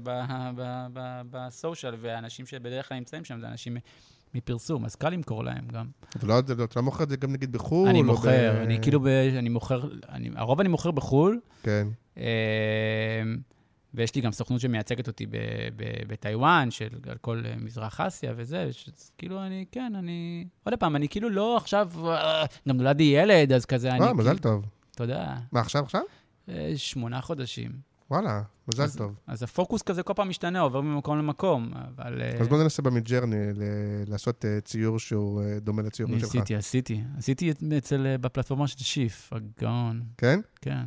[1.30, 3.76] בסושיאל, והאנשים שבדרך כלל נמצאים שם זה אנשים
[4.34, 5.86] מפרסום, אז קל למכור להם גם.
[6.20, 7.88] אבל לא, אתה לא מוכר את זה גם נגיד בחו"ל?
[7.88, 9.06] אני מוכר, ב- אני כאילו, ב-
[9.38, 11.88] אני מוכר, אני- הרוב אני מוכר בחו"ל, כן.
[13.94, 15.27] ויש לי גם סוכנות שמייצגת אותי
[16.09, 18.89] בטיוואן, של על כל אה, מזרח אסיה וזה, ש-
[19.19, 20.47] כאילו אני, כן, אני...
[20.64, 24.05] עוד פעם, אני כאילו לא עכשיו, אה, גם נולד לי ילד, אז כזה, אני...
[24.06, 24.64] אה, מזל כאילו- טוב.
[25.01, 26.02] יודע, מה, עכשיו, עכשיו?
[26.48, 27.93] אה, שמונה חודשים.
[28.10, 29.14] וואלה, מזל אז- טוב.
[29.27, 32.20] אז הפוקוס כזה כל פעם משתנה, עובר ממקום למקום, אבל...
[32.23, 33.36] אה, אז בוא ננסה במידג'רני
[34.06, 36.35] לעשות אה, ציור שהוא אה, דומה לציורים שלך.
[36.35, 37.01] ניסיתי, עשיתי.
[37.19, 40.40] עשיתי את- אצל, אה, בפלטפורמה של שיף, הגאון, כן?
[40.60, 40.82] כן.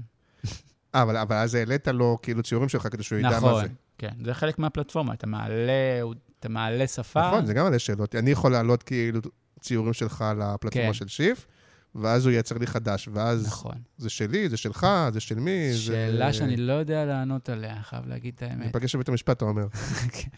[1.02, 3.46] אבל, אבל אז העלית לו כאילו ציורים שלך כדי שהוא ידע מה זה.
[3.46, 3.66] נכון,
[3.98, 6.02] כן, זה חלק מהפלטפורמה, אתה מעלה,
[6.40, 7.28] אתה מעלה שפה.
[7.28, 8.16] נכון, זה גם מלא שאלות.
[8.16, 9.20] אני יכול להעלות כאילו
[9.60, 10.94] ציורים שלך לפלטפורמה כן.
[10.94, 11.48] של שיף,
[11.96, 13.76] ואז הוא ייצר לי חדש, ואז נכון.
[13.98, 15.78] זה שלי, זה שלך, זה של מי, זה...
[15.78, 18.66] שאלה שאני לא יודע לענות עליה, חייב להגיד את האמת.
[18.66, 19.68] ניפגש בבית המשפט, אתה אומר.
[20.16, 20.30] כן.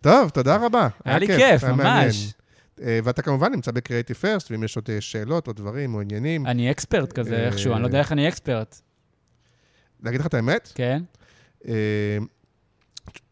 [0.00, 0.88] טוב, תודה רבה.
[1.04, 2.04] היה לי כיף, היה מעניין.
[2.04, 2.34] ממש.
[2.82, 6.46] אה, ואתה כמובן נמצא בקריאיטיב פרסט, ואם יש עוד אה, שאלות או דברים או עניינים,
[6.46, 8.80] אני אקספרט כזה אה, איכשהו, אני לא יודע איך אני אקספרט,
[10.06, 11.02] להגיד לך את האמת, כן?
[11.68, 12.18] אה,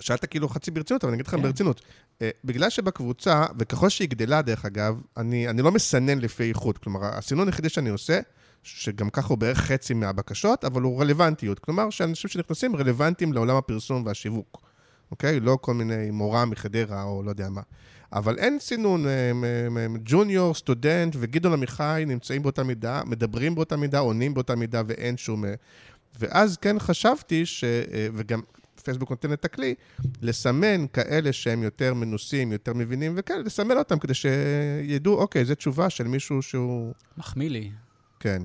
[0.00, 1.42] שאלת כאילו חצי ברצינות, אבל אני אגיד לך כן.
[1.42, 1.80] ברצינות.
[2.22, 6.78] אה, בגלל שבקבוצה, וככל שהיא גדלה, דרך אגב, אני, אני לא מסנן לפי איכות.
[6.78, 8.20] כלומר, הסינון היחידי שאני עושה,
[8.62, 11.58] שגם ככה הוא בערך חצי מהבקשות, אבל הוא רלוונטיות.
[11.58, 14.62] כלומר, שאנשים שנכנסים רלוונטיים לעולם הפרסום והשיווק.
[15.10, 15.40] אוקיי?
[15.40, 17.60] לא כל מיני מורה מחדרה או לא יודע מה.
[18.12, 23.76] אבל אין סינון, אה, מ- מ- ג'וניור, סטודנט וגדעון עמיחי נמצאים באותה מידה, מדברים באותה
[23.76, 25.44] מידה, עונים באותה מידה ואין שום...
[26.22, 27.64] אה, ואז כן חשבתי, ש...
[27.64, 28.40] אה, וגם
[28.84, 29.74] פייסבוק נותן את הכלי,
[30.22, 35.90] לסמן כאלה שהם יותר מנוסים, יותר מבינים וכאלה, לסמן אותם כדי שידעו, אוקיי, זו תשובה
[35.90, 36.92] של מישהו שהוא...
[37.18, 37.70] מחמיא לי.
[38.20, 38.42] כן.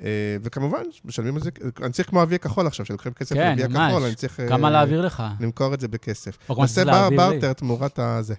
[0.00, 1.50] אה, וכמובן, משלמים על זה,
[1.82, 3.78] אני צריך כמו אבי הכחול עכשיו, שלוקחים כסף כן, לאבי.
[3.78, 4.40] הכחול, אני צריך...
[4.40, 5.22] אה, כמה להעביר לך?
[5.40, 6.50] למכור את זה בכסף.
[6.58, 7.10] נעשה בר-.
[7.16, 8.34] בארטר תמורת הזה.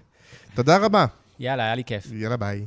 [0.54, 1.06] תודה רבה.
[1.38, 2.12] יאללה, היה לי כיף.
[2.12, 2.66] יאללה, ביי.